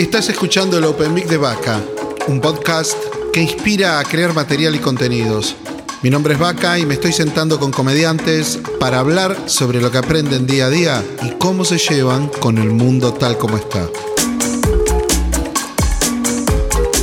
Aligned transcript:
Estás 0.00 0.30
escuchando 0.30 0.78
el 0.78 0.84
Open 0.84 1.12
Mic 1.12 1.26
de 1.26 1.36
Vaca, 1.36 1.78
un 2.26 2.40
podcast 2.40 2.96
que 3.34 3.42
inspira 3.42 4.00
a 4.00 4.04
crear 4.04 4.32
material 4.32 4.74
y 4.74 4.78
contenidos. 4.78 5.54
Mi 6.02 6.08
nombre 6.08 6.32
es 6.32 6.40
Vaca 6.40 6.78
y 6.78 6.86
me 6.86 6.94
estoy 6.94 7.12
sentando 7.12 7.60
con 7.60 7.70
comediantes 7.70 8.58
para 8.80 9.00
hablar 9.00 9.36
sobre 9.44 9.78
lo 9.78 9.90
que 9.90 9.98
aprenden 9.98 10.46
día 10.46 10.66
a 10.66 10.70
día 10.70 11.04
y 11.22 11.32
cómo 11.32 11.66
se 11.66 11.76
llevan 11.76 12.28
con 12.28 12.56
el 12.56 12.70
mundo 12.70 13.12
tal 13.12 13.36
como 13.36 13.58
está. 13.58 13.90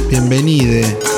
Bienvenide. 0.10 1.17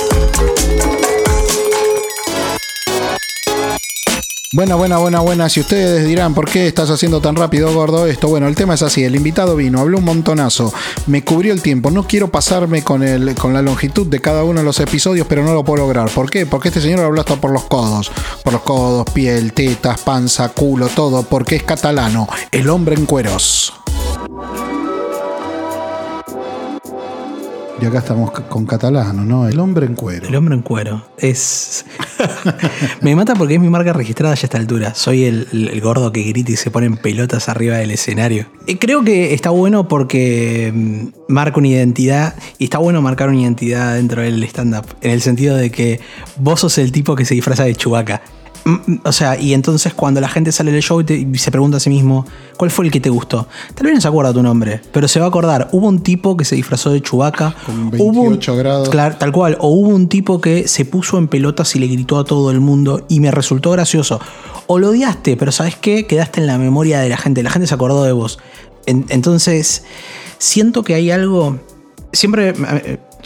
Buena, 4.51 4.73
buena, 4.73 4.97
buena, 4.97 5.19
buena. 5.19 5.47
Si 5.47 5.59
ustedes 5.59 6.07
dirán, 6.07 6.33
¿por 6.33 6.49
qué 6.49 6.65
estás 6.65 6.89
haciendo 6.89 7.21
tan 7.21 7.35
rápido, 7.35 7.71
gordo, 7.71 8.07
esto? 8.07 8.29
Bueno, 8.29 8.47
el 8.47 8.55
tema 8.55 8.73
es 8.73 8.81
así. 8.81 9.03
El 9.03 9.15
invitado 9.15 9.55
vino, 9.55 9.79
habló 9.79 9.99
un 9.99 10.05
montonazo, 10.05 10.73
me 11.05 11.23
cubrió 11.23 11.53
el 11.53 11.61
tiempo. 11.61 11.91
No 11.91 12.07
quiero 12.07 12.31
pasarme 12.31 12.83
con, 12.83 13.03
el, 13.03 13.35
con 13.35 13.53
la 13.53 13.61
longitud 13.61 14.07
de 14.07 14.19
cada 14.19 14.43
uno 14.43 14.61
de 14.61 14.65
los 14.65 14.79
episodios, 14.79 15.27
pero 15.29 15.43
no 15.43 15.53
lo 15.53 15.63
puedo 15.63 15.83
lograr. 15.83 16.09
¿Por 16.09 16.31
qué? 16.31 16.47
Porque 16.47 16.69
este 16.69 16.81
señor 16.81 17.01
habló 17.01 17.21
hasta 17.21 17.35
por 17.35 17.51
los 17.51 17.65
codos. 17.65 18.11
Por 18.43 18.53
los 18.53 18.63
codos, 18.63 19.05
piel, 19.13 19.53
tetas, 19.53 20.01
panza, 20.01 20.49
culo, 20.49 20.87
todo. 20.87 21.21
Porque 21.21 21.57
es 21.57 21.61
catalano. 21.61 22.27
El 22.51 22.71
hombre 22.71 22.95
en 22.95 23.05
cueros. 23.05 23.75
Y 27.81 27.85
acá 27.85 27.99
estamos 27.99 28.31
con 28.31 28.65
catalano, 28.65 29.23
¿no? 29.23 29.47
El 29.47 29.57
hombre 29.59 29.85
en 29.85 29.95
cuero. 29.95 30.27
El 30.27 30.35
hombre 30.35 30.53
en 30.53 30.61
cuero. 30.61 31.05
Es. 31.17 31.85
me 33.01 33.15
mata 33.15 33.35
porque 33.35 33.53
es 33.53 33.59
mi 33.61 33.69
marca 33.69 33.93
registrada 33.93 34.35
ya 34.35 34.41
a 34.41 34.45
esta 34.45 34.57
altura. 34.57 34.93
Soy 34.95 35.23
el, 35.23 35.47
el 35.51 35.79
gordo 35.79 36.11
que 36.11 36.23
grita 36.23 36.51
y 36.51 36.55
se 36.57 36.71
pone 36.71 36.87
en 36.87 36.97
pelotas 36.97 37.47
arriba 37.47 37.77
del 37.77 37.91
escenario. 37.91 38.47
Y 38.67 38.75
creo 38.75 39.03
que 39.03 39.33
está 39.33 39.49
bueno 39.49 39.87
porque 39.87 40.73
mm, 40.73 41.07
marca 41.29 41.57
una 41.57 41.69
identidad. 41.69 42.35
Y 42.57 42.65
está 42.65 42.79
bueno 42.79 43.01
marcar 43.01 43.29
una 43.29 43.39
identidad 43.39 43.95
dentro 43.95 44.21
del 44.21 44.43
stand-up. 44.43 44.85
En 44.99 45.11
el 45.11 45.21
sentido 45.21 45.55
de 45.55 45.71
que 45.71 46.01
vos 46.37 46.59
sos 46.59 46.77
el 46.79 46.91
tipo 46.91 47.15
que 47.15 47.23
se 47.23 47.35
disfraza 47.35 47.63
de 47.63 47.75
chubaca. 47.75 48.21
O 49.03 49.11
sea, 49.11 49.39
y 49.39 49.53
entonces 49.53 49.93
cuando 49.93 50.21
la 50.21 50.27
gente 50.27 50.51
sale 50.51 50.71
del 50.71 50.81
show 50.81 51.01
y, 51.01 51.37
se 51.37 51.51
pregunta 51.51 51.77
a 51.77 51.79
sí 51.79 51.89
mismo, 51.89 52.25
¿cuál 52.57 52.71
fue 52.71 52.85
el 52.85 52.91
que 52.91 52.99
te 52.99 53.09
gustó? 53.09 53.47
Tal 53.75 53.85
vez 53.85 53.95
no 53.95 54.01
se 54.01 54.07
acuerda 54.07 54.33
tu 54.33 54.43
nombre, 54.43 54.81
pero 54.91 55.07
se 55.07 55.19
va 55.19 55.25
a 55.25 55.29
acordar. 55.29 55.69
Hubo 55.71 55.87
un 55.87 56.01
tipo 56.01 56.35
que 56.37 56.45
se 56.45 56.55
disfrazó 56.55 56.91
de 56.91 57.01
Chubaca. 57.01 57.55
Con 57.65 57.89
28 57.91 58.55
grados. 58.55 58.89
Claro, 58.89 59.15
tal 59.17 59.31
cual. 59.31 59.57
O 59.59 59.69
hubo 59.69 59.89
un 59.89 60.07
tipo 60.07 60.41
que 60.41 60.67
se 60.67 60.85
puso 60.85 61.17
en 61.17 61.27
pelotas 61.27 61.75
y 61.75 61.79
le 61.79 61.87
gritó 61.87 62.19
a 62.19 62.25
todo 62.25 62.51
el 62.51 62.59
mundo 62.59 63.05
y 63.07 63.19
me 63.19 63.31
resultó 63.31 63.71
gracioso. 63.71 64.19
O 64.67 64.79
lo 64.79 64.89
odiaste, 64.89 65.37
pero 65.37 65.51
¿sabes 65.51 65.75
qué? 65.75 66.05
Quedaste 66.05 66.41
en 66.41 66.47
la 66.47 66.57
memoria 66.57 66.99
de 66.99 67.09
la 67.09 67.17
gente. 67.17 67.43
La 67.43 67.49
gente 67.49 67.67
se 67.67 67.73
acordó 67.73 68.03
de 68.03 68.11
vos. 68.11 68.39
entonces, 68.85 69.83
siento 70.37 70.83
que 70.83 70.95
hay 70.95 71.11
algo. 71.11 71.59
Siempre. 72.13 72.53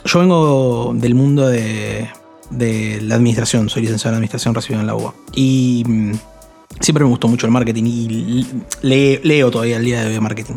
Yo 0.06 0.20
vengo 0.20 0.94
del 0.96 1.16
mundo 1.16 1.48
de 1.48 2.10
de 2.58 3.00
la 3.02 3.16
administración, 3.16 3.70
soy 3.70 3.84
licenciado 3.84 4.14
en 4.14 4.16
administración 4.18 4.56
recibido 4.56 4.82
en 4.82 4.88
la 4.88 4.96
UBA. 4.96 5.14
Y 5.34 5.84
mm, 5.88 6.14
siempre 6.80 7.04
me 7.04 7.10
gustó 7.10 7.28
mucho 7.28 7.46
el 7.46 7.52
marketing 7.52 7.84
y 7.86 8.48
leo 8.82 9.52
todavía 9.52 9.78
el 9.78 9.86
día 9.86 10.04
de 10.04 10.14
hoy 10.14 10.20
marketing. 10.20 10.56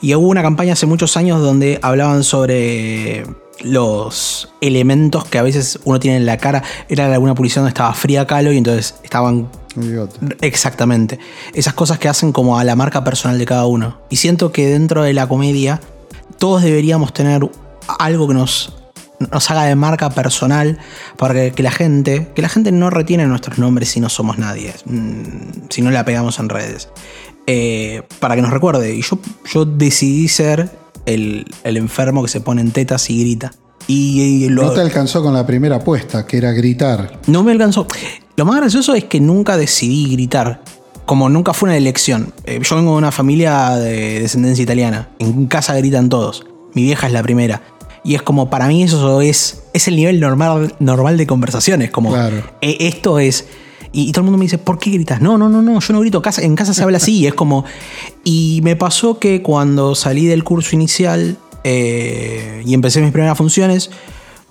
Y 0.00 0.14
hubo 0.14 0.28
una 0.28 0.42
campaña 0.42 0.74
hace 0.74 0.86
muchos 0.86 1.16
años 1.16 1.40
donde 1.40 1.78
hablaban 1.82 2.24
sobre 2.24 3.24
los 3.62 4.48
elementos 4.60 5.24
que 5.24 5.38
a 5.38 5.42
veces 5.42 5.78
uno 5.84 5.98
tiene 5.98 6.18
en 6.18 6.26
la 6.26 6.36
cara. 6.38 6.62
Era 6.88 7.12
alguna 7.12 7.34
publicidad 7.34 7.62
donde 7.62 7.70
estaba 7.70 7.92
fría 7.94 8.26
calo 8.26 8.52
y 8.52 8.58
entonces 8.58 8.96
estaban... 9.02 9.48
Exactamente. 10.40 11.18
Esas 11.52 11.74
cosas 11.74 11.98
que 11.98 12.08
hacen 12.08 12.32
como 12.32 12.58
a 12.58 12.64
la 12.64 12.76
marca 12.76 13.04
personal 13.04 13.38
de 13.38 13.44
cada 13.44 13.66
uno. 13.66 13.98
Y 14.08 14.16
siento 14.16 14.50
que 14.50 14.66
dentro 14.68 15.02
de 15.02 15.12
la 15.12 15.28
comedia 15.28 15.80
todos 16.38 16.62
deberíamos 16.62 17.12
tener 17.12 17.46
algo 17.98 18.28
que 18.28 18.34
nos 18.34 18.75
nos 19.18 19.50
haga 19.50 19.64
de 19.64 19.74
marca 19.74 20.10
personal 20.10 20.78
para 21.16 21.50
que, 21.50 21.62
la 21.62 21.70
gente, 21.70 22.28
que 22.34 22.42
la 22.42 22.48
gente 22.48 22.72
no 22.72 22.90
retiene 22.90 23.26
nuestros 23.26 23.58
nombres 23.58 23.90
si 23.90 24.00
no 24.00 24.08
somos 24.08 24.38
nadie, 24.38 24.74
mm, 24.84 25.68
si 25.70 25.82
no 25.82 25.90
la 25.90 26.04
pegamos 26.04 26.38
en 26.38 26.48
redes. 26.48 26.88
Eh, 27.46 28.02
para 28.18 28.34
que 28.34 28.42
nos 28.42 28.50
recuerde. 28.50 28.94
Y 28.94 29.02
yo, 29.02 29.18
yo 29.52 29.64
decidí 29.64 30.26
ser 30.28 30.70
el, 31.06 31.46
enfermo 31.64 32.22
que 32.22 32.28
se 32.28 32.40
pone 32.40 32.60
en 32.60 32.72
tetas 32.72 33.08
y 33.10 33.20
grita. 33.20 33.52
Y, 33.88 34.48
no 34.50 34.72
te 34.72 34.80
alcanzó 34.80 35.22
con 35.22 35.32
la 35.32 35.46
primera 35.46 35.76
apuesta, 35.76 36.26
que 36.26 36.38
era 36.38 36.50
gritar. 36.52 37.20
No 37.28 37.44
me 37.44 37.52
alcanzó. 37.52 37.86
Lo 38.36 38.44
más 38.44 38.56
gracioso 38.56 38.94
es 38.94 39.04
que 39.04 39.20
nunca 39.20 39.56
decidí 39.56 40.10
gritar. 40.10 40.60
Como 41.04 41.28
nunca 41.28 41.54
fue 41.54 41.68
una 41.68 41.76
elección. 41.76 42.32
Eh, 42.44 42.58
yo 42.60 42.74
vengo 42.74 42.92
de 42.92 42.98
una 42.98 43.12
familia 43.12 43.76
de 43.76 44.20
descendencia 44.20 44.64
italiana. 44.64 45.10
En 45.20 45.46
casa 45.46 45.74
gritan 45.76 46.08
todos. 46.08 46.44
Mi 46.74 46.82
vieja 46.82 47.06
es 47.06 47.12
la 47.12 47.22
primera. 47.22 47.62
Y 48.06 48.14
es 48.14 48.22
como, 48.22 48.48
para 48.48 48.68
mí 48.68 48.84
eso 48.84 49.20
es, 49.20 49.64
es 49.72 49.88
el 49.88 49.96
nivel 49.96 50.20
normal, 50.20 50.76
normal 50.78 51.16
de 51.16 51.26
conversaciones. 51.26 51.90
Como, 51.90 52.12
claro. 52.12 52.36
Eh, 52.60 52.76
esto 52.80 53.18
es... 53.18 53.46
Y, 53.90 54.12
todo 54.12 54.20
el 54.20 54.24
mundo 54.26 54.38
me 54.38 54.44
dice, 54.44 54.58
¿por 54.58 54.78
qué 54.78 54.90
gritas? 54.90 55.20
No, 55.20 55.36
no, 55.38 55.48
no, 55.48 55.60
no, 55.60 55.80
yo 55.80 55.92
no 55.92 56.00
grito. 56.00 56.22
en 56.38 56.54
casa 56.54 56.72
se 56.72 56.82
habla 56.84 56.98
así. 56.98 57.26
es 57.26 57.34
como... 57.34 57.64
Y 58.22 58.60
me 58.62 58.76
pasó 58.76 59.18
que 59.18 59.42
cuando 59.42 59.96
salí 59.96 60.26
del 60.26 60.44
curso 60.44 60.76
inicial 60.76 61.36
eh, 61.64 62.62
y 62.64 62.74
empecé 62.74 63.00
mis 63.00 63.10
primeras 63.10 63.36
funciones, 63.36 63.90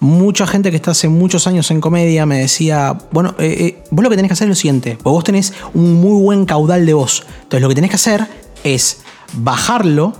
mucha 0.02 0.46
gente 0.48 0.70
que 0.70 0.76
está 0.76 0.92
hace 0.92 1.08
muchos 1.08 1.48
años 1.48 1.72
en 1.72 1.80
comedia 1.80 2.26
me 2.26 2.40
decía, 2.40 2.98
bueno, 3.12 3.36
eh, 3.40 3.84
vos 3.90 4.04
lo 4.04 4.10
que 4.10 4.18
tenés 4.18 4.30
que 4.30 4.34
hacer 4.34 4.48
es 4.48 4.50
lo 4.50 4.56
siguiente, 4.56 4.98
vos 5.02 5.24
tenés 5.24 5.54
un 5.74 5.94
muy 5.94 6.22
buen 6.22 6.46
caudal 6.46 6.86
de 6.86 6.94
voz. 6.94 7.26
Entonces 7.44 7.62
lo 7.62 7.70
que 7.70 7.76
tenés 7.76 7.90
que 7.92 7.96
hacer 7.96 8.28
es 8.66 9.00
bajarlo 9.32 10.14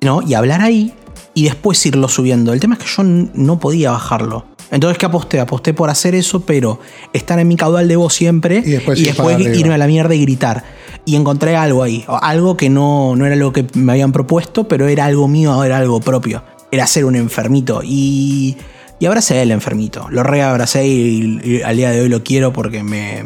¿no? 0.00 0.22
y 0.22 0.32
hablar 0.32 0.62
ahí 0.62 0.94
y 1.34 1.44
después 1.44 1.84
irlo 1.86 2.08
subiendo. 2.08 2.52
El 2.52 2.60
tema 2.60 2.74
es 2.74 2.80
que 2.80 2.90
yo 2.90 3.02
no 3.02 3.58
podía 3.60 3.92
bajarlo. 3.92 4.46
Entonces, 4.70 4.98
¿qué 4.98 5.06
aposté? 5.06 5.40
Aposté 5.40 5.74
por 5.74 5.90
hacer 5.90 6.14
eso, 6.14 6.40
pero 6.40 6.78
estar 7.12 7.38
en 7.38 7.48
mi 7.48 7.56
caudal 7.56 7.88
de 7.88 7.96
voz 7.96 8.14
siempre 8.14 8.62
y 8.64 8.70
después, 8.70 9.00
irme 9.00 9.74
a 9.74 9.78
la 9.78 9.86
mierda 9.86 10.14
y 10.14 10.22
gritar. 10.22 10.64
Y 11.04 11.16
encontré 11.16 11.56
algo 11.56 11.82
ahí, 11.82 12.04
algo 12.06 12.56
que 12.56 12.70
no, 12.70 13.16
no 13.16 13.26
era 13.26 13.34
lo 13.34 13.52
que 13.52 13.66
me 13.74 13.92
habían 13.92 14.12
propuesto, 14.12 14.68
pero 14.68 14.86
era 14.86 15.06
algo 15.06 15.26
mío, 15.26 15.64
era 15.64 15.78
algo 15.78 16.00
propio. 16.00 16.44
Era 16.70 16.86
ser 16.86 17.04
un 17.04 17.16
enfermito. 17.16 17.80
Y, 17.82 18.56
y 19.00 19.06
abracé 19.06 19.42
el 19.42 19.50
enfermito. 19.50 20.06
Lo 20.10 20.22
reabracé 20.22 20.86
y, 20.86 21.40
y, 21.42 21.62
al 21.62 21.76
día 21.76 21.90
de 21.90 22.02
hoy 22.02 22.08
lo 22.08 22.22
quiero 22.22 22.52
porque 22.52 22.84
me, 22.84 23.24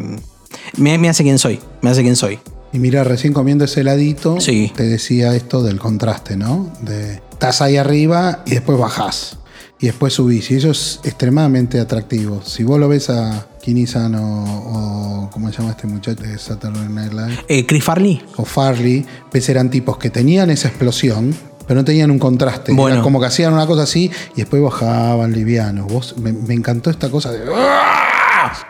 me, 0.79 0.97
me 0.97 1.09
hace 1.11 1.25
quien 1.25 1.39
soy. 1.39 1.61
Me 1.83 1.91
hace 1.91 2.03
quien 2.03 2.17
soy. 2.17 2.39
Y 2.73 2.79
mira, 2.79 3.05
recién 3.05 3.33
comiendo 3.33 3.67
ese 3.67 3.83
heladito, 3.83 4.39
te 4.39 4.83
decía 4.83 5.37
esto 5.37 5.63
del 5.63 5.79
contraste, 5.79 6.37
¿no? 6.37 6.73
De 6.81 7.21
estás 7.45 7.61
ahí 7.61 7.77
arriba 7.77 8.43
y 8.47 8.53
después 8.53 8.79
bajás. 8.79 9.37
Y 9.79 9.87
después 9.87 10.15
subís. 10.15 10.51
Y 10.51 10.57
eso 10.57 10.71
es 10.71 11.01
extremadamente 11.05 11.79
atractivo. 11.79 12.41
Si 12.43 12.65
vos 12.65 12.81
lo 12.81 12.89
ves 12.89 13.11
a 13.11 13.47
Kinisan 13.61 14.15
o, 14.15 15.29
¿cómo 15.31 15.51
se 15.51 15.59
llama 15.59 15.73
este 15.73 15.87
muchacho 15.87 16.23
de 16.23 16.39
Saturday 16.39 16.89
Night 16.89 17.13
Live? 17.13 17.45
Eh, 17.49 17.67
Chris 17.67 17.85
Farley. 17.85 18.23
O 18.37 18.47
Farley, 18.47 19.05
ves 19.31 19.47
eran 19.51 19.69
tipos 19.69 19.99
que 19.99 20.09
tenían 20.09 20.49
esa 20.49 20.69
explosión, 20.69 21.35
pero 21.67 21.81
no 21.81 21.85
tenían 21.85 22.11
un 22.11 22.19
contraste. 22.19 22.73
Bueno. 22.73 23.03
como 23.03 23.21
que 23.21 23.27
hacían 23.27 23.53
una 23.53 23.67
cosa 23.67 23.83
así 23.83 24.11
y 24.35 24.37
después 24.37 24.63
bajaban 24.63 25.33
livianos. 25.33 25.87
Vos, 25.93 26.15
me, 26.17 26.33
me 26.33 26.55
encantó 26.55 26.89
esta 26.89 27.11
cosa 27.11 27.31
de 27.31 27.41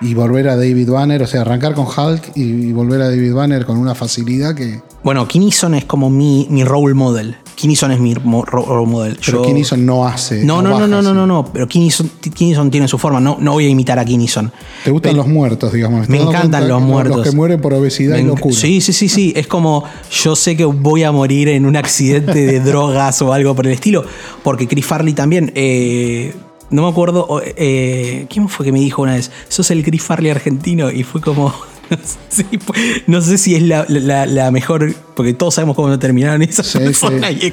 y 0.00 0.14
volver 0.14 0.48
a 0.48 0.56
David 0.56 0.90
Banner, 0.90 1.22
o 1.22 1.26
sea, 1.26 1.42
arrancar 1.42 1.74
con 1.74 1.86
Hulk 1.86 2.32
y, 2.34 2.72
volver 2.72 3.02
a 3.02 3.10
David 3.10 3.34
Banner 3.34 3.64
con 3.64 3.78
una 3.78 3.94
facilidad 3.94 4.54
que. 4.54 4.82
Bueno, 5.02 5.28
Kinison 5.28 5.74
es 5.74 5.84
como 5.84 6.10
mi, 6.10 6.46
mi 6.50 6.64
role 6.64 6.94
model. 6.94 7.36
Kinison 7.54 7.92
es 7.92 8.00
mi 8.00 8.14
role 8.14 8.86
model. 8.86 9.18
Pero 9.24 9.42
Kinison 9.42 9.84
no 9.84 10.06
hace. 10.06 10.44
No, 10.44 10.60
no, 10.62 10.78
no, 10.78 10.86
no, 10.86 11.02
no, 11.02 11.14
no, 11.14 11.26
no, 11.26 11.44
pero 11.52 11.68
Kinison, 11.68 12.70
tiene 12.70 12.88
su 12.88 12.98
forma. 12.98 13.20
No, 13.20 13.36
no 13.40 13.52
voy 13.52 13.66
a 13.66 13.68
imitar 13.68 13.98
a 13.98 14.04
Kinison. 14.04 14.52
¿Te 14.82 14.90
gustan 14.90 15.16
los 15.16 15.26
muertos, 15.26 15.72
digamos? 15.72 16.08
Me 16.08 16.20
encantan 16.20 16.68
los 16.68 16.82
muertos. 16.82 17.18
Los 17.18 17.28
que 17.28 17.36
mueren 17.36 17.60
por 17.60 17.74
obesidad 17.74 18.16
y 18.18 18.22
locura. 18.22 18.54
Sí, 18.54 18.80
sí, 18.80 18.92
sí, 18.92 19.08
sí. 19.08 19.32
Es 19.36 19.46
como 19.46 19.84
yo 20.10 20.36
sé 20.36 20.56
que 20.56 20.64
voy 20.64 21.04
a 21.04 21.12
morir 21.12 21.48
en 21.48 21.66
un 21.66 21.76
accidente 21.76 22.46
de 22.46 22.60
drogas 22.64 23.20
o 23.22 23.32
algo 23.32 23.54
por 23.54 23.66
el 23.66 23.72
estilo. 23.72 24.04
Porque 24.42 24.66
Chris 24.66 24.84
Farley 24.84 25.14
también. 25.14 25.52
Eh, 25.54 26.34
no 26.70 26.82
me 26.82 26.88
acuerdo. 26.88 27.40
Eh, 27.44 28.26
¿Quién 28.28 28.48
fue 28.48 28.66
que 28.66 28.72
me 28.72 28.80
dijo 28.80 29.02
una 29.02 29.14
vez? 29.14 29.30
Sos 29.48 29.70
el 29.70 29.84
Chris 29.84 30.02
Farley 30.02 30.30
argentino. 30.30 30.90
Y 30.90 31.02
fue 31.02 31.20
como. 31.20 31.54
no 33.06 33.20
sé 33.20 33.38
si 33.38 33.54
es 33.54 33.62
la, 33.62 34.50
mejor, 34.50 34.94
porque 35.14 35.34
todos 35.34 35.54
sabemos 35.54 35.76
cómo 35.76 35.98
terminaron 35.98 36.42
esas 36.42 36.66
sí, 36.66 36.78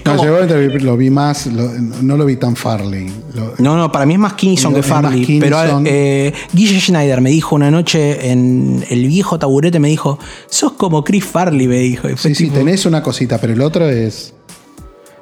no, 0.05 0.23
yo 0.23 0.79
lo 0.79 0.97
vi 0.97 1.09
más, 1.09 1.47
no 1.47 2.17
lo 2.17 2.25
vi 2.25 2.35
tan 2.35 2.55
Farley. 2.55 3.11
no, 3.59 3.77
no, 3.77 3.91
para 3.91 4.05
mí 4.05 4.13
es 4.13 4.19
más 4.19 4.33
Kinnison 4.33 4.73
que 4.73 4.83
Farley. 4.83 5.39
Pero 5.39 5.81
eh, 5.85 6.33
Guille 6.53 6.79
Schneider 6.79 7.21
me 7.21 7.29
dijo 7.29 7.55
una 7.55 7.71
noche 7.71 8.31
en 8.31 8.83
el 8.89 9.07
viejo 9.07 9.39
taburete, 9.39 9.79
me 9.79 9.89
dijo, 9.89 10.19
sos 10.49 10.73
como 10.73 11.03
Chris 11.03 11.25
Farley, 11.25 11.67
me 11.67 11.79
dijo. 11.79 12.07
sí, 12.17 12.35
sí, 12.35 12.49
tenés 12.49 12.85
una 12.85 13.01
cosita, 13.01 13.37
pero 13.37 13.53
el 13.53 13.61
otro 13.61 13.87
es, 13.87 14.33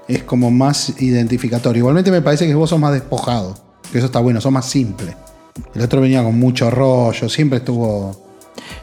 es 0.08 0.24
como 0.24 0.52
más 0.52 1.02
identificatorio. 1.02 1.80
Igualmente 1.80 2.12
me 2.12 2.22
parece 2.22 2.48
que 2.48 2.56
vos 2.56 2.70
sos 2.70 2.80
más 2.80 2.94
despojado. 2.94 3.56
Que 3.92 3.98
eso 3.98 4.08
está 4.08 4.20
bueno, 4.20 4.40
son 4.40 4.54
más 4.54 4.70
simples. 4.70 5.16
El 5.74 5.82
otro 5.82 6.02
venía 6.02 6.24
con 6.24 6.38
mucho 6.38 6.70
rollo, 6.70 7.30
siempre 7.30 7.60
estuvo. 7.60 8.29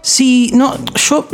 Sí, 0.03 0.51
no, 0.55 0.77
yo. 0.95 1.27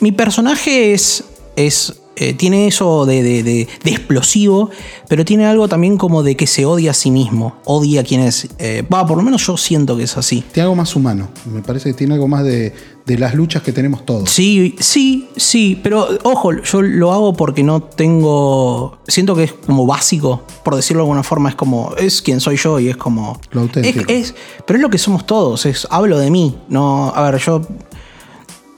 Mi 0.00 0.12
personaje 0.12 0.92
es. 0.92 1.24
es 1.56 2.01
Eh, 2.16 2.34
tiene 2.34 2.66
eso 2.66 3.06
de, 3.06 3.22
de- 3.22 3.42
de- 3.42 3.68
de 3.84 3.90
explosivo, 3.90 4.70
pero 5.08 5.24
tiene 5.24 5.46
algo 5.46 5.66
también 5.66 5.96
como 5.96 6.22
de 6.22 6.36
que 6.36 6.46
se 6.46 6.66
odia 6.66 6.90
a 6.90 6.94
sí 6.94 7.10
mismo, 7.10 7.56
odia 7.64 8.02
a 8.02 8.04
quien 8.04 8.20
es. 8.20 8.48
Eh, 8.58 8.84
Va, 8.92 9.06
por 9.06 9.16
lo 9.16 9.22
menos 9.22 9.46
yo 9.46 9.56
siento 9.56 9.96
que 9.96 10.02
es 10.02 10.16
así. 10.18 10.44
Tiene 10.52 10.64
algo 10.64 10.76
más 10.76 10.94
humano. 10.94 11.28
Me 11.50 11.62
parece 11.62 11.88
que 11.90 11.94
tiene 11.94 12.12
algo 12.14 12.28
más 12.28 12.44
de, 12.44 12.74
de 13.06 13.18
las 13.18 13.34
luchas 13.34 13.62
que 13.62 13.72
tenemos 13.72 14.04
todos. 14.04 14.28
Sí, 14.30 14.76
sí, 14.78 15.28
sí, 15.36 15.80
pero 15.82 16.06
ojo, 16.24 16.52
yo 16.52 16.82
lo 16.82 17.12
hago 17.12 17.32
porque 17.32 17.62
no 17.62 17.82
tengo. 17.82 18.98
Siento 19.08 19.34
que 19.34 19.44
es 19.44 19.52
como 19.54 19.86
básico, 19.86 20.42
por 20.64 20.76
decirlo 20.76 21.00
de 21.02 21.04
alguna 21.04 21.22
forma, 21.22 21.48
es 21.48 21.54
como. 21.54 21.94
Es 21.96 22.20
quien 22.20 22.40
soy 22.40 22.56
yo 22.58 22.78
y 22.78 22.88
es 22.90 22.96
como. 22.98 23.40
Lo 23.52 23.62
auténtico. 23.62 24.04
Es, 24.12 24.28
es- 24.30 24.34
pero 24.66 24.76
es 24.78 24.82
lo 24.82 24.90
que 24.90 24.98
somos 24.98 25.24
todos, 25.26 25.64
es 25.64 25.86
hablo 25.90 26.18
de 26.18 26.30
mí. 26.30 26.56
No, 26.68 27.08
a 27.14 27.30
ver, 27.30 27.40
yo. 27.40 27.62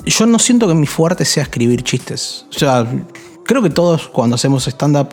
Yo 0.06 0.26
no 0.26 0.38
siento 0.38 0.68
que 0.68 0.74
mi 0.74 0.86
fuerte 0.86 1.24
sea 1.24 1.44
escribir 1.44 1.82
chistes. 1.82 2.44
O 2.54 2.58
sea, 2.58 2.86
creo 3.44 3.62
que 3.62 3.70
todos 3.70 4.08
cuando 4.08 4.34
hacemos 4.36 4.66
stand-up, 4.66 5.08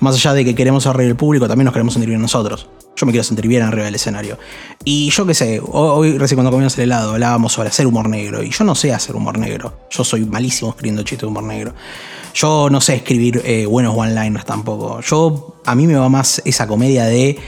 más 0.00 0.14
allá 0.14 0.32
de 0.32 0.44
que 0.44 0.54
queremos 0.54 0.84
reír 0.86 1.10
al 1.10 1.16
público, 1.16 1.48
también 1.48 1.66
nos 1.66 1.72
queremos 1.72 1.94
sentir 1.94 2.16
nosotros. 2.18 2.68
Yo 2.96 3.06
me 3.06 3.12
quiero 3.12 3.22
sentir 3.22 3.46
bien 3.46 3.62
arriba 3.62 3.84
del 3.84 3.94
escenario. 3.94 4.38
Y 4.84 5.10
yo 5.10 5.24
qué 5.24 5.34
sé, 5.34 5.60
hoy 5.60 6.10
hoy 6.10 6.18
recién 6.18 6.36
cuando 6.36 6.50
comíamos 6.50 6.76
el 6.78 6.84
helado 6.84 7.12
hablábamos 7.12 7.52
sobre 7.52 7.68
hacer 7.68 7.86
humor 7.86 8.08
negro. 8.08 8.42
Y 8.42 8.50
yo 8.50 8.64
no 8.64 8.74
sé 8.74 8.92
hacer 8.92 9.14
humor 9.14 9.38
negro. 9.38 9.86
Yo 9.90 10.02
soy 10.02 10.24
malísimo 10.24 10.70
escribiendo 10.70 11.02
chistes 11.02 11.20
de 11.20 11.26
humor 11.28 11.44
negro. 11.44 11.74
Yo 12.34 12.68
no 12.70 12.80
sé 12.80 12.96
escribir 12.96 13.40
eh, 13.44 13.66
buenos 13.66 13.96
one-liners 13.96 14.44
tampoco. 14.44 15.00
Yo, 15.00 15.60
a 15.64 15.76
mí 15.76 15.86
me 15.86 15.94
va 15.94 16.08
más 16.08 16.42
esa 16.44 16.66
comedia 16.66 17.04
de 17.04 17.38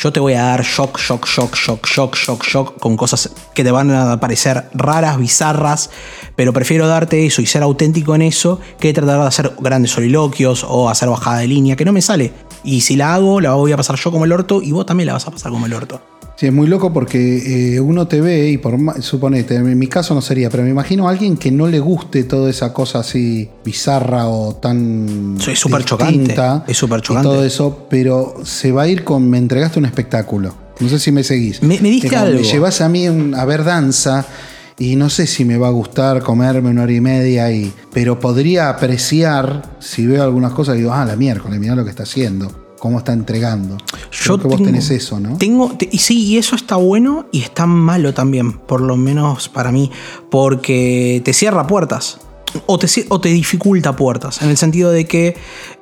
yo 0.00 0.12
te 0.12 0.20
voy 0.20 0.34
a 0.34 0.42
dar 0.42 0.62
shock, 0.62 0.98
shock, 0.98 1.26
shock, 1.26 1.56
shock, 1.56 1.86
shock, 1.86 2.14
shock, 2.14 2.44
shock 2.44 2.78
con 2.78 2.96
cosas 2.96 3.30
que 3.54 3.64
te 3.64 3.70
van 3.70 3.90
a 3.90 4.20
parecer 4.20 4.68
raras, 4.72 5.18
bizarras, 5.18 5.90
pero 6.36 6.52
prefiero 6.52 6.86
darte 6.86 7.26
eso 7.26 7.42
y 7.42 7.46
ser 7.46 7.62
auténtico 7.62 8.14
en 8.14 8.22
eso 8.22 8.60
que 8.78 8.92
tratar 8.92 9.20
de 9.20 9.26
hacer 9.26 9.52
grandes 9.58 9.90
soliloquios 9.90 10.64
o 10.68 10.88
hacer 10.88 11.08
bajada 11.08 11.38
de 11.38 11.48
línea, 11.48 11.76
que 11.76 11.84
no 11.84 11.92
me 11.92 12.02
sale. 12.02 12.32
Y 12.62 12.82
si 12.82 12.96
la 12.96 13.14
hago, 13.14 13.40
la 13.40 13.54
voy 13.54 13.72
a 13.72 13.76
pasar 13.76 13.96
yo 13.96 14.10
como 14.12 14.24
el 14.24 14.32
orto 14.32 14.62
y 14.62 14.72
vos 14.72 14.86
también 14.86 15.08
la 15.08 15.14
vas 15.14 15.26
a 15.26 15.30
pasar 15.30 15.50
como 15.50 15.66
el 15.66 15.74
orto. 15.74 16.00
Sí, 16.38 16.46
es 16.46 16.52
muy 16.52 16.68
loco 16.68 16.92
porque 16.92 17.74
eh, 17.74 17.80
uno 17.80 18.06
te 18.06 18.20
ve 18.20 18.48
y 18.48 18.58
por 18.58 18.76
suponete, 19.02 19.56
en 19.56 19.76
mi 19.76 19.88
caso 19.88 20.14
no 20.14 20.20
sería, 20.22 20.48
pero 20.50 20.62
me 20.62 20.70
imagino 20.70 21.08
a 21.08 21.10
alguien 21.10 21.36
que 21.36 21.50
no 21.50 21.66
le 21.66 21.80
guste 21.80 22.22
toda 22.22 22.48
esa 22.48 22.72
cosa 22.72 23.00
así 23.00 23.50
bizarra 23.64 24.28
o 24.28 24.54
tan 24.54 25.36
es 25.36 25.58
súper 25.58 25.84
chocante, 25.84 26.36
es 26.68 26.76
súper 26.76 27.00
y 27.00 27.02
chocante. 27.02 27.28
todo 27.28 27.44
eso, 27.44 27.86
pero 27.90 28.34
se 28.44 28.70
va 28.70 28.82
a 28.82 28.88
ir 28.88 29.02
con 29.02 29.28
me 29.28 29.38
entregaste 29.38 29.80
un 29.80 29.86
espectáculo. 29.86 30.54
No 30.78 30.88
sé 30.88 31.00
si 31.00 31.10
me 31.10 31.24
seguís. 31.24 31.60
Me- 31.60 31.80
me 31.80 31.90
diste 31.90 32.14
algo. 32.14 32.38
Me 32.38 32.44
llevas 32.44 32.80
a 32.82 32.88
mí 32.88 33.08
un- 33.08 33.34
a 33.34 33.44
ver 33.44 33.64
danza 33.64 34.24
y 34.78 34.94
no 34.94 35.10
sé 35.10 35.26
si 35.26 35.44
me 35.44 35.56
va 35.58 35.66
a 35.66 35.70
gustar 35.72 36.22
comerme 36.22 36.70
una 36.70 36.84
hora 36.84 36.92
y 36.92 37.00
media 37.00 37.46
ahí, 37.46 37.72
pero 37.92 38.20
podría 38.20 38.68
apreciar 38.68 39.62
si 39.80 40.06
veo 40.06 40.22
algunas 40.22 40.52
cosas 40.52 40.76
y 40.76 40.78
digo, 40.78 40.92
ah, 40.92 41.04
la 41.04 41.16
miércoles, 41.16 41.58
mira 41.58 41.74
lo 41.74 41.82
que 41.82 41.90
está 41.90 42.04
haciendo, 42.04 42.67
cómo 42.78 42.98
está 42.98 43.12
entregando. 43.12 43.76
Creo 44.24 44.38
que 44.38 44.44
vos 44.48 44.56
tengo- 44.56 44.66
tenés 44.70 44.90
eso, 44.90 45.18
¿no? 45.20 45.36
Tengo, 45.38 45.72
te- 45.76 45.88
y 45.90 45.98
sí, 45.98 46.24
y 46.26 46.38
eso 46.38 46.56
está 46.56 46.76
bueno 46.76 47.26
y 47.32 47.40
está 47.42 47.66
malo 47.66 48.14
también, 48.14 48.52
por 48.52 48.80
lo 48.80 48.96
menos 48.96 49.48
para 49.48 49.72
mí, 49.72 49.90
porque 50.30 51.20
te 51.24 51.32
cierra 51.32 51.66
puertas. 51.66 52.18
O 52.66 52.78
te, 52.78 52.86
o 53.10 53.20
te 53.20 53.28
dificulta 53.28 53.94
puertas, 53.94 54.40
en 54.40 54.48
el 54.48 54.56
sentido 54.56 54.90
de 54.90 55.04
que, 55.04 55.36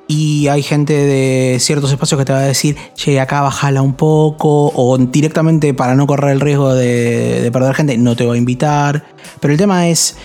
y 0.08 0.48
hay 0.48 0.64
gente 0.64 0.94
de 0.94 1.58
ciertos 1.60 1.92
espacios 1.92 2.18
que 2.18 2.24
te 2.24 2.32
va 2.32 2.40
a 2.40 2.42
decir, 2.42 2.76
che, 2.96 3.20
acá 3.20 3.40
bajala 3.42 3.82
un 3.82 3.94
poco, 3.94 4.72
o 4.74 4.98
directamente 4.98 5.74
para 5.74 5.94
no 5.94 6.08
correr 6.08 6.32
el 6.32 6.40
riesgo 6.40 6.74
de, 6.74 7.40
de 7.40 7.52
perder 7.52 7.72
gente, 7.76 7.96
no 7.98 8.16
te 8.16 8.26
voy 8.26 8.34
a 8.36 8.38
invitar. 8.40 9.06
Pero 9.38 9.52
el 9.52 9.58
tema 9.58 9.86
es, 9.88 10.16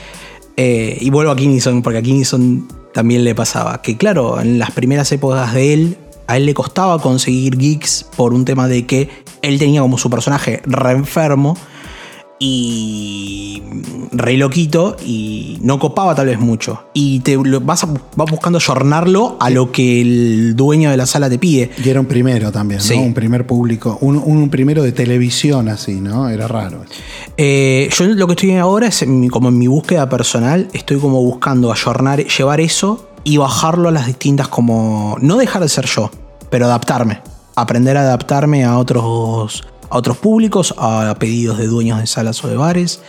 eh, 0.58 0.98
y 1.00 1.12
vuelvo 1.12 1.32
a 1.32 1.36
Kinison, 1.36 1.84
porque 1.84 2.00
a 2.00 2.02
Kinison 2.02 2.68
también 2.92 3.24
le 3.24 3.36
pasaba, 3.36 3.80
que 3.84 3.96
claro, 3.96 4.42
en 4.42 4.58
las 4.58 4.72
primeras 4.72 5.12
épocas 5.12 5.54
de 5.54 5.74
él, 5.74 5.98
a 6.28 6.38
él 6.38 6.46
le 6.46 6.54
costaba 6.54 7.00
conseguir 7.02 7.58
geeks 7.58 8.06
por 8.16 8.34
un 8.34 8.46
tema 8.46 8.68
de 8.68 8.86
que 8.86 9.10
él 9.42 9.60
tenía 9.60 9.82
como 9.82 9.98
su 9.98 10.10
personaje 10.10 10.62
re 10.66 10.92
enfermo 10.92 11.58
y 12.44 13.62
re 14.12 14.36
loquito 14.36 14.98
y 15.06 15.60
no 15.62 15.78
copaba 15.78 16.16
tal 16.16 16.26
vez 16.26 16.40
mucho. 16.40 16.84
Y 16.94 17.20
te 17.20 17.36
lo- 17.38 17.62
vas, 17.62 17.84
a- 17.84 17.94
vas 18.16 18.32
buscando 18.32 18.58
ayornarlo 18.58 19.38
a 19.40 19.50
lo 19.52 19.72
que 19.72 20.02
el 20.02 20.56
dueño 20.56 20.90
de 20.90 20.98
la 20.98 21.06
sala 21.06 21.30
te 21.30 21.38
pide. 21.38 21.70
Y 21.84 21.88
era 21.88 22.00
un 22.00 22.08
primero 22.08 22.52
también, 22.52 22.82
Sí. 22.82 22.96
¿no? 22.98 23.04
Un 23.04 23.14
primer 23.14 23.46
público, 23.46 23.98
un, 24.02 24.18
un 24.18 24.50
primero 24.50 24.82
de 24.82 24.92
televisión 24.92 25.70
así, 25.70 26.02
¿no? 26.02 26.30
Era 26.30 26.48
raro. 26.48 26.84
Eh, 27.38 27.90
yo 27.96 28.06
lo 28.06 28.26
que 28.26 28.34
estoy 28.34 28.56
ahora 28.56 28.88
es 28.88 29.06
como 29.30 29.50
en 29.50 29.58
mi 29.60 29.68
búsqueda 29.68 30.10
personal, 30.10 30.68
estoy 30.74 30.98
como 30.98 31.22
buscando 31.22 31.72
ayornar, 31.72 32.26
llevar 32.26 32.60
eso 32.60 33.08
y 33.24 33.38
bajarlo 33.38 33.90
a 33.90 33.92
las 33.92 34.08
distintas 34.08 34.48
como... 34.48 35.18
No 35.22 35.38
dejar 35.38 35.62
de 35.62 35.70
ser 35.70 35.86
yo, 35.86 36.12
pero 36.50 36.66
adaptarme. 36.66 37.22
Aprender 37.56 37.98
a 37.98 38.02
adaptarme 38.02 38.64
a 38.64 38.78
otros, 38.78 39.64
a 39.90 39.98
otros 39.98 40.18
públicos, 40.18 40.74
a 40.78 41.16
pedidos 41.20 41.58
de 41.58 41.68
dueños 41.68 42.00
de 42.00 42.08
salas 42.08 42.44
o 42.44 42.48
de 42.48 42.56
bares. 42.56 43.02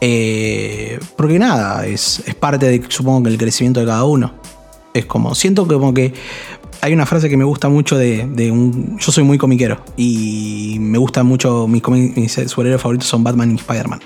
Eh, 0.00 0.98
porque 1.16 1.38
nada, 1.38 1.86
es, 1.86 2.22
es 2.26 2.34
parte 2.34 2.66
de, 2.66 2.84
supongo 2.88 3.24
que 3.24 3.30
el 3.30 3.38
crecimiento 3.38 3.80
de 3.80 3.86
cada 3.86 4.04
uno. 4.04 4.32
Es 4.92 5.06
como, 5.06 5.34
siento 5.34 5.66
como 5.66 5.92
que 5.92 6.14
hay 6.84 6.92
una 6.92 7.06
frase 7.06 7.30
que 7.30 7.36
me 7.38 7.44
gusta 7.44 7.70
mucho 7.70 7.96
de, 7.96 8.26
de 8.26 8.50
un... 8.50 8.98
Yo 8.98 9.10
soy 9.10 9.24
muy 9.24 9.38
comiquero 9.38 9.80
y 9.96 10.76
me 10.80 10.98
gusta 10.98 11.22
mucho, 11.22 11.66
mis, 11.66 11.82
mis 11.88 12.32
superhéroes 12.46 12.82
favoritos 12.82 13.08
son 13.08 13.24
Batman 13.24 13.52
y 13.52 13.54
Spider-Man. 13.54 14.00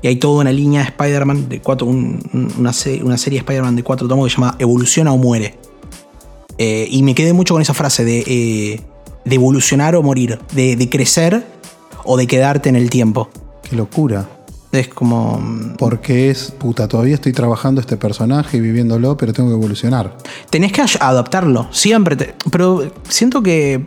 Y 0.00 0.06
hay 0.06 0.16
toda 0.16 0.40
una 0.40 0.50
línea 0.50 0.80
de 0.80 0.86
Spider-Man, 0.88 1.50
de 1.50 1.60
cuatro, 1.60 1.86
un- 1.86 2.22
un- 2.32 2.50
una, 2.58 2.72
se- 2.72 3.02
una 3.02 3.18
serie 3.18 3.38
de 3.38 3.42
Spider-Man 3.42 3.76
de 3.76 3.82
cuatro 3.82 4.08
tomos 4.08 4.24
que 4.26 4.30
se 4.30 4.36
llama 4.40 4.56
Evoluciona 4.58 5.12
o 5.12 5.18
muere. 5.18 5.58
Eh, 6.56 6.88
y 6.90 7.02
me 7.02 7.14
quedé 7.14 7.34
mucho 7.34 7.52
con 7.52 7.60
esa 7.60 7.74
frase 7.74 8.02
de, 8.02 8.20
eh, 8.26 8.80
de 9.26 9.34
evolucionar 9.34 9.94
o 9.94 10.02
morir, 10.02 10.38
de, 10.54 10.74
de 10.76 10.88
crecer 10.88 11.44
o 12.04 12.16
de 12.16 12.26
quedarte 12.26 12.70
en 12.70 12.76
el 12.76 12.88
tiempo. 12.88 13.28
Qué 13.68 13.76
locura. 13.76 14.26
Es 14.72 14.88
como... 14.88 15.40
Porque 15.78 16.30
es, 16.30 16.50
puta, 16.50 16.88
todavía 16.88 17.14
estoy 17.14 17.32
trabajando 17.32 17.80
este 17.80 17.96
personaje 17.98 18.56
y 18.56 18.60
viviéndolo, 18.60 19.16
pero 19.18 19.32
tengo 19.34 19.50
que 19.50 19.54
evolucionar. 19.54 20.16
Tenés 20.48 20.72
que 20.72 20.82
adaptarlo, 20.98 21.68
siempre. 21.70 22.16
te- 22.16 22.34
pero 22.50 22.90
siento 23.06 23.42
que 23.42 23.86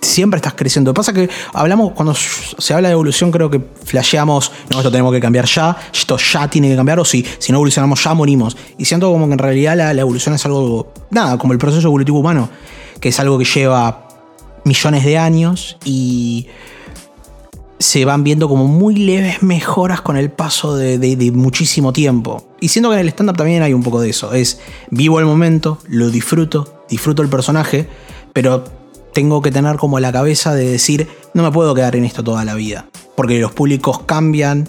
siempre 0.00 0.38
estás 0.38 0.54
creciendo. 0.54 0.90
Lo 0.90 0.94
que 0.94 0.96
pasa 0.98 1.12
es 1.12 1.16
que 1.28 1.34
hablamos, 1.54 1.92
cuando 1.92 2.14
se 2.14 2.74
habla 2.74 2.88
de 2.88 2.92
evolución, 2.94 3.30
creo 3.30 3.48
que 3.48 3.60
flasheamos, 3.84 4.50
no, 4.70 4.78
esto 4.78 4.90
tenemos 4.90 5.12
que 5.12 5.20
cambiar 5.20 5.46
ya, 5.46 5.76
esto 5.94 6.18
ya 6.18 6.48
tiene 6.50 6.68
que 6.68 6.76
cambiar, 6.76 6.98
o 6.98 7.04
si, 7.04 7.24
si 7.38 7.52
no 7.52 7.58
evolucionamos 7.58 8.02
ya 8.02 8.12
morimos. 8.12 8.56
Y 8.76 8.84
siento 8.86 9.10
como 9.12 9.26
que 9.28 9.32
en 9.34 9.38
realidad 9.38 9.76
la, 9.76 9.94
la 9.94 10.00
evolución 10.00 10.34
es 10.34 10.44
algo, 10.44 10.92
nada, 11.10 11.38
como 11.38 11.52
el 11.52 11.58
proceso 11.60 11.86
evolutivo 11.86 12.18
humano, 12.18 12.48
que 13.00 13.10
es 13.10 13.20
algo 13.20 13.38
que 13.38 13.44
lleva 13.44 14.08
millones 14.64 15.04
de 15.04 15.16
años 15.16 15.76
y 15.84 16.48
se 17.78 18.04
van 18.04 18.24
viendo 18.24 18.48
como 18.48 18.66
muy 18.66 18.96
leves 18.96 19.42
mejoras 19.42 20.00
con 20.00 20.16
el 20.16 20.30
paso 20.30 20.76
de, 20.76 21.32
muchísimo 21.32 21.92
tiempo. 21.92 22.48
Y 22.60 22.68
siento 22.68 22.90
que 22.90 22.94
en 22.94 23.00
el 23.00 23.08
stand-up 23.08 23.36
también 23.36 23.62
hay 23.62 23.74
un 23.74 23.82
poco 23.82 24.00
de 24.00 24.10
eso. 24.10 24.32
Es 24.32 24.60
vivo 24.90 25.18
el 25.18 25.26
momento, 25.26 25.78
lo 25.88 26.10
disfruto, 26.10 26.84
disfruto 26.88 27.22
el 27.22 27.28
personaje, 27.28 27.88
pero 28.32 28.64
tengo 29.12 29.42
que 29.42 29.50
tener 29.50 29.76
como 29.76 30.00
la 30.00 30.12
cabeza 30.12 30.54
de 30.54 30.68
decir, 30.68 31.08
no 31.34 31.42
me 31.42 31.50
puedo 31.50 31.74
quedar 31.74 31.96
en 31.96 32.04
esto 32.04 32.22
toda 32.24 32.44
la 32.44 32.54
vida. 32.54 32.86
Porque 33.16 33.38
los 33.38 33.52
públicos 33.52 34.00
cambian, 34.00 34.68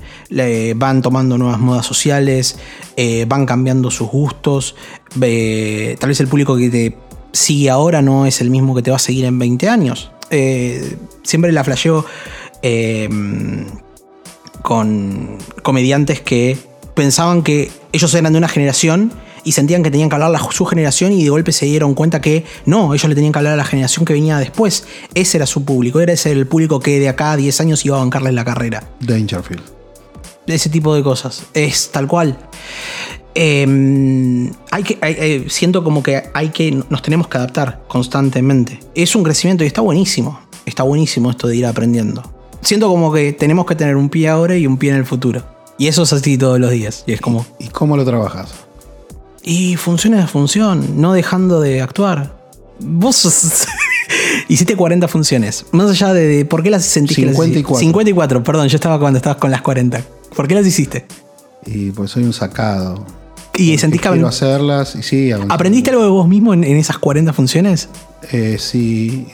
van 0.75 1.01
tomando 1.01 1.37
nuevas 1.37 1.59
modas 1.59 1.85
sociales, 1.85 2.57
eh, 2.95 3.25
van 3.27 3.45
cambiando 3.45 3.89
sus 3.89 4.09
gustos. 4.09 4.75
tal 5.09 5.19
vez 5.19 6.19
el 6.19 6.27
público 6.27 6.55
que 6.55 6.69
te 6.69 6.97
sigue 7.31 7.69
ahora 7.69 8.01
no 8.01 8.25
es 8.25 8.39
el 8.41 8.49
mismo 8.49 8.75
que 8.75 8.81
te 8.81 8.91
va 8.91 8.97
a 8.97 8.99
seguir 8.99 9.25
en 9.25 9.37
20 9.37 9.67
años. 9.67 10.11
Eh, 10.31 10.97
siempre 11.23 11.51
la 11.51 11.63
flasheo 11.63 12.05
eh, 12.67 13.07
con 14.61 15.37
comediantes 15.61 16.21
que 16.21 16.57
pensaban 16.95 17.43
que 17.43 17.69
ellos 17.91 18.13
eran 18.15 18.33
de 18.33 18.39
una 18.39 18.47
generación 18.47 19.11
y 19.43 19.51
sentían 19.51 19.83
que 19.83 19.91
tenían 19.91 20.09
que 20.09 20.15
hablar 20.15 20.35
a 20.35 20.51
su 20.51 20.65
generación 20.65 21.11
y 21.11 21.23
de 21.23 21.29
golpe 21.29 21.51
se 21.51 21.67
dieron 21.67 21.93
cuenta 21.93 22.19
que 22.21 22.45
no, 22.65 22.93
ellos 22.95 23.07
le 23.07 23.13
tenían 23.13 23.31
que 23.31 23.37
hablar 23.39 23.53
a 23.53 23.57
la 23.57 23.65
generación 23.65 24.03
que 24.05 24.13
venía 24.13 24.37
después. 24.39 24.85
Ese 25.13 25.37
era 25.37 25.45
su 25.45 25.63
público, 25.63 25.99
era 25.99 26.13
ese 26.13 26.31
el 26.31 26.47
público 26.47 26.79
que 26.79 26.99
de 26.99 27.09
acá 27.09 27.33
a 27.33 27.37
10 27.37 27.61
años 27.61 27.85
iba 27.85 27.97
a 27.97 27.99
bancarles 27.99 28.33
la 28.33 28.43
carrera. 28.43 28.83
Dangerfield. 29.01 29.61
Ese 30.47 30.69
tipo 30.69 30.95
de 30.95 31.03
cosas. 31.03 31.43
Es 31.53 31.91
tal 31.91 32.07
cual. 32.07 32.37
Eh, 33.35 34.49
hay 34.71 34.83
que, 34.83 34.97
hay- 35.01 35.15
eh, 35.19 35.45
siento 35.49 35.83
como 35.83 36.01
que 36.01 36.23
hay 36.33 36.49
que 36.49 36.71
nos 36.89 37.01
tenemos 37.03 37.27
que 37.27 37.37
adaptar 37.37 37.83
constantemente. 37.87 38.79
Es 38.95 39.15
un 39.15 39.23
crecimiento 39.23 39.63
y 39.63 39.67
está 39.67 39.81
buenísimo. 39.81 40.39
Está 40.65 40.81
buenísimo 40.83 41.29
esto 41.29 41.47
de 41.47 41.55
ir 41.57 41.65
aprendiendo. 41.67 42.23
Siento 42.61 42.87
como 42.89 43.11
que 43.13 43.33
tenemos 43.33 43.65
que 43.65 43.75
tener 43.75 43.95
un 43.95 44.09
pie 44.09 44.29
ahora 44.29 44.57
y 44.57 44.67
un 44.67 44.77
pie 44.77 44.91
en 44.91 44.97
el 44.97 45.05
futuro. 45.05 45.43
Y 45.77 45.87
eso 45.87 46.03
es 46.03 46.13
así 46.13 46.37
todos 46.37 46.59
los 46.59 46.71
días. 46.71 47.03
Y 47.05 47.13
es 47.13 47.21
como. 47.21 47.45
¿Y 47.59 47.67
cómo 47.67 47.97
lo 47.97 48.05
trabajas? 48.05 48.53
Y 49.43 49.75
funciona 49.75 50.17
de 50.21 50.27
función, 50.27 51.01
no 51.01 51.13
dejando 51.13 51.61
de 51.61 51.81
actuar. 51.81 52.35
Vos 52.79 53.67
hiciste 54.47 54.75
40 54.75 55.07
funciones. 55.07 55.65
Más 55.71 55.89
allá 55.89 56.13
de, 56.13 56.27
de 56.27 56.45
por 56.45 56.63
qué 56.63 56.69
las 56.69 56.85
sentís 56.85 57.17
que 57.17 57.25
las 57.25 57.35
hiciste? 57.35 57.59
54. 57.59 57.79
54, 57.79 58.43
perdón, 58.43 58.67
yo 58.67 58.75
estaba 58.75 58.99
cuando 58.99 59.17
estabas 59.17 59.37
con 59.37 59.51
las 59.51 59.61
40. 59.61 60.01
¿Por 60.35 60.47
qué 60.47 60.55
las 60.55 60.65
hiciste? 60.65 61.05
Y 61.65 61.91
pues 61.91 62.11
soy 62.11 62.23
un 62.23 62.33
sacado. 62.33 63.05
Y 63.57 63.77
sentís 63.77 64.01
que 64.01 64.09
quiero 64.09 64.27
hacerlas 64.27 64.95
y 64.95 65.03
sí. 65.03 65.31
¿Aprendiste 65.31 65.91
algo 65.91 66.03
de 66.03 66.09
vos 66.09 66.27
mismo 66.27 66.53
en, 66.53 66.63
en 66.63 66.77
esas 66.77 66.97
40 66.97 67.31
funciones? 67.31 67.89
Eh, 68.31 68.57
sí. 68.59 69.27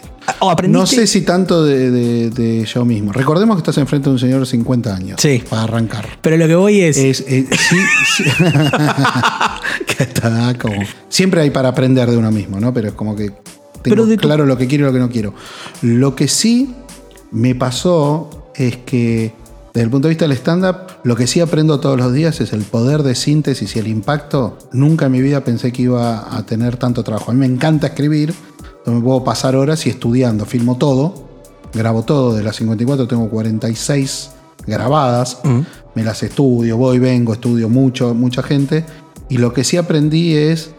No 0.68 0.86
sé 0.86 1.08
si 1.08 1.22
tanto 1.22 1.64
de, 1.64 1.92
de- 1.92 2.30
de 2.30 2.66
yo 2.66 2.86
mismo. 2.86 3.12
Recordemos 3.12 3.56
que 3.56 3.60
estás 3.62 3.78
enfrente 3.78 4.10
de 4.10 4.14
un 4.14 4.20
señor 4.20 4.40
de 4.42 4.46
50 4.46 4.96
años. 4.96 5.18
Sí. 5.22 5.44
Para 5.50 5.64
arrancar. 5.64 6.08
Pero 6.22 6.38
lo 6.38 6.48
que 6.48 6.56
voy 6.56 6.82
es. 6.82 6.98
Es, 6.98 7.18
sí, 7.18 7.46
sí. 8.18 8.24
que 9.88 10.04
está 10.04 10.54
como. 10.60 10.76
Siempre 11.10 11.42
hay 11.42 11.50
para 11.50 11.70
aprender 11.70 12.10
de 12.10 12.18
uno 12.18 12.32
mismo, 12.32 12.60
¿no? 12.60 12.74
Pero 12.74 12.90
es 12.90 12.94
como 12.94 13.16
que 13.16 13.30
tengo 13.30 13.42
Pero 13.84 14.06
de 14.06 14.16
tu- 14.18 14.22
claro 14.22 14.46
lo 14.46 14.58
que 14.58 14.68
quiero 14.68 14.86
y 14.86 14.88
lo 14.88 14.94
que 14.94 15.00
no 15.00 15.10
quiero. 15.10 15.34
Lo 15.82 16.16
que 16.16 16.28
sí 16.28 16.74
me 17.32 17.56
pasó 17.56 18.52
es 18.56 18.78
que, 18.78 19.34
desde 19.74 19.84
el 19.86 19.90
punto 19.90 20.08
de 20.08 20.12
vista 20.14 20.26
del 20.28 20.38
stand-up, 20.38 20.76
lo 21.04 21.16
que 21.16 21.28
sí 21.28 21.40
aprendo 21.40 21.80
todos 21.80 21.98
los 21.98 22.14
días 22.14 22.42
es 22.42 22.54
el 22.54 22.62
poder 22.64 23.04
de 23.04 23.16
síntesis 23.16 23.76
y 23.76 23.80
el 23.80 23.88
impacto. 23.88 24.58
Nunca 24.72 25.06
en 25.08 25.14
mi 25.14 25.22
vida 25.22 25.44
pensé 25.44 25.72
que 25.72 25.84
iba 25.84 26.36
a 26.36 26.46
tener 26.46 26.78
tanto 26.78 27.04
trabajo. 27.04 27.32
A 27.32 27.34
mí 27.34 27.40
me 27.40 27.46
encanta 27.46 27.88
escribir, 27.88 28.34
me 28.86 29.02
puedo 29.02 29.24
pasar 29.24 29.56
horas 29.56 29.86
y 29.86 29.90
estudiando, 29.90 30.46
filmo 30.46 30.78
todo, 30.78 31.14
grabo 31.74 32.04
todo. 32.04 32.36
De 32.36 32.44
las 32.44 32.56
54 32.56 33.08
tengo 33.08 33.30
46 33.30 34.32
grabadas, 34.66 35.40
me 35.96 36.04
las 36.04 36.24
estudio, 36.24 36.78
voy, 36.78 37.00
vengo, 37.00 37.34
estudio 37.34 37.70
mucho, 37.70 38.14
mucha 38.14 38.44
gente. 38.44 38.86
Y 39.30 39.38
lo 39.38 39.54
que 39.54 39.64
sí 39.64 39.78
aprendí 39.78 40.36
es, 40.36 40.72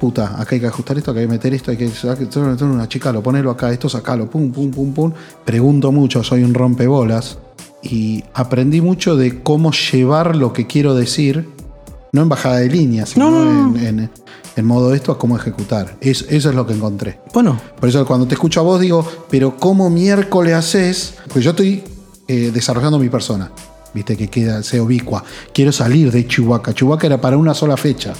puta, 0.00 0.40
acá 0.40 0.54
hay 0.54 0.60
que 0.60 0.66
ajustar 0.66 0.98
esto, 0.98 1.10
acá 1.10 1.20
hay 1.20 1.26
que 1.26 1.32
meter 1.32 1.54
esto, 1.54 1.70
hay 1.70 1.76
que 1.76 1.90
una 2.64 2.88
chica, 2.88 3.12
lo 3.12 3.22
ponelo 3.22 3.50
acá, 3.50 3.70
esto 3.72 3.88
sacalo, 3.88 4.28
pum, 4.28 4.50
pum, 4.50 4.70
pum, 4.70 4.92
pum. 4.92 5.12
Pregunto 5.44 5.92
mucho, 5.92 6.22
soy 6.22 6.42
un 6.42 6.54
rompebolas. 6.54 7.38
Y 7.82 8.22
aprendí 8.32 8.80
mucho 8.80 9.16
de 9.16 9.42
cómo 9.42 9.72
llevar 9.72 10.36
lo 10.36 10.52
que 10.52 10.66
quiero 10.66 10.94
decir, 10.94 11.48
no 12.12 12.22
en 12.22 12.28
bajada 12.28 12.58
de 12.58 12.68
línea, 12.68 13.06
sino 13.06 13.30
No, 13.30 13.76
en- 13.78 14.10
en 14.54 14.64
modo 14.66 14.92
esto 14.94 15.12
a 15.12 15.18
cómo 15.18 15.36
ejecutar. 15.36 15.96
Es- 16.00 16.26
eso 16.28 16.50
es 16.50 16.54
lo 16.54 16.66
que 16.66 16.74
encontré. 16.74 17.18
Bueno, 17.32 17.58
Por 17.80 17.88
eso 17.88 18.04
cuando 18.06 18.26
te 18.26 18.34
escucho 18.34 18.60
a 18.60 18.62
vos 18.62 18.80
digo, 18.80 19.06
pero 19.30 19.56
¿cómo 19.56 19.88
miércoles 19.90 20.54
haces? 20.54 21.14
Porque 21.24 21.40
yo 21.40 21.50
estoy 21.50 21.82
eh, 22.28 22.50
desarrollando 22.54 22.98
mi 22.98 23.08
persona. 23.08 23.50
Viste 23.94 24.16
que 24.16 24.28
queda, 24.28 24.62
sea 24.62 24.82
ubicua. 24.82 25.24
Quiero 25.52 25.72
salir 25.72 26.10
de 26.12 26.26
Chihuahua. 26.26 26.72
Chihuahua 26.72 26.98
era 27.02 27.20
para 27.20 27.36
una 27.36 27.52
sola 27.52 27.76
fecha. 27.76 28.12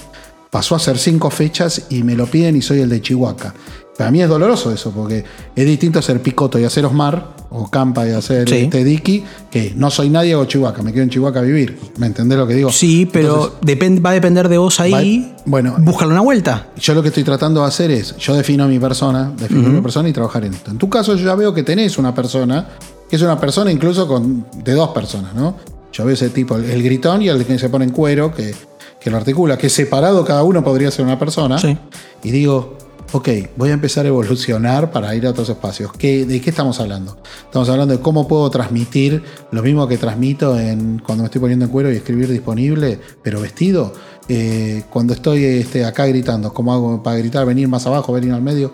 Pasó 0.51 0.75
a 0.75 0.79
ser 0.79 0.99
cinco 0.99 1.29
fechas 1.31 1.83
y 1.89 2.03
me 2.03 2.13
lo 2.15 2.27
piden 2.27 2.55
y 2.57 2.61
soy 2.61 2.81
el 2.81 2.89
de 2.89 3.01
Chihuahua. 3.01 3.53
Para 3.97 4.09
mí 4.09 4.21
es 4.21 4.27
doloroso 4.29 4.71
eso, 4.73 4.91
porque 4.91 5.23
es 5.55 5.65
distinto 5.65 6.01
ser 6.01 6.19
picoto 6.21 6.57
y 6.59 6.63
hacer 6.63 6.83
Osmar, 6.85 7.33
o 7.51 7.69
Campa 7.69 8.07
y 8.07 8.11
hacer 8.11 8.49
Sí. 8.49 8.55
este 8.55 8.83
Dicky, 8.83 9.23
que 9.51 9.73
no 9.75 9.91
soy 9.91 10.09
nadie 10.09 10.33
hago 10.33 10.45
Chihuahua, 10.45 10.81
me 10.81 10.91
quedo 10.91 11.03
en 11.03 11.09
Chihuahua 11.11 11.39
a 11.39 11.43
vivir. 11.43 11.77
¿Me 11.99 12.07
entendés 12.07 12.39
lo 12.39 12.47
que 12.47 12.55
digo? 12.55 12.71
sí, 12.71 13.05
pero 13.05 13.53
Entonces, 13.61 14.03
va 14.03 14.09
a 14.09 14.13
depender 14.13 14.49
de 14.49 14.57
vos 14.57 14.79
ahí. 14.79 15.31
Va- 15.37 15.41
bueno. 15.45 15.75
búscale 15.77 16.11
una 16.11 16.21
vuelta. 16.21 16.69
yo 16.75 16.95
lo 16.95 17.03
que 17.03 17.09
estoy 17.09 17.23
tratando 17.23 17.61
de 17.61 17.67
hacer 17.67 17.91
es, 17.91 18.17
yo 18.17 18.33
defino 18.33 18.67
mi 18.67 18.79
persona, 18.79 19.31
defino 19.37 19.69
mi 19.69 19.81
persona 19.81 20.09
y 20.09 20.13
trabajar 20.13 20.43
en 20.45 20.55
esto. 20.55 20.71
En 20.71 20.79
tu 20.79 20.89
caso 20.89 21.13
yo 21.15 21.25
ya 21.25 21.35
veo 21.35 21.53
que 21.53 21.61
tenés 21.61 21.99
una 21.99 22.15
persona, 22.15 22.67
que 23.07 23.15
es 23.15 23.21
una 23.21 23.39
persona 23.39 23.71
incluso 23.71 24.07
con, 24.07 24.47
de 24.63 24.73
dos 24.73 24.89
personas, 24.89 25.35
¿no? 25.35 25.55
Yo 25.91 26.05
veo 26.05 26.15
ese 26.15 26.29
tipo, 26.31 26.55
el, 26.55 26.65
el 26.65 26.81
gritón 26.81 27.21
y 27.21 27.29
el 27.29 27.45
que 27.45 27.59
se 27.59 27.69
pone 27.69 27.85
en 27.85 27.91
cuero, 27.91 28.33
que, 28.33 28.55
que 28.99 29.11
lo 29.11 29.17
articula, 29.17 29.59
que 29.59 29.69
separado 29.69 30.25
cada 30.25 30.41
uno 30.41 30.63
podría 30.63 30.89
ser 30.89 31.05
una 31.05 31.19
persona. 31.19 31.59
Sí. 31.59 31.77
Y 32.23 32.31
digo, 32.31 32.79
ok, 33.11 33.29
voy 33.55 33.69
a 33.69 33.73
empezar 33.73 34.05
a 34.05 34.09
evolucionar 34.09 34.91
para 34.91 35.13
ir 35.15 35.25
a 35.27 35.31
otros 35.31 35.49
espacios. 35.49 35.91
¿Qué, 35.93 36.25
¿De 36.25 36.41
qué 36.41 36.49
estamos 36.49 36.79
hablando? 36.79 37.17
Estamos 37.45 37.69
hablando 37.69 37.95
de 37.95 38.01
cómo 38.01 38.27
puedo 38.27 38.49
transmitir 38.49 39.23
lo 39.51 39.61
mismo 39.61 39.87
que 39.87 39.97
transmito 39.97 40.59
en, 40.59 40.99
cuando 40.99 41.23
me 41.23 41.25
estoy 41.25 41.41
poniendo 41.41 41.65
en 41.65 41.71
cuero 41.71 41.91
y 41.91 41.95
escribir 41.95 42.29
disponible, 42.29 42.99
pero 43.21 43.41
vestido. 43.41 43.93
Eh, 44.29 44.83
cuando 44.89 45.13
estoy 45.13 45.43
este, 45.45 45.85
acá 45.85 46.05
gritando, 46.05 46.53
¿cómo 46.53 46.73
hago 46.73 47.03
para 47.03 47.17
gritar, 47.17 47.45
venir 47.45 47.67
más 47.67 47.85
abajo, 47.85 48.13
venir 48.13 48.31
al 48.31 48.41
medio? 48.41 48.73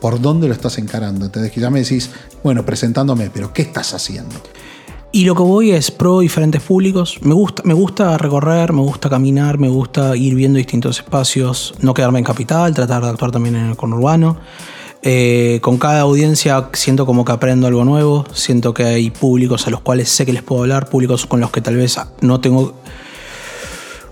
¿Por 0.00 0.20
dónde 0.20 0.48
lo 0.48 0.54
estás 0.54 0.78
encarando? 0.78 1.26
Entonces, 1.26 1.54
ya 1.54 1.70
me 1.70 1.80
decís, 1.80 2.10
bueno, 2.42 2.64
presentándome, 2.64 3.30
pero 3.32 3.52
¿qué 3.52 3.62
estás 3.62 3.94
haciendo? 3.94 4.36
Y 5.10 5.24
lo 5.24 5.34
que 5.34 5.42
voy 5.42 5.70
es 5.70 5.90
pro 5.90 6.20
diferentes 6.20 6.60
públicos. 6.60 7.18
Me 7.22 7.32
gusta, 7.32 7.62
me 7.64 7.72
gusta 7.72 8.18
recorrer, 8.18 8.74
me 8.74 8.82
gusta 8.82 9.08
caminar, 9.08 9.58
me 9.58 9.68
gusta 9.68 10.14
ir 10.14 10.34
viendo 10.34 10.58
distintos 10.58 10.98
espacios, 10.98 11.74
no 11.80 11.94
quedarme 11.94 12.18
en 12.18 12.26
capital, 12.26 12.74
tratar 12.74 13.02
de 13.02 13.08
actuar 13.08 13.30
también 13.30 13.56
en 13.56 13.66
el 13.70 13.76
conurbano. 13.76 14.36
Eh, 15.02 15.60
con 15.62 15.78
cada 15.78 16.00
audiencia 16.00 16.68
siento 16.74 17.06
como 17.06 17.24
que 17.24 17.32
aprendo 17.32 17.68
algo 17.68 17.84
nuevo, 17.84 18.26
siento 18.32 18.74
que 18.74 18.84
hay 18.84 19.10
públicos 19.10 19.66
a 19.66 19.70
los 19.70 19.80
cuales 19.80 20.10
sé 20.10 20.26
que 20.26 20.32
les 20.32 20.42
puedo 20.42 20.62
hablar, 20.62 20.90
públicos 20.90 21.24
con 21.24 21.40
los 21.40 21.52
que 21.52 21.60
tal 21.60 21.76
vez 21.76 21.98
no 22.20 22.40
tengo 22.40 22.74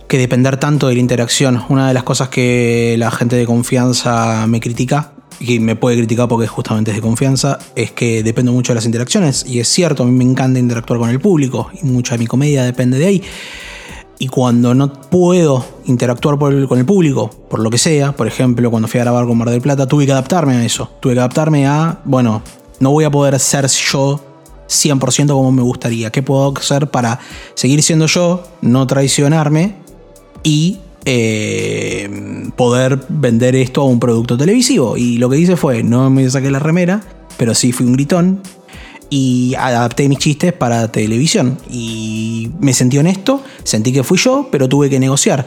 que 0.09 0.17
depender 0.17 0.57
tanto 0.57 0.89
de 0.89 0.95
la 0.95 1.01
interacción. 1.01 1.63
Una 1.69 1.89
de 1.89 1.95
las 1.95 2.05
cosas 2.05 2.31
que 2.31 2.97
la 2.99 3.11
gente 3.11 3.37
de 3.37 3.45
confianza 3.45 4.47
me 4.47 4.61
critica, 4.61 5.13
y 5.41 5.61
me 5.61 5.77
puede 5.77 5.97
criticar 5.97 6.29
porque 6.29 6.47
justamente 6.47 6.91
es 6.91 6.97
de 6.97 7.03
confianza, 7.03 7.59
es 7.75 7.91
que 7.93 8.23
dependo 8.23 8.53
mucho 8.53 8.73
de 8.73 8.77
las 8.77 8.87
interacciones. 8.87 9.45
Y 9.47 9.61
es 9.61 9.69
cierto, 9.69 10.03
a 10.03 10.07
mí 10.07 10.13
me 10.13 10.25
encanta 10.25 10.59
interactuar 10.59 10.99
con 10.99 11.11
el 11.11 11.21
público, 11.21 11.71
y 11.81 11.87
mucha 11.87 12.15
de 12.15 12.19
mi 12.19 12.27
comedia 12.27 12.65
depende 12.65 12.99
de 12.99 13.07
ahí. 13.07 13.23
Y 14.19 14.29
cuando 14.29 14.75
no 14.75 14.93
puedo 14.93 15.65
interactuar 15.85 16.39
con 16.39 16.79
el 16.79 16.87
público, 16.87 17.29
por 17.51 17.61
lo 17.61 17.69
que 17.69 17.77
sea, 17.77 18.13
por 18.13 18.27
ejemplo, 18.27 18.71
cuando 18.71 18.89
fui 18.89 18.99
a 18.99 19.05
grabar 19.05 19.27
con 19.27 19.37
Mar 19.37 19.51
del 19.51 19.61
Plata, 19.61 19.87
tuve 19.87 20.07
que 20.07 20.13
adaptarme 20.13 20.55
a 20.57 20.65
eso. 20.65 20.91
Tuve 21.01 21.13
que 21.13 21.21
adaptarme 21.21 21.67
a, 21.67 22.01
bueno, 22.05 22.43
no 22.81 22.91
voy 22.93 23.05
a 23.05 23.11
poder 23.11 23.39
ser 23.39 23.67
yo 23.67 24.21
100% 24.69 25.29
como 25.29 25.53
me 25.53 25.63
gustaría. 25.63 26.11
¿Qué 26.11 26.23
puedo 26.23 26.55
hacer 26.57 26.89
para 26.89 27.21
seguir 27.55 27.83
siendo 27.83 28.07
yo, 28.07 28.43
no 28.63 28.87
traicionarme 28.87 29.77
y 30.43 30.79
eh, 31.07 32.11
poder 32.57 33.01
vender 33.09 33.57
esto 33.57 33.81
a 33.81 33.85
un 33.85 33.99
producto 33.99 34.37
televisivo? 34.37 34.99
Y 34.99 35.17
lo 35.17 35.31
que 35.31 35.39
hice 35.39 35.57
fue, 35.57 35.83
no 35.83 36.11
me 36.11 36.29
saqué 36.29 36.51
la 36.51 36.59
remera, 36.59 37.03
pero 37.39 37.55
sí 37.55 37.73
fui 37.73 37.87
un 37.87 37.95
gritón 37.95 38.43
y 39.09 39.55
adapté 39.55 40.09
mis 40.09 40.19
chistes 40.19 40.53
para 40.53 40.91
televisión. 40.93 41.59
Y 41.71 42.51
me 42.61 42.73
sentí 42.73 42.99
honesto, 42.99 43.43
sentí 43.63 43.93
que 43.93 44.03
fui 44.03 44.19
yo, 44.19 44.49
pero 44.51 44.69
tuve 44.69 44.91
que 44.91 45.01
negociar. 45.01 45.47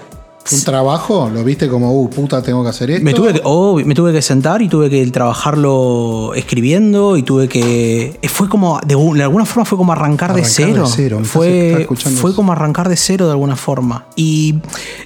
¿Un 0.52 0.62
trabajo? 0.64 1.30
¿Lo 1.34 1.44
viste 1.44 1.68
como, 1.68 1.92
uh, 2.02 2.10
puta, 2.10 2.42
tengo 2.42 2.64
que 2.64 2.70
hacer 2.70 2.92
esto? 2.92 3.04
Me 3.04 3.14
tuve, 3.14 3.34
que, 3.34 3.42
oh, 3.44 3.80
me 3.84 3.94
tuve 3.94 4.12
que 4.14 4.22
sentar 4.22 4.62
y 4.62 4.70
tuve 4.70 4.90
que 4.90 5.06
trabajarlo 5.12 6.34
escribiendo 6.36 7.18
y 7.18 7.24
tuve 7.24 7.48
que... 7.48 8.20
Fue 8.32 8.50
como, 8.50 8.80
de, 8.86 8.96
un- 8.96 9.18
de 9.18 9.24
alguna 9.24 9.46
forma 9.46 9.66
fue 9.66 9.78
como 9.78 9.92
arrancar, 9.92 10.34
de 10.34 10.42
cero. 10.46 10.84
de 11.22 11.26
Fue, 11.26 11.88
fue 12.22 12.36
como 12.36 12.52
arrancar 12.52 12.90
de 12.90 12.96
cero 12.98 13.26
de 13.26 13.32
alguna 13.32 13.56
forma. 13.56 14.06
Y 14.16 14.56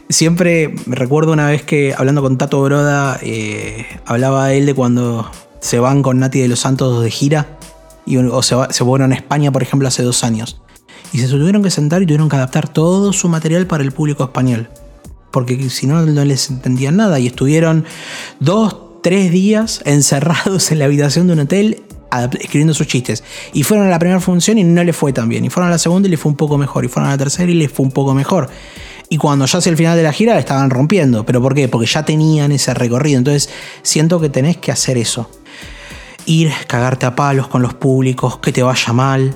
siempre 0.09 0.75
me 0.85 0.95
recuerdo 0.95 1.31
una 1.33 1.47
vez 1.47 1.63
que 1.63 1.93
hablando 1.97 2.21
con 2.21 2.37
Tato 2.37 2.61
Broda, 2.61 3.19
eh, 3.21 3.85
hablaba 4.05 4.53
él 4.53 4.65
de 4.65 4.73
cuando 4.73 5.29
se 5.59 5.79
van 5.79 6.01
con 6.03 6.19
Nati 6.19 6.39
de 6.39 6.47
los 6.47 6.59
Santos 6.59 7.03
de 7.03 7.09
gira 7.11 7.57
y, 8.05 8.17
o 8.17 8.41
se, 8.41 8.55
va- 8.55 8.71
se 8.71 8.83
fueron 8.83 9.11
a 9.13 9.15
España, 9.15 9.51
por 9.51 9.63
ejemplo, 9.63 9.87
hace 9.87 10.03
dos 10.03 10.23
años. 10.23 10.59
Y 11.13 11.19
se 11.19 11.27
tuvieron 11.27 11.61
que 11.61 11.69
sentar 11.69 12.01
y 12.01 12.05
tuvieron 12.05 12.27
que 12.27 12.35
adaptar 12.37 12.67
todo 12.67 13.13
su 13.13 13.29
material 13.29 13.67
para 13.67 13.83
el 13.83 13.91
público 13.91 14.23
español 14.23 14.67
porque 15.33 15.67
si 15.71 15.87
no, 15.87 16.05
no 16.05 16.23
les 16.25 16.51
entendían 16.51 16.95
nada. 16.95 17.19
Y 17.19 17.25
estuvieron 17.25 17.85
dos, 18.39 19.01
tres 19.01 19.31
días 19.31 19.81
encerrados 19.83 20.71
en 20.71 20.77
la 20.77 20.85
habitación 20.85 21.25
de 21.25 21.33
un 21.33 21.39
hotel 21.39 21.81
escribiendo 22.39 22.75
sus 22.75 22.85
chistes. 22.85 23.23
Y 23.51 23.63
fueron 23.63 23.87
a 23.87 23.89
la 23.89 23.97
primera 23.97 24.19
función 24.19 24.59
y 24.59 24.63
no 24.63 24.83
les 24.83 24.95
fue 24.95 25.11
tan 25.11 25.27
bien. 25.27 25.43
Y 25.43 25.49
fueron 25.49 25.69
a 25.69 25.71
la 25.71 25.79
segunda 25.79 26.07
y 26.07 26.11
les 26.11 26.19
fue 26.19 26.29
un 26.29 26.37
poco 26.37 26.59
mejor. 26.59 26.85
Y 26.85 26.87
fueron 26.87 27.09
a 27.09 27.13
la 27.13 27.17
tercera 27.17 27.51
y 27.51 27.55
les 27.55 27.71
fue 27.71 27.83
un 27.83 27.91
poco 27.91 28.13
mejor. 28.13 28.47
Y 29.09 29.17
cuando 29.17 29.47
ya 29.47 29.57
hacia 29.57 29.71
el 29.71 29.75
final 29.75 29.97
de 29.97 30.03
la 30.03 30.13
gira 30.13 30.37
estaban 30.37 30.69
rompiendo. 30.69 31.25
¿Pero 31.25 31.41
por 31.41 31.55
qué? 31.55 31.67
Porque 31.67 31.87
ya 31.87 32.05
tenían 32.05 32.51
ese 32.51 32.75
recorrido. 32.75 33.17
Entonces 33.17 33.49
siento 33.81 34.21
que 34.21 34.29
tenés 34.29 34.57
que 34.57 34.71
hacer 34.71 34.99
eso. 34.99 35.31
Ir, 36.27 36.51
cagarte 36.67 37.07
a 37.07 37.15
palos 37.15 37.47
con 37.47 37.63
los 37.63 37.73
públicos, 37.73 38.37
que 38.37 38.51
te 38.51 38.61
vaya 38.61 38.93
mal, 38.93 39.33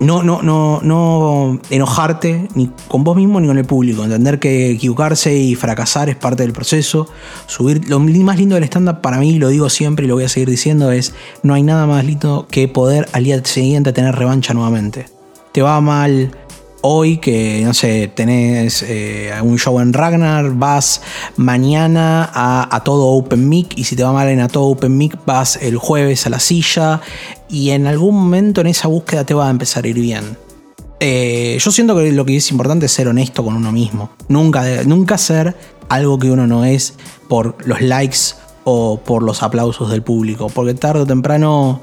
no, 0.00 0.22
no, 0.22 0.42
no, 0.42 0.80
no 0.82 1.60
enojarte 1.70 2.48
ni 2.54 2.70
con 2.88 3.04
vos 3.04 3.16
mismo 3.16 3.40
ni 3.40 3.48
con 3.48 3.58
el 3.58 3.64
público. 3.64 4.04
Entender 4.04 4.38
que 4.38 4.70
equivocarse 4.70 5.36
y 5.36 5.54
fracasar 5.54 6.08
es 6.08 6.16
parte 6.16 6.42
del 6.42 6.52
proceso. 6.52 7.08
Subir. 7.46 7.88
Lo 7.88 7.98
más 7.98 8.38
lindo 8.38 8.54
del 8.54 8.64
stand-up 8.64 9.00
para 9.00 9.18
mí, 9.18 9.38
lo 9.38 9.48
digo 9.48 9.68
siempre 9.68 10.04
y 10.04 10.08
lo 10.08 10.14
voy 10.14 10.24
a 10.24 10.28
seguir 10.28 10.48
diciendo, 10.48 10.92
es 10.92 11.14
no 11.42 11.54
hay 11.54 11.62
nada 11.62 11.86
más 11.86 12.04
lindo 12.04 12.46
que 12.50 12.68
poder 12.68 13.08
al 13.12 13.24
día 13.24 13.44
siguiente 13.44 13.92
tener 13.92 14.14
revancha 14.14 14.54
nuevamente. 14.54 15.06
Te 15.52 15.62
va 15.62 15.80
mal 15.80 16.30
hoy 16.82 17.18
que, 17.18 17.62
no 17.64 17.74
sé, 17.74 18.08
tenés 18.08 18.84
eh, 18.86 19.32
un 19.42 19.58
show 19.58 19.80
en 19.80 19.92
Ragnar, 19.92 20.52
vas 20.54 21.02
mañana 21.36 22.28
a, 22.32 22.74
a 22.74 22.84
todo 22.84 23.06
Open 23.08 23.48
Mic 23.48 23.76
y 23.76 23.84
si 23.84 23.96
te 23.96 24.02
va 24.02 24.12
mal 24.12 24.28
en 24.28 24.40
a 24.40 24.48
todo 24.48 24.64
Open 24.64 24.96
Mic 24.96 25.18
vas 25.26 25.56
el 25.60 25.76
jueves 25.76 26.26
a 26.26 26.30
la 26.30 26.40
silla 26.40 27.00
y 27.48 27.70
en 27.70 27.86
algún 27.86 28.14
momento 28.14 28.60
en 28.60 28.68
esa 28.68 28.88
búsqueda 28.88 29.24
te 29.24 29.34
va 29.34 29.48
a 29.48 29.50
empezar 29.50 29.84
a 29.84 29.88
ir 29.88 29.98
bien. 29.98 30.36
Eh, 31.00 31.58
yo 31.60 31.70
siento 31.70 31.96
que 31.96 32.10
lo 32.10 32.24
que 32.24 32.36
es 32.36 32.50
importante 32.50 32.86
es 32.86 32.92
ser 32.92 33.08
honesto 33.08 33.44
con 33.44 33.54
uno 33.54 33.72
mismo. 33.72 34.10
Nunca, 34.28 34.64
nunca 34.84 35.16
ser 35.16 35.56
algo 35.88 36.18
que 36.18 36.30
uno 36.30 36.46
no 36.46 36.64
es 36.64 36.94
por 37.28 37.56
los 37.66 37.80
likes 37.80 38.18
o 38.64 39.00
por 39.00 39.22
los 39.22 39.42
aplausos 39.42 39.90
del 39.90 40.02
público. 40.02 40.48
Porque 40.48 40.74
tarde 40.74 41.02
o 41.02 41.06
temprano 41.06 41.80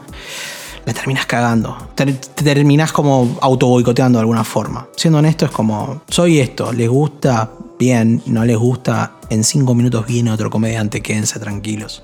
la 0.85 0.93
terminas 0.93 1.25
cagando. 1.25 1.75
Te, 1.95 2.05
te 2.05 2.43
terminás 2.43 2.91
como 2.91 3.37
auto 3.41 3.67
boicoteando 3.67 4.17
de 4.19 4.21
alguna 4.21 4.43
forma. 4.43 4.87
Siendo 4.95 5.19
honesto 5.19 5.45
es 5.45 5.51
como, 5.51 6.01
soy 6.07 6.39
esto, 6.39 6.71
les 6.71 6.89
gusta, 6.89 7.49
bien, 7.79 8.21
no 8.27 8.45
les 8.45 8.57
gusta, 8.57 9.13
en 9.29 9.43
cinco 9.43 9.73
minutos 9.73 10.05
viene 10.05 10.31
otro 10.31 10.49
comediante, 10.49 11.01
quédense 11.01 11.39
tranquilos. 11.39 12.03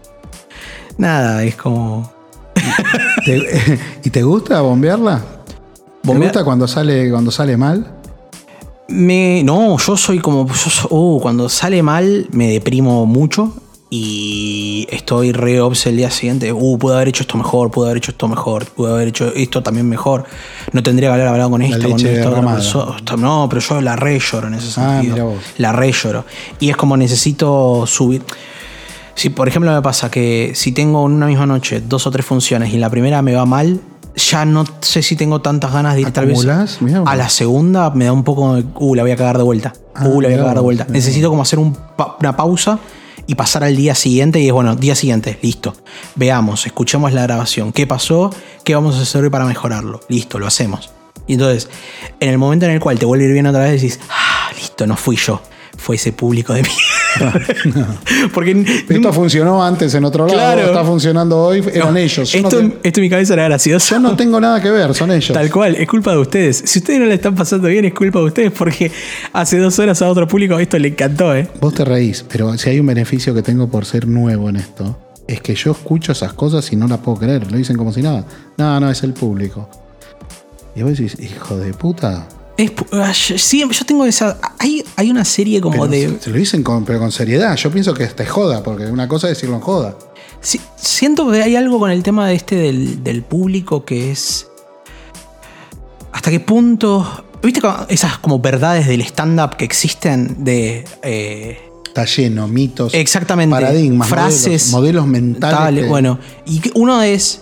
Nada, 0.97 1.43
es 1.43 1.55
como... 1.55 2.11
¿Te- 3.25 3.79
¿Y 4.03 4.09
te 4.09 4.23
gusta 4.23 4.61
bombearla? 4.61 5.19
¿Te 6.01 6.07
Bombea- 6.07 6.23
gusta 6.29 6.43
cuando 6.43 6.67
sale, 6.67 7.09
cuando 7.11 7.31
sale 7.31 7.55
mal? 7.57 7.97
Me, 8.88 9.41
no, 9.43 9.77
yo 9.77 9.95
soy 9.95 10.19
como. 10.19 10.45
yo 10.47 10.88
uh, 10.89 11.19
cuando 11.21 11.47
sale 11.47 11.81
mal, 11.81 12.27
me 12.31 12.50
deprimo 12.50 13.05
mucho. 13.05 13.53
Y 13.93 14.88
estoy 14.89 15.33
re 15.33 15.60
obse 15.60 15.89
el 15.89 15.98
día 15.98 16.10
siguiente. 16.10 16.53
Uh, 16.53 16.77
pude 16.77 16.95
haber 16.95 17.10
hecho 17.10 17.24
esto 17.24 17.38
mejor, 17.38 17.69
pude 17.71 17.88
haber 17.88 17.98
hecho 17.98 18.12
esto 18.12 18.25
mejor, 18.29 18.65
pude 18.67 18.89
haber 18.89 19.10
hecho 19.10 19.27
esto 19.36 19.62
también 19.62 19.89
mejor. 19.89 20.24
No 20.71 20.81
tendría 20.81 21.10
que 21.10 21.15
haber 21.15 21.27
hablado 21.27 21.50
con 21.51 21.62
esta, 21.62 21.75
con. 21.89 22.00
Esto- 22.57 23.17
No, 23.17 23.48
pero 23.50 23.60
yo 23.62 23.81
la 23.81 23.98
re 23.98 24.17
lloro 24.17 24.48
en 24.48 24.53
ese 24.53 24.79
Ah, 24.79 25.01
sentido. 25.01 25.25
vos. 25.31 25.39
La 25.57 25.74
re 25.74 25.91
lloro. 25.91 26.24
Y 26.62 26.69
es 26.69 26.77
como 26.77 26.95
necesito 26.95 27.86
subir. 27.86 28.24
Si, 29.13 29.29
por 29.29 29.50
ejemplo, 29.50 29.69
me 29.74 29.81
pasa 29.81 30.10
que 30.10 30.53
si 30.55 30.71
tengo 30.71 31.05
en 31.05 31.12
una 31.12 31.27
misma 31.27 31.45
noche 31.45 31.81
dos 31.86 32.07
o 32.07 32.12
tres 32.12 32.25
funciones 32.25 32.71
y 32.71 32.75
en 32.75 32.81
la 32.81 32.89
primera 32.89 33.21
me 33.21 33.33
va 33.36 33.45
mal, 33.45 33.81
ya 34.15 34.45
no 34.45 34.63
sé 34.79 35.01
si 35.03 35.17
tengo 35.17 35.41
tantas 35.41 35.74
ganas 35.74 35.95
de 35.95 36.01
ir 36.01 36.12
tal 36.12 36.27
vez. 36.27 36.38
A 37.05 37.15
la 37.17 37.27
segunda 37.27 37.89
me 37.89 38.05
da 38.05 38.13
un 38.13 38.24
poco 38.24 38.55
de. 38.55 38.63
Uh, 38.75 38.95
la 38.95 39.01
voy 39.03 39.12
a 39.12 39.17
cagar 39.17 39.38
de 39.38 39.43
vuelta. 39.43 39.74
Ah, 39.93 40.05
uh, 40.07 40.21
la 40.21 40.29
voy 40.29 40.36
a 40.36 40.39
cagar 40.39 40.55
de 40.55 40.62
vuelta. 40.62 40.83
mirá 40.86 40.93
Necesito 40.93 41.29
como 41.29 41.41
hacer 41.41 41.60
un 41.60 41.74
pa- 41.74 42.15
una 42.21 42.38
pausa 42.38 42.79
y 43.31 43.35
pasar 43.35 43.63
al 43.63 43.77
día 43.77 43.95
siguiente. 43.95 44.41
Y 44.41 44.47
es 44.47 44.53
bueno, 44.53 44.75
día 44.75 44.93
siguiente, 44.93 45.39
listo. 45.41 45.73
Veamos, 46.15 46.65
escuchemos 46.65 47.13
la 47.13 47.21
grabación. 47.23 47.71
¿Qué 47.71 47.88
pasó? 47.88 48.29
¿Qué 48.65 48.75
vamos 48.75 48.97
a 48.97 49.03
hacer 49.03 49.23
hoy 49.23 49.29
para 49.29 49.45
mejorarlo? 49.45 50.01
Listo, 50.09 50.38
lo 50.38 50.47
hacemos. 50.47 50.89
Y 51.27 51.33
entonces, 51.35 51.69
en 52.19 52.27
el 52.27 52.38
momento 52.38 52.65
en 52.65 52.73
el 52.73 52.81
cual 52.81 53.00
te 53.00 53.05
vuelve 53.05 53.23
a 53.23 53.27
ir 53.27 53.33
bien 53.33 53.47
otra 53.47 53.61
vez, 53.61 53.81
decís, 53.81 54.01
ah, 54.09 54.50
listo, 54.53 54.85
no 54.85 54.97
fui 54.97 55.15
yo. 55.15 55.41
Fue 55.77 55.95
ese 55.95 56.11
público 56.11 56.51
de 56.51 56.63
mierda. 56.63 56.90
Porque 58.34 58.65
Esto 58.89 59.13
funcionó 59.13 59.63
antes 59.63 59.94
en 59.94 60.06
otro 60.06 60.25
lado, 60.27 60.38
Claro. 60.38 60.62
está 60.68 60.84
funcionando 60.84 61.38
hoy, 61.41 61.63
eran 61.74 61.98
ellos. 61.98 62.34
No, 62.36 62.48
Esto, 62.48 62.58
te- 62.60 62.77
esto 62.84 63.00
en 63.00 63.03
mi 63.03 63.10
cabeza 63.10 63.34
era 63.34 63.44
gracioso. 63.46 63.96
yo 63.96 64.00
no 64.00 64.15
tengo 64.15 64.39
nada 64.39 64.62
que 64.62 64.70
ver, 64.70 64.94
son 64.94 65.12
ellos. 65.12 65.32
Tal 65.34 65.50
cual, 65.51 65.75
es 65.75 65.88
culpa 65.88 66.12
de 66.12 66.18
ustedes. 66.20 66.63
Si 66.65 66.80
ustedes 66.80 67.00
no 67.00 67.06
le 67.06 67.15
están 67.15 67.36
pasando 67.36 67.68
bien, 67.68 67.86
es 67.86 67.94
culpa 67.94 68.20
de 68.20 68.25
ustedes 68.25 68.51
porque 68.51 68.91
hace 69.34 69.58
dos 69.58 69.77
horas 69.80 70.01
a 70.01 70.10
otro 70.10 70.27
público 70.27 70.58
esto 70.60 70.77
le 70.80 70.89
encantó, 70.89 71.36
¿eh? 71.36 71.48
Vos 71.60 71.74
te 71.74 71.86
reís, 71.86 72.25
pero 72.32 72.58
si 72.58 72.70
hay 72.70 72.80
un 72.80 72.86
beneficio 72.88 73.34
que 73.34 73.41
tengo 73.41 73.68
por 73.70 73.86
ser 73.86 74.08
nuevo 74.08 74.50
en 74.50 74.58
esto, 74.58 74.98
es 75.27 75.41
que 75.41 75.56
yo 75.56 75.72
escucho 75.72 76.12
esas 76.12 76.34
cosas 76.34 76.72
y 76.72 76.75
no 76.75 76.88
las 76.88 77.00
puedo 77.00 77.20
creer. 77.20 77.50
Lo 77.51 77.58
dicen 77.58 77.77
como 77.77 77.94
si 77.94 78.01
nada. 78.01 78.25
No, 78.58 78.80
no, 78.80 78.89
es 78.89 79.03
el 79.03 79.13
público. 79.13 79.70
Y 80.75 80.82
vos 80.84 80.98
decís, 80.98 81.18
hijo 81.20 81.58
de 81.58 81.74
puta. 81.74 82.27
Es 82.63 82.72
ah, 82.91 83.12
yo- 83.12 83.38
sí, 83.38 83.63
yo 83.70 83.86
tengo 83.86 84.06
esa. 84.06 84.38
Hay, 84.60 84.84
hay 84.96 85.10
una 85.10 85.25
serie 85.25 85.60
como 85.62 85.74
Pero 85.74 85.88
de. 85.88 86.18
se, 86.20 86.30
lo 86.30 86.38
dicen 86.38 86.62
con, 86.63 86.86
pero 86.86 87.00
con 87.00 87.12
seriedad. 87.12 87.56
Yo 87.56 87.72
pienso 87.72 87.94
que 87.94 88.06
te 88.08 88.25
joda, 88.25 88.62
porque 88.62 88.86
una 88.86 89.08
cosa 89.08 89.27
es 89.27 89.38
decirlo 89.38 89.56
en 89.56 89.62
joda. 89.62 89.96
Sí, 90.41 90.60
siento 90.75 91.30
que 91.32 91.41
hay 91.41 91.56
algo 91.56 91.80
con 91.80 91.89
el 91.91 92.03
tema 92.03 92.27
de 92.27 92.36
este 92.36 92.56
del, 92.56 93.03
del 93.03 93.24
público 93.24 93.84
que 93.86 94.12
es. 94.12 94.48
¿Hasta 96.12 96.30
qué 96.30 96.39
punto? 96.39 97.25
¿Viste 97.41 97.62
esas 97.89 98.18
como 98.20 98.39
verdades 98.39 98.86
del 98.88 99.01
stand-up 99.01 99.56
que 99.58 99.65
existen? 99.65 100.44
De. 100.44 100.84
eh, 101.03 101.58
Está 101.88 102.06
lleno, 102.06 102.48
mitos, 102.48 102.94
exactamente. 102.94 103.53
paradigmas, 103.53 104.08
frases. 104.08 104.72
modelos, 104.72 105.06
modelos 105.06 105.08
mentales. 105.08 105.58
Tal, 105.58 105.75
que- 105.75 105.86
bueno, 105.89 106.20
y 106.46 106.62
uno 106.75 107.01
es. 107.01 107.41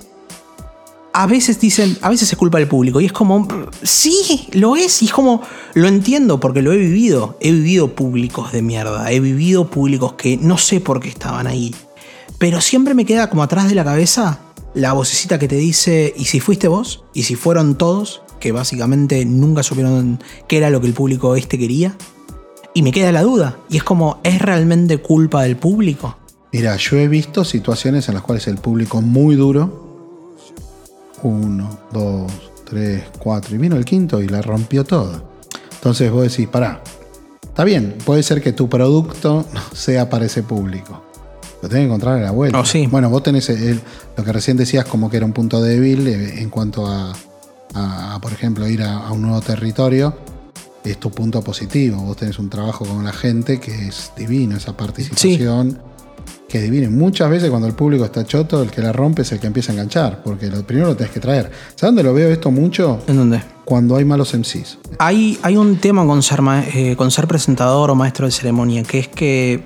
A 1.14 1.26
veces 1.28 1.60
dicen, 1.60 1.98
a 2.02 2.10
veces 2.10 2.32
es 2.32 2.38
culpa 2.38 2.60
del 2.60 2.68
público. 2.68 3.02
Y 3.02 3.06
es 3.06 3.12
como, 3.12 3.48
sí, 3.82 4.48
lo 4.54 4.76
es. 4.76 5.02
Y 5.02 5.06
es 5.06 5.12
como, 5.12 5.42
lo 5.74 5.88
entiendo 5.88 6.40
porque 6.40 6.62
lo 6.62 6.72
he 6.72 6.78
vivido. 6.78 7.38
He 7.40 7.52
vivido 7.52 7.96
públicos 7.96 8.52
de 8.52 8.62
mierda. 8.62 9.12
He 9.12 9.20
vivido 9.20 9.70
públicos 9.70 10.14
que 10.14 10.38
no 10.38 10.58
sé 10.58 10.80
por 10.80 11.00
qué 11.00 11.10
estaban 11.10 11.48
ahí. 11.48 11.76
Pero 12.38 12.62
siempre 12.62 12.94
me 12.94 13.06
queda 13.06 13.30
como 13.30 13.44
atrás 13.44 13.68
de 13.68 13.76
la 13.76 13.84
cabeza 13.84 14.40
la 14.74 14.94
vocecita 14.94 15.40
que 15.40 15.48
te 15.48 15.56
dice, 15.56 16.14
¿y 16.16 16.26
si 16.26 16.40
fuiste 16.40 16.68
vos? 16.68 17.04
¿Y 17.14 17.24
si 17.24 17.36
fueron 17.36 17.76
todos? 17.76 18.22
Que 18.40 18.52
básicamente 18.52 19.26
nunca 19.26 19.64
supieron 19.64 20.24
qué 20.48 20.58
era 20.58 20.70
lo 20.70 20.80
que 20.80 20.88
el 20.88 20.94
público 20.94 21.36
este 21.36 21.58
quería. 21.58 21.96
Y 22.74 22.84
me 22.84 22.92
queda 22.92 23.12
la 23.12 23.24
duda. 23.24 23.58
Y 23.70 23.78
es 23.78 23.84
como, 23.84 24.20
¿es 24.24 24.40
realmente 24.40 25.00
culpa 25.00 25.44
del 25.44 25.58
público? 25.58 26.18
Mira, 26.52 26.76
yo 26.78 26.98
he 26.98 27.08
visto 27.08 27.44
situaciones 27.44 28.08
en 28.08 28.16
las 28.16 28.24
cuales 28.24 28.48
el 28.48 28.58
público 28.58 29.02
muy 29.02 29.36
duro. 29.36 29.89
Uno, 31.24 31.80
dos, 31.92 32.32
tres, 32.66 33.04
cuatro. 33.20 33.56
Y 33.56 33.58
vino 33.58 33.76
el 33.76 33.86
quinto 33.86 34.22
y 34.22 34.28
la 34.28 34.42
rompió 34.42 34.84
toda. 34.84 35.22
Entonces 35.74 36.12
vos 36.12 36.24
decís, 36.30 36.48
pará. 36.48 36.82
Está 37.44 37.64
bien, 37.64 37.96
puede 38.06 38.24
ser 38.24 38.42
que 38.42 38.54
tu 38.54 38.70
producto 38.70 39.46
no 39.54 39.62
sea 39.74 40.10
para 40.10 40.26
ese 40.26 40.44
público. 40.44 41.04
Lo 41.62 41.68
tenés 41.68 41.82
que 41.84 41.86
encontrar 41.88 42.18
a 42.20 42.22
la 42.22 42.32
vuelta. 42.32 42.60
Oh, 42.60 42.66
sí. 42.66 42.88
Bueno, 42.88 43.10
vos 43.10 43.22
tenés 43.24 43.50
el- 43.50 43.82
lo 44.16 44.24
que 44.24 44.32
recién 44.32 44.56
decías 44.56 44.86
como 44.86 45.10
que 45.10 45.18
era 45.18 45.26
un 45.26 45.34
punto 45.34 45.62
débil 45.62 46.08
eh, 46.08 46.42
en 46.42 46.50
cuanto 46.50 46.88
a, 46.88 47.12
a- 47.74 48.16
a, 48.16 48.22
por 48.22 48.32
ejemplo, 48.32 48.66
ir 48.68 48.82
a, 48.82 48.98
a 49.08 49.12
un 49.12 49.24
nuevo 49.24 49.42
territorio. 49.42 50.16
Es 50.86 50.98
tu 50.98 51.12
punto 51.12 51.42
positivo. 51.42 52.02
Vos 52.02 52.16
tenés 52.16 52.40
un 52.40 52.50
trabajo 52.50 52.86
con 52.86 53.04
la 53.04 53.12
gente 53.12 53.60
que 53.60 53.90
es 53.90 54.14
divino, 54.16 54.56
esa 54.56 54.78
participación 54.78 55.78
que 56.50 56.58
es 56.58 56.64
divino. 56.64 56.90
Muchas 56.92 57.30
veces 57.30 57.50
cuando 57.50 57.68
el 57.68 57.74
público 57.74 58.04
está 58.04 58.26
choto, 58.26 58.62
el 58.62 58.72
que 58.72 58.82
la 58.82 58.92
rompe 58.92 59.22
es 59.22 59.32
el 59.32 59.40
que 59.40 59.48
empieza 59.48 59.72
a 59.72 59.76
enganchar, 59.76 60.22
porque 60.24 60.48
lo 60.48 60.64
primero 60.66 60.88
lo 60.88 60.96
tenés 60.98 61.14
que 61.14 61.20
traer. 61.20 61.46
¿Sabes 61.76 61.82
dónde 61.82 62.04
lo 62.04 62.14
veo 62.14 62.30
esto 62.30 62.52
mucho? 62.52 63.02
¿En 63.08 63.16
dónde? 63.16 63.42
Cuando 63.64 63.96
hay 63.96 64.04
malos 64.04 64.34
MCs. 64.34 64.80
Hay, 64.98 65.38
hay 65.44 65.56
un 65.56 65.78
tema 65.78 66.06
con 66.06 66.22
ser, 66.24 66.40
eh, 66.74 66.96
con 66.98 67.12
ser 67.12 67.28
presentador 67.28 67.92
o 67.92 67.96
maestro 67.96 68.26
de 68.26 68.32
ceremonia, 68.32 68.84
que 68.84 69.00
es 69.00 69.08
que 69.08 69.64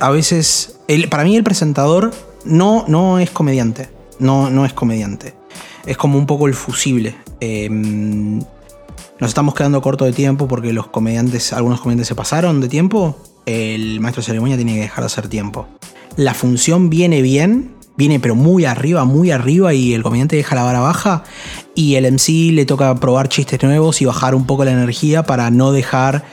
a 0.00 0.10
veces, 0.10 0.80
el- 0.88 1.08
para 1.08 1.22
mí 1.24 1.36
el 1.36 1.44
presentador 1.44 2.10
no, 2.44 2.84
no 2.88 3.20
es 3.20 3.30
comediante, 3.30 3.88
no, 4.18 4.50
no 4.50 4.66
es 4.66 4.72
comediante, 4.72 5.34
es 5.86 5.96
como 5.96 6.18
un 6.18 6.26
poco 6.26 6.48
el 6.48 6.54
fusible. 6.54 7.14
Eh, 7.40 7.68
nos 7.70 9.28
estamos 9.28 9.54
quedando 9.54 9.80
corto 9.80 10.04
de 10.04 10.12
tiempo 10.12 10.48
porque 10.48 10.72
los 10.72 10.88
comediantes, 10.88 11.52
algunos 11.52 11.80
comediantes 11.80 12.08
se 12.08 12.14
pasaron 12.16 12.60
de 12.60 12.68
tiempo, 12.68 13.16
el 13.46 14.00
maestro 14.00 14.20
de 14.22 14.26
ceremonia 14.26 14.56
tiene 14.56 14.74
que 14.74 14.80
dejar 14.80 15.00
de 15.02 15.06
hacer 15.06 15.28
tiempo. 15.28 15.68
La 16.16 16.34
función 16.34 16.90
viene 16.90 17.22
bien, 17.22 17.72
viene 17.96 18.20
pero 18.20 18.34
muy 18.34 18.64
arriba, 18.64 19.04
muy 19.04 19.30
arriba 19.30 19.74
y 19.74 19.94
el 19.94 20.02
comediante 20.02 20.36
deja 20.36 20.54
la 20.54 20.62
vara 20.62 20.80
baja 20.80 21.24
y 21.74 21.96
el 21.96 22.06
MC 22.06 22.52
le 22.52 22.66
toca 22.66 22.94
probar 22.96 23.28
chistes 23.28 23.62
nuevos 23.62 24.00
y 24.00 24.04
bajar 24.04 24.34
un 24.34 24.46
poco 24.46 24.64
la 24.64 24.72
energía 24.72 25.24
para 25.24 25.50
no 25.50 25.72
dejar 25.72 26.24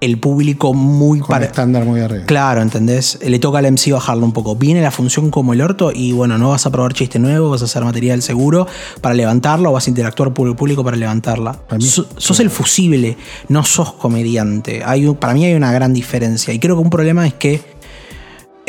el 0.00 0.16
público 0.18 0.74
muy 0.74 1.20
para- 1.22 1.46
estándar 1.46 1.84
muy 1.84 2.00
arriba. 2.00 2.24
Claro, 2.24 2.62
¿entendés? 2.62 3.18
Le 3.20 3.38
toca 3.40 3.58
al 3.58 3.66
MC 3.66 3.90
bajarlo 3.92 4.24
un 4.24 4.32
poco. 4.32 4.54
Viene 4.54 4.80
la 4.80 4.92
función 4.92 5.30
como 5.30 5.52
el 5.54 5.60
orto 5.60 5.90
y 5.92 6.12
bueno, 6.12 6.38
no 6.38 6.50
vas 6.50 6.64
a 6.66 6.70
probar 6.70 6.92
chiste 6.94 7.18
nuevo, 7.18 7.50
vas 7.50 7.62
a 7.62 7.64
hacer 7.64 7.82
material 7.84 8.22
seguro 8.22 8.66
para 9.00 9.14
levantarlo 9.16 9.70
o 9.70 9.72
vas 9.72 9.88
a 9.88 9.90
interactuar 9.90 10.32
con 10.32 10.46
el 10.48 10.54
público 10.54 10.84
para 10.84 10.96
levantarla. 10.96 11.52
Para 11.52 11.78
mí- 11.78 11.84
So- 11.84 12.06
sos 12.16 12.38
el 12.40 12.48
fusible, 12.48 13.16
no 13.48 13.64
sos 13.64 13.92
comediante. 13.94 14.82
Hay 14.84 15.06
para 15.14 15.34
mí 15.34 15.44
hay 15.44 15.54
una 15.54 15.72
gran 15.72 15.92
diferencia 15.92 16.54
y 16.54 16.60
creo 16.60 16.76
que 16.76 16.82
un 16.82 16.90
problema 16.90 17.26
es 17.26 17.34
que 17.34 17.60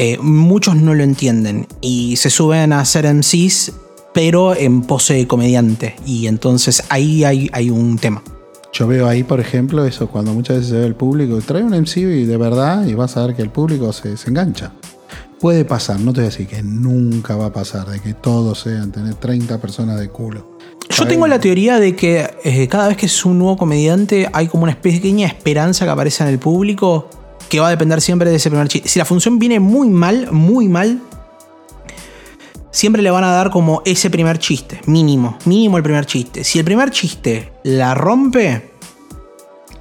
eh, 0.02 0.18
muchos 0.22 0.78
no 0.78 0.94
lo 0.94 1.04
entienden 1.04 1.68
y 1.82 2.16
se 2.16 2.30
suben 2.30 2.72
a 2.72 2.86
ser 2.86 3.14
MCs 3.14 3.74
pero 4.14 4.56
en 4.56 4.84
pose 4.84 5.16
de 5.16 5.28
comediante 5.28 5.98
y 6.06 6.28
entonces 6.28 6.84
ahí 6.88 7.26
hay, 7.26 7.50
hay 7.52 7.70
un 7.70 7.98
tema. 7.98 8.24
Yo 8.72 8.88
veo 8.88 9.10
ahí, 9.10 9.24
por 9.24 9.42
ejemplo, 9.42 9.84
eso, 9.86 10.08
cuando 10.08 10.34
muchas 10.34 10.56
veces 10.56 10.72
se 10.72 10.78
ve 10.78 10.86
el 10.86 10.96
público, 10.96 11.38
trae 11.46 11.64
un 11.64 11.74
MC 11.74 11.98
y 11.98 12.24
de 12.24 12.38
verdad 12.38 12.86
y 12.86 12.94
vas 12.94 13.18
a 13.18 13.26
ver 13.26 13.36
que 13.36 13.42
el 13.42 13.50
público 13.50 13.92
se, 13.92 14.16
se 14.16 14.30
engancha. 14.30 14.72
Puede 15.42 15.66
pasar, 15.66 16.00
no 16.00 16.14
te 16.14 16.22
voy 16.22 16.28
a 16.28 16.30
decir 16.30 16.48
que 16.48 16.64
nunca 16.64 17.36
va 17.36 17.48
a 17.48 17.54
pasar, 17.54 17.90
de 17.90 18.00
que 18.00 18.14
todos 18.14 18.62
sean 18.62 18.94
tener 18.94 19.16
30 19.16 19.60
personas 19.60 20.00
de 20.00 20.08
culo. 20.08 20.60
Yo 20.90 21.08
tengo 21.08 21.28
la 21.28 21.42
teoría 21.42 21.78
de 21.78 21.98
que 21.98 22.26
eh, 22.46 22.70
cada 22.70 22.88
vez 22.88 22.96
que 22.96 23.08
es 23.08 23.26
un 23.26 23.38
nuevo 23.38 23.58
comediante 23.58 24.30
hay 24.32 24.48
como 24.48 24.64
una 24.64 24.80
pequeña 24.80 25.28
esperanza 25.28 25.84
que 25.84 25.92
aparece 25.92 26.24
en 26.24 26.30
el 26.30 26.40
público 26.40 27.10
que 27.50 27.60
va 27.60 27.68
a 27.68 27.72
depender 27.72 28.00
siempre 28.02 28.30
de 28.30 28.38
ese 28.38 28.50
primer 28.50 28.68
chiste. 28.68 28.88
Si 28.88 29.00
la 29.00 29.06
función 29.06 29.40
viene 29.40 29.60
muy 29.60 29.90
mal, 29.90 30.32
muy 30.32 30.68
mal, 30.68 31.02
siempre 32.72 33.02
le 33.02 33.12
van 33.12 33.24
a 33.24 33.32
dar 33.32 33.50
como 33.50 33.82
ese 33.86 34.10
primer 34.10 34.40
chiste, 34.40 34.80
mínimo, 34.86 35.38
mínimo 35.46 35.78
el 35.78 35.84
primer 35.84 36.06
chiste. 36.06 36.44
Si 36.44 36.60
el 36.60 36.66
primer 36.66 36.92
chiste 36.92 37.52
la 37.64 37.96
rompe, 37.96 38.72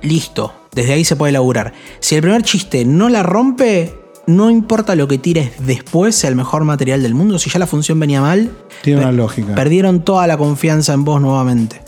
listo, 0.02 0.52
desde 0.72 0.94
ahí 0.94 1.04
se 1.04 1.16
puede 1.16 1.32
laburar. 1.32 1.72
Si 2.00 2.14
el 2.14 2.22
primer 2.22 2.42
chiste 2.42 2.84
no 2.84 3.08
la 3.08 3.22
rompe, 3.22 3.94
no 4.26 4.50
importa 4.50 4.94
lo 4.94 5.06
que 5.08 5.18
tires 5.18 5.52
después, 5.60 6.14
sea 6.14 6.30
el 6.30 6.36
mejor 6.36 6.64
material 6.64 7.02
del 7.02 7.14
mundo, 7.14 7.38
si 7.38 7.50
ya 7.50 7.58
la 7.58 7.66
función 7.66 8.00
venía 8.00 8.20
mal, 8.20 8.50
Tiene 8.82 9.00
una 9.00 9.12
lógica. 9.12 9.54
Perdieron 9.54 10.04
toda 10.04 10.26
la 10.26 10.36
confianza 10.36 10.92
en 10.94 11.04
vos 11.04 11.20
nuevamente. 11.20 11.80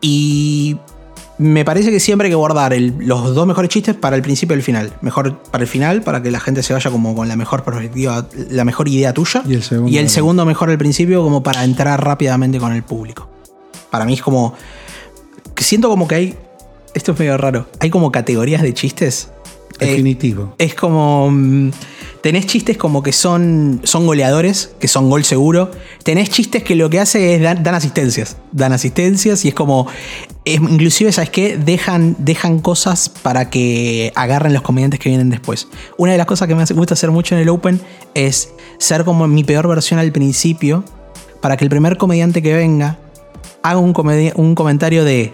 Y 0.00 0.76
me 1.38 1.64
parece 1.64 1.90
que 1.90 2.00
siempre 2.00 2.26
hay 2.26 2.32
que 2.32 2.36
guardar 2.36 2.72
el- 2.72 2.94
los 2.98 3.34
dos 3.34 3.46
mejores 3.46 3.68
chistes 3.70 3.94
para 3.94 4.16
el 4.16 4.22
principio 4.22 4.54
y 4.56 4.58
el 4.58 4.62
final. 4.64 4.92
Mejor 5.02 5.38
para 5.42 5.62
el 5.62 5.68
final, 5.68 6.02
para 6.02 6.22
que 6.22 6.30
la 6.30 6.40
gente 6.40 6.62
se 6.62 6.72
vaya 6.72 6.90
como 6.90 7.14
con 7.14 7.28
la 7.28 7.36
mejor 7.36 7.62
perspectiva, 7.62 8.26
la 8.50 8.64
mejor 8.64 8.88
idea 8.88 9.12
tuya. 9.14 9.42
Y 9.46 9.54
el 9.54 9.62
segundo- 9.62 10.08
segundo 10.08 10.44
mejor 10.44 10.70
al 10.70 10.78
principio, 10.78 11.22
como 11.22 11.42
para 11.42 11.62
entrar 11.64 12.02
rápidamente 12.04 12.58
con 12.58 12.72
el 12.72 12.82
público. 12.82 13.28
Para 13.90 14.04
mí 14.04 14.14
es 14.14 14.22
como. 14.22 14.54
que 15.54 15.64
Siento 15.64 15.88
como 15.88 16.06
que 16.08 16.14
hay. 16.14 16.34
Esto 16.94 17.12
es 17.12 17.18
medio 17.18 17.36
raro. 17.36 17.66
Hay 17.80 17.90
como 17.90 18.10
categorías 18.12 18.62
de 18.62 18.74
chistes 18.74 19.28
Eh, 19.80 19.86
Definitivo. 19.90 20.54
es 20.58 20.74
como. 20.74 21.30
Tenés 22.22 22.46
chistes 22.46 22.76
como 22.76 23.02
que 23.02 23.12
son, 23.12 23.80
son 23.84 24.06
goleadores, 24.06 24.72
que 24.80 24.88
son 24.88 25.08
gol 25.08 25.24
seguro. 25.24 25.70
Tenés 26.02 26.30
chistes 26.30 26.64
que 26.64 26.74
lo 26.74 26.90
que 26.90 26.98
hace 26.98 27.36
es 27.36 27.42
dan, 27.42 27.66
asistencias. 27.74 28.36
Dan 28.50 28.72
asistencias 28.72 29.44
y 29.44 29.48
es 29.48 29.54
como. 29.54 29.86
inclusive, 30.44 31.12
¿sabes 31.12 31.30
qué? 31.30 31.56
Dejan, 31.56 32.16
dejan 32.18 32.58
cosas 32.58 33.08
para 33.08 33.50
que 33.50 34.12
agarren 34.16 34.52
los 34.52 34.62
comediantes 34.62 34.98
que 34.98 35.08
vienen 35.08 35.30
después. 35.30 35.68
Una 35.96 36.12
de 36.12 36.18
las 36.18 36.26
cosas 36.26 36.48
que 36.48 36.56
me 36.56 36.64
gusta 36.64 36.94
hacer 36.94 37.12
mucho 37.12 37.36
en 37.36 37.42
el 37.42 37.48
Open 37.48 37.80
es 38.14 38.52
ser 38.78 39.04
como 39.04 39.28
mi 39.28 39.44
peor 39.44 39.68
versión 39.68 40.00
al 40.00 40.10
principio. 40.10 40.84
Para 41.40 41.56
que 41.56 41.64
el 41.64 41.70
primer 41.70 41.98
comediante 41.98 42.42
que 42.42 42.52
venga 42.52 42.98
haga 43.62 43.78
un, 43.78 43.94
un 44.34 44.54
comentario 44.56 45.04
de. 45.04 45.32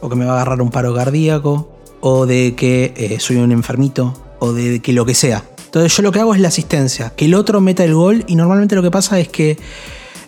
O 0.00 0.08
que 0.08 0.16
me 0.16 0.24
va 0.24 0.32
a 0.32 0.34
agarrar 0.36 0.62
un 0.62 0.70
paro 0.70 0.94
cardíaco. 0.94 1.70
O 2.00 2.24
de 2.24 2.54
que 2.56 2.94
eh, 2.96 3.20
soy 3.20 3.36
un 3.36 3.52
enfermito. 3.52 4.14
O 4.38 4.54
de 4.54 4.80
que 4.80 4.94
lo 4.94 5.04
que 5.04 5.14
sea. 5.14 5.44
Entonces 5.72 5.96
yo 5.96 6.02
lo 6.02 6.12
que 6.12 6.20
hago 6.20 6.34
es 6.34 6.40
la 6.42 6.48
asistencia. 6.48 7.14
Que 7.16 7.24
el 7.24 7.34
otro 7.34 7.62
meta 7.62 7.82
el 7.82 7.94
gol. 7.94 8.24
Y 8.26 8.36
normalmente 8.36 8.74
lo 8.74 8.82
que 8.82 8.90
pasa 8.90 9.18
es 9.18 9.28
que 9.28 9.56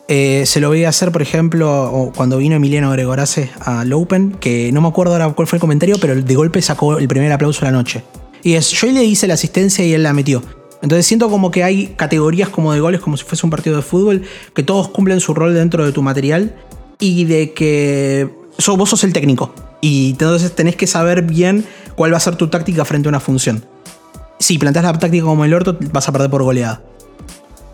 eh, 0.08 0.44
se 0.46 0.58
lo 0.58 0.68
voy 0.68 0.84
a 0.84 0.88
hacer, 0.88 1.12
por 1.12 1.20
ejemplo, 1.20 2.10
cuando 2.16 2.38
vino 2.38 2.56
Emiliano 2.56 2.90
Gregorace 2.90 3.50
al 3.60 3.92
Open. 3.92 4.32
Que 4.40 4.72
no 4.72 4.80
me 4.80 4.88
acuerdo 4.88 5.12
ahora 5.12 5.28
cuál 5.34 5.46
fue 5.46 5.58
el 5.58 5.60
comentario. 5.60 5.98
Pero 6.00 6.14
de 6.14 6.34
golpe 6.34 6.62
sacó 6.62 6.96
el 6.96 7.06
primer 7.08 7.30
aplauso 7.30 7.60
de 7.60 7.66
la 7.66 7.72
noche. 7.72 8.02
Y 8.42 8.54
es, 8.54 8.70
yo 8.70 8.86
le 8.86 9.04
hice 9.04 9.26
la 9.26 9.34
asistencia 9.34 9.84
y 9.84 9.92
él 9.92 10.02
la 10.02 10.14
metió. 10.14 10.42
Entonces 10.80 11.04
siento 11.04 11.28
como 11.28 11.50
que 11.50 11.62
hay 11.62 11.88
categorías 11.88 12.48
como 12.48 12.72
de 12.72 12.80
goles, 12.80 13.02
como 13.02 13.18
si 13.18 13.24
fuese 13.24 13.44
un 13.44 13.50
partido 13.50 13.76
de 13.76 13.82
fútbol, 13.82 14.22
que 14.54 14.62
todos 14.62 14.88
cumplen 14.88 15.20
su 15.20 15.34
rol 15.34 15.52
dentro 15.52 15.84
de 15.84 15.92
tu 15.92 16.00
material 16.00 16.56
y 16.98 17.24
de 17.24 17.52
que 17.52 18.30
vos 18.66 18.88
sos 18.88 19.04
el 19.04 19.12
técnico. 19.12 19.54
Y 19.82 20.12
entonces 20.12 20.54
tenés 20.54 20.76
que 20.76 20.86
saber 20.86 21.20
bien 21.20 21.66
cuál 21.96 22.14
va 22.14 22.16
a 22.16 22.20
ser 22.20 22.36
tu 22.36 22.48
táctica 22.48 22.86
frente 22.86 23.08
a 23.08 23.10
una 23.10 23.20
función. 23.20 23.73
Si 24.44 24.58
planteas 24.58 24.84
la 24.84 24.92
táctica 24.92 25.24
como 25.24 25.46
el 25.46 25.54
orto, 25.54 25.74
vas 25.90 26.06
a 26.06 26.12
perder 26.12 26.28
por 26.28 26.42
goleada. 26.42 26.82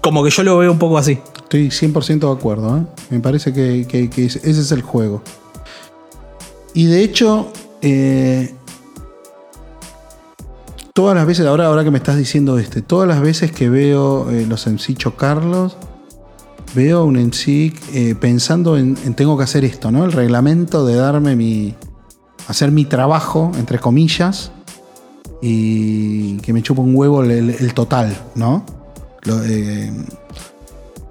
Como 0.00 0.22
que 0.22 0.30
yo 0.30 0.44
lo 0.44 0.56
veo 0.56 0.70
un 0.70 0.78
poco 0.78 0.98
así. 0.98 1.18
Estoy 1.42 1.66
100% 1.66 2.20
de 2.20 2.30
acuerdo. 2.30 2.78
¿eh? 2.78 2.82
Me 3.10 3.18
parece 3.18 3.52
que, 3.52 4.08
ese 4.16 4.48
es 4.48 4.70
el 4.70 4.82
juego. 4.82 5.20
Y 6.72 6.86
de 6.86 7.02
hecho, 7.02 7.52
eh, 7.82 8.54
todas 10.92 11.16
las 11.16 11.26
veces, 11.26 11.44
ahora, 11.44 11.66
ahora 11.66 11.82
que 11.82 11.90
me 11.90 11.98
estás 11.98 12.16
diciendo 12.16 12.56
este, 12.56 12.82
todas 12.82 13.08
las 13.08 13.20
veces 13.20 13.50
que 13.50 13.68
veo 13.68 14.30
eh, 14.30 14.46
los 14.46 14.64
MC 14.68 14.94
chocarlos, 14.94 15.76
veo 16.76 17.02
un 17.02 17.16
MC 17.16 17.74
pensando 18.20 18.78
en, 18.78 18.96
en 19.04 19.14
tengo 19.14 19.36
que 19.36 19.42
hacer 19.42 19.64
esto, 19.64 19.90
¿no? 19.90 20.04
El 20.04 20.12
reglamento 20.12 20.86
de 20.86 20.94
darme 20.94 21.34
mi. 21.34 21.74
hacer 22.46 22.70
mi 22.70 22.84
trabajo, 22.84 23.50
entre 23.58 23.80
comillas, 23.80 24.52
y 25.40 26.36
que 26.38 26.52
me 26.52 26.62
chupa 26.62 26.82
un 26.82 26.94
huevo 26.94 27.22
el, 27.22 27.74
total, 27.74 28.16
¿no? 28.34 28.64
Eh, 29.26 29.90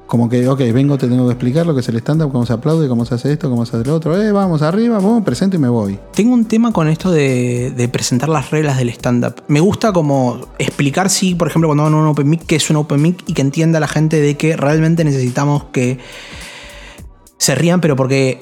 como 0.10 0.28
que, 0.28 0.48
ok, 0.48 0.60
vengo, 0.74 0.98
te 0.98 1.08
tengo 1.08 1.28
que 1.28 1.34
explicar 1.34 1.68
lo 1.68 1.76
que 1.76 1.82
es 1.82 1.90
el 1.90 1.98
stand-up, 1.98 2.32
cómo 2.32 2.44
se 2.44 2.54
aplaude, 2.54 2.88
cómo 2.88 3.06
se 3.06 3.14
hace 3.14 3.32
esto, 3.32 3.48
cómo 3.48 3.66
se 3.68 3.78
hace 3.78 3.88
lo 3.88 3.96
otro. 3.96 4.20
Eh, 4.20 4.32
vamos 4.32 4.64
arriba, 4.64 4.96
vamos, 4.96 5.24
presento 5.24 5.56
y 5.56 5.60
me 5.60 5.70
voy. 5.70 6.00
Tengo 6.16 6.34
un 6.34 6.46
tema 6.46 6.74
con 6.74 6.88
esto 6.88 7.12
de, 7.12 7.72
de 7.78 7.88
presentar 7.90 8.28
las 8.28 8.50
reglas 8.50 8.78
del 8.78 8.90
stand-up. 8.90 9.44
Me 9.48 9.60
gusta 9.60 9.94
como 9.94 10.40
explicar 10.58 11.12
si, 11.12 11.36
por 11.36 11.48
ejemplo, 11.48 11.70
cuando 11.70 11.84
van 11.84 11.94
a 11.94 11.98
un 11.98 12.08
open 12.08 12.28
mic, 12.28 12.44
qué 12.48 12.56
es 12.56 12.70
un 12.72 12.78
open 12.78 13.00
mic 13.00 13.24
y 13.28 13.34
que 13.34 13.42
entienda 13.42 13.80
la 13.80 13.88
gente 13.88 14.20
de 14.20 14.36
que 14.36 14.58
realmente 14.58 15.04
necesitamos 15.04 15.66
que 15.66 16.00
se 17.38 17.54
rían, 17.54 17.80
pero 17.80 17.96
porque, 17.96 18.40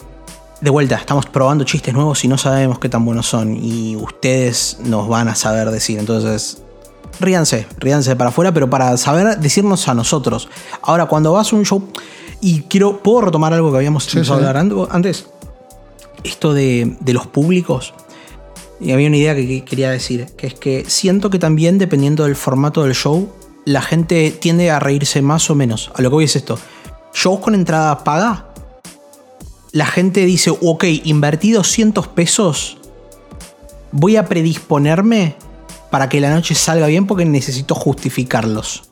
de 0.61 0.69
vuelta, 0.69 0.95
estamos 0.95 1.25
probando 1.25 1.63
chistes 1.63 1.93
nuevos 1.93 2.23
y 2.23 2.27
no 2.27 2.37
sabemos 2.37 2.79
qué 2.79 2.89
tan 2.89 3.05
buenos 3.05 3.27
son. 3.27 3.55
Y 3.55 3.95
ustedes 3.95 4.77
nos 4.83 5.07
van 5.07 5.27
a 5.27 5.35
saber 5.35 5.69
decir. 5.71 5.99
Entonces, 5.99 6.59
ríanse, 7.19 7.67
ríanse 7.77 8.15
para 8.15 8.29
afuera, 8.29 8.53
pero 8.53 8.69
para 8.69 8.97
saber 8.97 9.37
decirnos 9.39 9.87
a 9.87 9.93
nosotros. 9.93 10.49
Ahora, 10.81 11.05
cuando 11.05 11.31
vas 11.33 11.53
a 11.53 11.55
un 11.55 11.65
show, 11.65 11.87
y 12.41 12.61
quiero, 12.63 13.01
¿puedo 13.01 13.21
retomar 13.21 13.53
algo 13.53 13.71
que 13.71 13.77
habíamos 13.77 14.05
Sí, 14.05 14.17
empezado 14.17 14.39
sí. 14.39 14.45
a 14.45 14.49
hablar 14.49 14.87
antes? 14.91 15.27
Esto 16.23 16.53
de, 16.53 16.95
de 16.99 17.13
los 17.13 17.27
públicos. 17.27 17.93
Y 18.79 18.91
había 18.91 19.07
una 19.07 19.17
idea 19.17 19.35
que 19.35 19.63
quería 19.63 19.89
decir, 19.89 20.27
que 20.37 20.47
es 20.47 20.53
que 20.53 20.85
siento 20.87 21.29
que 21.29 21.39
también, 21.39 21.77
dependiendo 21.79 22.23
del 22.25 22.35
formato 22.35 22.83
del 22.83 22.93
show, 22.93 23.29
la 23.65 23.81
gente 23.81 24.31
tiende 24.31 24.69
a 24.69 24.79
reírse 24.79 25.21
más 25.21 25.49
o 25.49 25.55
menos. 25.55 25.91
A 25.95 26.01
lo 26.01 26.09
que 26.09 26.13
voy 26.15 26.25
es 26.25 26.35
esto. 26.35 26.59
Shows 27.13 27.39
con 27.39 27.55
entrada 27.55 28.03
paga, 28.03 28.46
la 29.77 29.85
gente 29.85 30.25
dice, 30.25 30.49
ok, 30.49 30.85
invertí 31.03 31.51
200 31.51 32.07
pesos, 32.07 32.79
voy 33.91 34.15
a 34.15 34.25
predisponerme 34.25 35.35
para 35.91 36.09
que 36.09 36.19
la 36.19 36.31
noche 36.31 36.55
salga 36.55 36.87
bien 36.87 37.05
porque 37.05 37.25
necesito 37.25 37.75
justificarlos. 37.75 38.89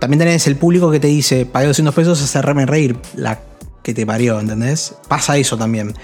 También 0.00 0.18
tenés 0.18 0.48
el 0.48 0.56
público 0.56 0.90
que 0.90 0.98
te 0.98 1.06
dice, 1.06 1.46
pagué 1.46 1.68
200 1.68 1.94
pesos, 1.94 2.20
hacerme 2.20 2.66
reír. 2.66 2.98
La 3.14 3.40
que 3.84 3.94
te 3.94 4.04
parió, 4.04 4.40
¿entendés? 4.40 4.96
Pasa 5.06 5.36
eso 5.36 5.56
también. 5.56 5.94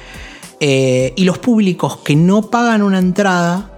Eh, 0.60 1.12
y 1.16 1.24
los 1.24 1.38
públicos 1.38 1.96
que 2.04 2.14
no 2.14 2.42
pagan 2.42 2.82
una 2.82 3.00
entrada, 3.00 3.72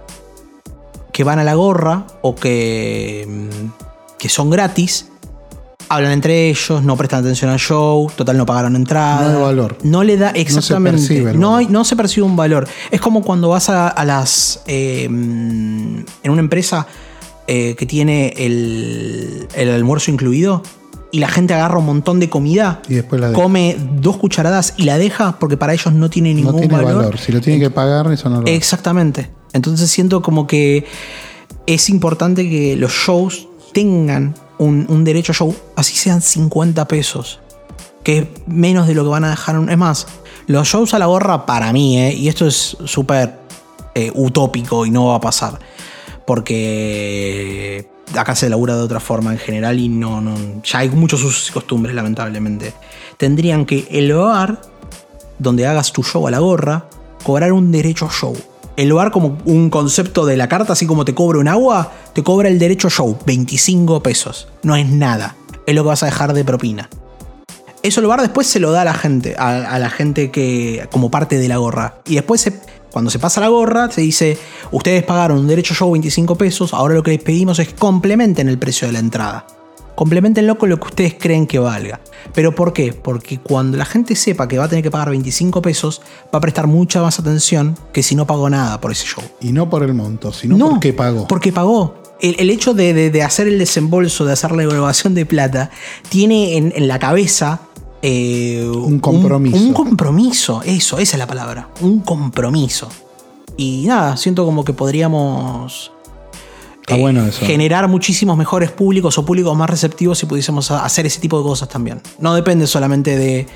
que 1.11 1.23
van 1.23 1.39
a 1.39 1.43
la 1.43 1.55
gorra 1.55 2.05
o 2.21 2.35
que, 2.35 3.25
mm, 3.27 4.17
que 4.19 4.29
son 4.29 4.51
gratis, 4.51 5.09
hablan 5.89 6.11
entre 6.13 6.49
ellos, 6.49 6.83
no 6.83 6.95
prestan 6.97 7.21
atención 7.21 7.49
al 7.51 7.59
show, 7.59 8.09
total 8.15 8.37
no 8.37 8.45
pagaron 8.45 8.75
entrada. 8.75 9.29
No 9.31 9.37
hay 9.37 9.43
valor. 9.43 9.77
No 9.83 10.03
le 10.03 10.17
da 10.17 10.29
exactamente. 10.31 10.99
percibe 10.99 11.33
no, 11.33 11.51
valor. 11.51 11.59
hay- 11.59 11.67
no 11.67 11.83
se 11.85 11.95
percibe 11.95 12.25
un 12.25 12.35
valor. 12.35 12.67
Es 12.91 13.01
como 13.01 13.21
cuando 13.23 13.49
vas 13.49 13.69
a, 13.69 13.87
a 13.87 14.05
las. 14.05 14.61
eh, 14.67 15.07
mm, 15.09 15.97
en 16.23 16.31
una 16.31 16.39
empresa 16.41 16.87
eh, 17.47 17.75
que 17.77 17.85
tiene 17.85 18.33
el, 18.37 19.47
el 19.55 19.69
almuerzo 19.71 20.09
incluido 20.11 20.63
y 21.11 21.19
la 21.19 21.29
gente 21.29 21.53
agarra 21.53 21.77
un 21.77 21.85
montón 21.85 22.19
de 22.19 22.29
comida, 22.29 22.81
Y 22.89 22.95
después 22.95 23.21
la 23.21 23.31
come 23.31 23.77
dos 24.01 24.17
cucharadas 24.17 24.73
y 24.77 24.83
la 24.83 24.97
deja 24.97 25.37
porque 25.39 25.55
para 25.55 25.73
ellos 25.73 25.93
no 25.93 26.09
tiene 26.09 26.33
ningún 26.33 26.53
No 26.55 26.59
tiene 26.59 26.75
valor. 26.75 26.95
valor. 26.95 27.17
Si 27.19 27.31
lo 27.31 27.39
tienen 27.39 27.61
que 27.61 27.69
pagar, 27.69 28.11
eso 28.11 28.29
no 28.29 28.41
lo 28.41 28.47
Exactamente. 28.47 29.29
Entonces 29.53 29.89
siento 29.89 30.21
como 30.21 30.45
que 30.47 30.85
es 31.67 31.89
importante 31.89 32.49
que 32.49 32.75
los 32.75 32.91
shows 32.91 33.47
tengan 33.73 34.35
un, 34.57 35.03
derecho 35.03 35.31
a 35.31 35.35
show, 35.35 35.55
así 35.75 35.95
sean 35.95 36.21
50 36.21 36.87
pesos. 36.87 37.39
Que 38.03 38.19
es 38.19 38.27
menos 38.45 38.87
de 38.87 38.93
lo 38.93 39.03
que 39.03 39.09
van 39.09 39.23
a 39.23 39.29
dejar. 39.29 39.55
Es 39.69 39.77
más, 39.77 40.07
los 40.47 40.67
shows 40.67 40.93
a 40.93 40.99
la 40.99 41.07
gorra 41.07 41.45
para 41.45 41.73
mí, 41.73 41.99
¿eh? 41.99 42.13
y 42.13 42.27
esto 42.27 42.45
es 42.47 42.77
súper 42.85 43.39
eh, 43.95 44.11
utópico 44.13 44.85
y 44.85 44.91
no 44.91 45.07
va 45.07 45.15
a 45.15 45.21
pasar. 45.21 45.59
Porque 46.27 47.89
acá 48.15 48.35
se 48.35 48.49
labura 48.49 48.75
de 48.75 48.83
otra 48.83 48.99
forma 48.99 49.31
en 49.31 49.39
general 49.39 49.79
y 49.79 49.89
no, 49.89 50.21
no 50.21 50.35
ya 50.63 50.79
hay 50.79 50.89
muchos 50.89 51.23
usos 51.23 51.49
y 51.49 51.53
costumbres, 51.53 51.95
lamentablemente. 51.95 52.73
Tendrían 53.17 53.65
que 53.65 53.87
el 53.89 54.13
bar 54.13 54.61
donde 55.39 55.67
hagas 55.67 55.91
tu 55.91 56.03
show 56.03 56.27
a 56.27 56.31
la 56.31 56.39
gorra, 56.39 56.87
cobrar 57.23 57.51
un 57.51 57.71
derecho 57.71 58.05
a 58.05 58.11
show. 58.11 58.35
El 58.77 58.91
bar 58.91 59.11
como 59.11 59.37
un 59.45 59.69
concepto 59.69 60.25
de 60.25 60.35
la 60.35 60.49
carta, 60.49 60.73
así 60.73 60.85
como 60.85 61.05
te 61.05 61.15
cobra 61.15 61.39
un 61.39 61.47
agua, 61.47 61.93
te 62.13 62.23
cobra 62.23 62.49
el 62.49 62.59
derecho 62.59 62.89
show, 62.89 63.17
25 63.25 64.03
pesos. 64.03 64.49
No 64.63 64.75
es 64.75 64.87
nada. 64.87 65.35
Es 65.65 65.73
lo 65.75 65.83
que 65.83 65.87
vas 65.87 66.03
a 66.03 66.07
dejar 66.07 66.33
de 66.33 66.43
propina. 66.43 66.89
Eso 67.83 68.01
el 68.01 68.07
bar 68.07 68.21
después 68.21 68.47
se 68.47 68.59
lo 68.59 68.71
da 68.71 68.81
a 68.81 68.85
la 68.85 68.93
gente, 68.93 69.35
a, 69.37 69.77
la 69.79 69.89
gente 69.89 70.31
que 70.31 70.87
como 70.91 71.09
parte 71.11 71.37
de 71.37 71.47
la 71.47 71.57
gorra. 71.57 71.99
Y 72.05 72.15
después 72.15 72.51
cuando 72.91 73.11
se 73.11 73.19
pasa 73.19 73.39
la 73.41 73.47
gorra, 73.47 73.91
se 73.91 74.01
dice, 74.01 74.37
ustedes 74.71 75.03
pagaron 75.03 75.39
un 75.39 75.47
derecho 75.47 75.73
show 75.73 75.91
25 75.91 76.35
pesos, 76.35 76.73
ahora 76.73 76.95
lo 76.95 77.03
que 77.03 77.11
les 77.11 77.21
pedimos 77.21 77.59
es 77.59 77.67
que 77.67 77.75
complementen 77.75 78.49
el 78.49 78.57
precio 78.57 78.87
de 78.87 78.93
la 78.93 78.99
entrada. 78.99 79.45
Complementenlo 79.95 80.57
con 80.57 80.69
lo 80.69 80.79
que 80.79 80.87
ustedes 80.87 81.15
creen 81.17 81.47
que 81.47 81.57
valga. 81.59 81.99
¿Pero 82.33 82.53
por 82.53 82.73
qué? 82.73 82.91
Porque 82.93 83.39
cuando 83.39 83.77
la 83.77 83.85
gente 83.85 84.15
sepa 84.15 84.47
que 84.47 84.57
va 84.57 84.65
a 84.65 84.67
tener 84.67 84.83
que 84.83 84.91
pagar 84.91 85.09
25 85.09 85.61
pesos, 85.61 86.01
va 86.33 86.37
a 86.39 86.41
prestar 86.41 86.67
mucha 86.67 87.01
más 87.01 87.17
atención 87.19 87.77
que 87.93 88.03
si 88.03 88.13
no 88.15 88.27
pagó 88.27 88.49
nada 88.49 88.81
por 88.81 88.91
ese 88.91 89.05
show. 89.05 89.23
Y 89.39 89.51
no 89.53 89.69
por 89.69 89.83
el 89.83 89.93
monto, 89.93 90.33
sino 90.33 90.57
porque 90.57 90.91
pagó. 90.93 91.27
Porque 91.27 91.51
pagó. 91.53 91.95
El, 92.19 92.35
el 92.39 92.49
hecho 92.49 92.73
de, 92.73 92.93
de- 92.93 93.09
de 93.11 93.23
hacer 93.23 93.47
el 93.47 93.57
desembolso, 93.59 94.25
de 94.25 94.33
hacer 94.33 94.51
la 94.53 94.63
evaluación 94.63 95.13
de 95.13 95.25
plata, 95.25 95.69
tiene 96.09 96.57
en, 96.57 96.73
en 96.75 96.87
la 96.87 96.97
cabeza 96.99 97.59
eh, 98.01 98.65
Un 98.73 98.99
compromiso. 98.99 99.57
Un, 99.57 99.73
compromiso, 99.73 100.61
eso, 100.65 100.97
esa 100.97 101.15
es 101.15 101.19
la 101.19 101.27
palabra. 101.27 101.69
Un 101.81 101.99
compromiso. 102.01 102.87
Y 103.57 103.85
nada, 103.87 104.17
siento 104.17 104.45
como 104.45 104.63
que 104.65 104.73
podríamos 104.73 105.91
Está 106.87 106.97
bueno 106.97 107.25
eso. 107.25 107.43
generar 107.45 107.87
muchísimos 107.87 108.37
mejores 108.37 108.69
públicos 108.71 109.17
o 109.17 109.25
públicos 109.25 109.57
más 109.57 109.69
receptivos 109.69 110.19
si 110.19 110.25
pudiésemos 110.27 110.69
hacer 110.69 111.05
ese 111.07 111.19
tipo 111.19 111.37
de 111.39 111.43
cosas 111.43 111.67
también. 111.67 111.99
No 112.19 112.35
depende 112.35 112.67
solamente 112.67 113.17
de. 113.17 113.47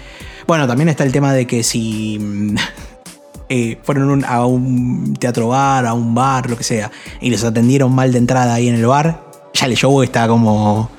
Bueno, 0.47 0.65
también 0.67 0.89
está 0.89 1.03
el 1.03 1.11
tema 1.11 1.31
de 1.33 1.45
que 1.45 1.61
si 1.63 2.17
mm, 2.19 2.55
eh, 3.49 3.77
fueron 3.83 4.09
un- 4.09 4.25
a 4.25 4.45
un 4.45 5.15
teatro 5.19 5.49
bar, 5.49 5.85
a 5.85 5.93
un 5.93 6.15
bar, 6.15 6.49
lo 6.49 6.57
que 6.57 6.63
sea, 6.63 6.89
y 7.21 7.29
les 7.29 7.43
atendieron 7.43 7.93
mal 7.93 8.11
de 8.11 8.17
entrada 8.17 8.53
ahí 8.55 8.67
en 8.67 8.75
el 8.75 8.85
bar, 8.87 9.23
ya 9.53 9.67
el 9.67 9.75
show 9.75 10.01
está 10.01 10.27
como. 10.27 10.89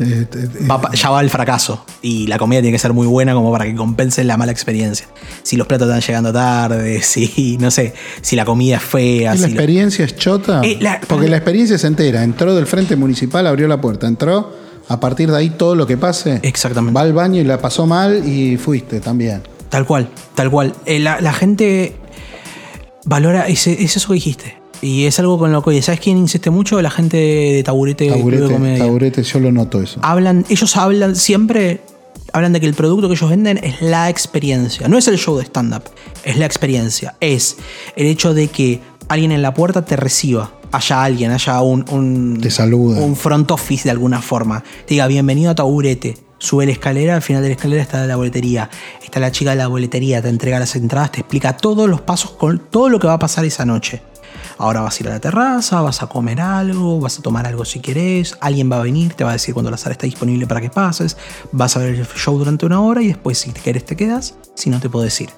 Eh, 0.00 0.26
eh, 0.34 0.48
va 0.70 0.80
pa- 0.80 0.92
ya 0.92 1.10
va 1.10 1.20
el 1.20 1.30
fracaso. 1.30 1.84
Y 2.02 2.26
la 2.26 2.38
comida 2.38 2.60
tiene 2.60 2.74
que 2.74 2.78
ser 2.80 2.92
muy 2.92 3.06
buena 3.06 3.34
como 3.34 3.52
para 3.52 3.64
que 3.64 3.74
compense 3.74 4.24
la 4.24 4.36
mala 4.36 4.52
experiencia. 4.52 5.06
Si 5.42 5.56
los 5.56 5.66
platos 5.66 5.86
están 5.88 6.00
llegando 6.00 6.32
tarde, 6.32 7.02
si, 7.04 7.56
no 7.60 7.70
sé, 7.70 7.94
si 8.20 8.36
la 8.36 8.44
comida 8.44 8.76
es 8.76 8.82
fea. 8.82 9.20
¿Y 9.20 9.22
la 9.24 9.34
si 9.34 9.40
lo- 9.40 9.46
experiencia 9.46 10.04
es 10.04 10.16
chota? 10.16 10.60
Eh, 10.64 10.78
la- 10.80 11.00
Porque 11.06 11.28
la 11.28 11.36
experiencia 11.36 11.76
es 11.76 11.84
entera. 11.84 12.22
Entró 12.24 12.54
del 12.54 12.66
frente 12.66 12.96
municipal, 12.96 13.46
abrió 13.46 13.68
la 13.68 13.80
puerta. 13.80 14.06
Entró, 14.06 14.52
a 14.88 15.00
partir 15.00 15.30
de 15.30 15.36
ahí 15.38 15.50
todo 15.50 15.74
lo 15.74 15.86
que 15.86 15.96
pase. 15.96 16.40
Exactamente. 16.42 16.94
Va 16.96 17.02
al 17.02 17.12
baño 17.12 17.40
y 17.40 17.44
la 17.44 17.58
pasó 17.58 17.86
mal 17.86 18.26
y 18.28 18.56
fuiste 18.56 19.00
también. 19.00 19.42
Tal 19.68 19.86
cual, 19.86 20.08
tal 20.34 20.50
cual. 20.50 20.74
Eh, 20.86 20.98
la, 21.00 21.20
la 21.20 21.32
gente 21.32 21.96
valora, 23.04 23.48
es, 23.48 23.66
es 23.66 23.96
eso 23.96 24.08
que 24.08 24.14
dijiste. 24.14 24.56
Y 24.84 25.06
es 25.06 25.18
algo 25.18 25.38
con 25.38 25.50
lo 25.50 25.62
que, 25.62 25.80
¿sabes 25.80 25.98
quién 25.98 26.18
insiste 26.18 26.50
mucho? 26.50 26.82
La 26.82 26.90
gente 26.90 27.16
de 27.16 27.62
taburete, 27.62 28.04
de 28.04 28.10
Taburete, 28.10 28.78
taburete, 28.78 29.22
yo 29.22 29.40
lo 29.40 29.50
noto 29.50 29.80
eso. 29.80 29.98
Hablan, 30.02 30.44
ellos 30.50 30.76
hablan 30.76 31.16
siempre, 31.16 31.80
hablan 32.34 32.52
de 32.52 32.60
que 32.60 32.66
el 32.66 32.74
producto 32.74 33.08
que 33.08 33.14
ellos 33.14 33.30
venden 33.30 33.58
es 33.64 33.80
la 33.80 34.10
experiencia. 34.10 34.86
No 34.86 34.98
es 34.98 35.08
el 35.08 35.16
show 35.16 35.38
de 35.38 35.44
stand-up, 35.44 35.84
es 36.22 36.36
la 36.36 36.44
experiencia. 36.44 37.14
Es 37.20 37.56
el 37.96 38.04
hecho 38.06 38.34
de 38.34 38.48
que 38.48 38.82
alguien 39.08 39.32
en 39.32 39.40
la 39.40 39.54
puerta 39.54 39.86
te 39.86 39.96
reciba. 39.96 40.52
Haya 40.70 41.02
alguien, 41.02 41.30
haya 41.30 41.62
un, 41.62 41.86
un, 41.90 42.38
Te 42.42 42.50
saluda. 42.50 43.00
un 43.00 43.16
front 43.16 43.50
office 43.52 43.84
de 43.84 43.90
alguna 43.90 44.20
forma. 44.20 44.62
Te 44.86 44.94
diga, 44.94 45.06
bienvenido 45.06 45.50
a 45.50 45.54
Taburete. 45.54 46.18
Sube 46.36 46.66
la 46.66 46.72
escalera, 46.72 47.14
al 47.14 47.22
final 47.22 47.40
de 47.42 47.48
la 47.48 47.54
escalera 47.54 47.80
está 47.80 48.06
la 48.06 48.16
boletería. 48.16 48.68
Está 49.02 49.18
la 49.18 49.32
chica 49.32 49.52
de 49.52 49.56
la 49.56 49.68
boletería, 49.68 50.20
te 50.20 50.28
entrega 50.28 50.58
las 50.58 50.76
entradas, 50.76 51.12
te 51.12 51.20
explica 51.20 51.56
todos 51.56 51.88
los 51.88 52.02
pasos, 52.02 52.32
con 52.32 52.58
todo 52.58 52.90
lo 52.90 52.98
que 53.00 53.06
va 53.06 53.14
a 53.14 53.18
pasar 53.18 53.46
esa 53.46 53.64
noche. 53.64 54.02
Ahora 54.58 54.80
vas 54.80 54.98
a 54.98 55.02
ir 55.02 55.08
a 55.08 55.12
la 55.12 55.20
terraza, 55.20 55.80
vas 55.80 56.02
a 56.02 56.06
comer 56.06 56.40
algo, 56.40 57.00
vas 57.00 57.18
a 57.18 57.22
tomar 57.22 57.46
algo 57.46 57.64
si 57.64 57.80
querés, 57.80 58.36
alguien 58.40 58.70
va 58.70 58.76
a 58.76 58.82
venir, 58.82 59.14
te 59.14 59.24
va 59.24 59.30
a 59.30 59.34
decir 59.34 59.54
cuando 59.54 59.70
la 59.70 59.76
sala 59.76 59.92
está 59.92 60.06
disponible 60.06 60.46
para 60.46 60.60
que 60.60 60.70
pases, 60.70 61.16
vas 61.52 61.76
a 61.76 61.80
ver 61.80 61.94
el 61.94 62.06
show 62.06 62.38
durante 62.38 62.66
una 62.66 62.80
hora 62.80 63.02
y 63.02 63.08
después 63.08 63.38
si 63.38 63.52
querés 63.52 63.84
te 63.84 63.96
quedas, 63.96 64.34
si 64.54 64.70
no 64.70 64.80
te 64.80 64.88
puedes 64.88 65.20
ir. 65.20 65.30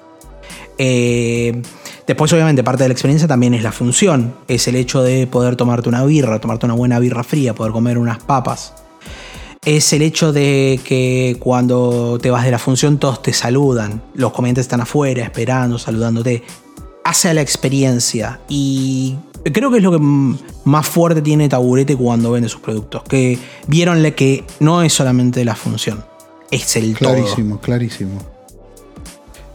Eh, 0.77 1.61
después, 2.05 2.31
obviamente, 2.33 2.63
parte 2.63 2.83
de 2.83 2.89
la 2.89 2.93
experiencia 2.93 3.27
también 3.27 3.53
es 3.53 3.63
la 3.63 3.71
función. 3.71 4.35
Es 4.47 4.67
el 4.67 4.75
hecho 4.75 5.01
de 5.01 5.27
poder 5.27 5.55
tomarte 5.55 5.89
una 5.89 6.03
birra, 6.05 6.39
tomarte 6.39 6.65
una 6.65 6.75
buena 6.75 6.99
birra 6.99 7.23
fría, 7.23 7.55
poder 7.55 7.71
comer 7.71 7.97
unas 7.97 8.19
papas. 8.19 8.73
Es 9.65 9.91
el 9.91 10.01
hecho 10.01 10.31
de 10.31 10.79
que 10.83 11.35
cuando 11.39 12.17
te 12.21 12.29
vas 12.29 12.45
de 12.45 12.51
la 12.51 12.59
función 12.59 12.99
todos 12.99 13.21
te 13.21 13.33
saludan. 13.33 14.01
Los 14.13 14.31
comediantes 14.31 14.65
están 14.65 14.81
afuera 14.81 15.23
esperando, 15.23 15.77
saludándote. 15.77 16.43
Hace 17.07 17.29
a 17.29 17.33
la 17.33 17.41
experiencia. 17.41 18.41
Y 18.49 19.15
creo 19.53 19.71
que 19.71 19.77
es 19.77 19.83
lo 19.83 19.91
que 19.91 19.99
más 20.65 20.87
fuerte 20.87 21.21
tiene 21.21 21.47
Taburete 21.47 21.95
cuando 21.95 22.31
vende 22.31 22.49
sus 22.49 22.59
productos. 22.59 23.03
Que 23.03 23.39
vieronle 23.67 24.13
que 24.13 24.43
no 24.59 24.81
es 24.81 24.91
solamente 24.91 25.45
la 25.45 25.55
función. 25.55 26.03
Es 26.51 26.75
el 26.75 26.97
todo. 26.97 27.13
Clarísimo, 27.13 27.61
clarísimo. 27.61 28.19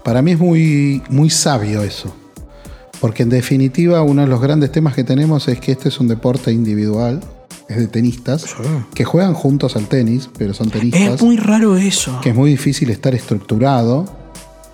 Para 0.03 0.23
mí 0.23 0.33
es 0.33 0.39
muy, 0.39 1.03
muy 1.11 1.29
sabio 1.29 1.83
eso. 1.83 2.15
Porque 3.03 3.23
en 3.23 3.29
definitiva 3.29 4.01
uno 4.01 4.23
de 4.23 4.29
los 4.29 4.41
grandes 4.41 4.73
temas 4.73 4.95
que 4.95 5.05
tenemos 5.05 5.47
es 5.49 5.61
que 5.61 5.73
este 5.73 5.91
es 5.91 6.01
un 6.01 6.09
deporte 6.09 6.53
individual, 6.53 7.21
es 7.69 7.77
de 7.77 7.87
tenistas, 7.87 8.47
que 8.95 9.05
juegan 9.05 9.35
juntos 9.35 9.77
al 9.77 9.89
tenis, 9.89 10.31
pero 10.39 10.55
son 10.55 10.71
tenistas. 10.71 11.03
Es 11.03 11.23
muy 11.23 11.37
raro 11.37 11.77
eso. 11.77 12.19
que 12.23 12.31
es 12.31 12.35
muy 12.35 12.51
difícil 12.51 12.89
estar 12.89 13.15
estructurado, 13.15 14.22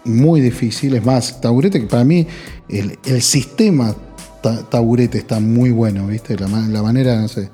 muy 0.09 0.41
difícil. 0.41 0.95
Es 0.95 1.05
más, 1.05 1.41
taburete, 1.41 1.81
que 1.81 1.87
para 1.87 2.05
mí 2.05 2.27
el, 2.69 2.99
el 3.05 3.23
sistema 3.23 3.95
ta- 4.43 4.63
taburete 4.69 5.19
está 5.19 5.39
muy 5.41 5.71
bueno, 5.71 6.07
¿viste? 6.07 6.37
La, 6.37 6.49
la 6.49 6.83
manera, 6.83 7.21
no 7.21 7.29
sé, 7.29 7.51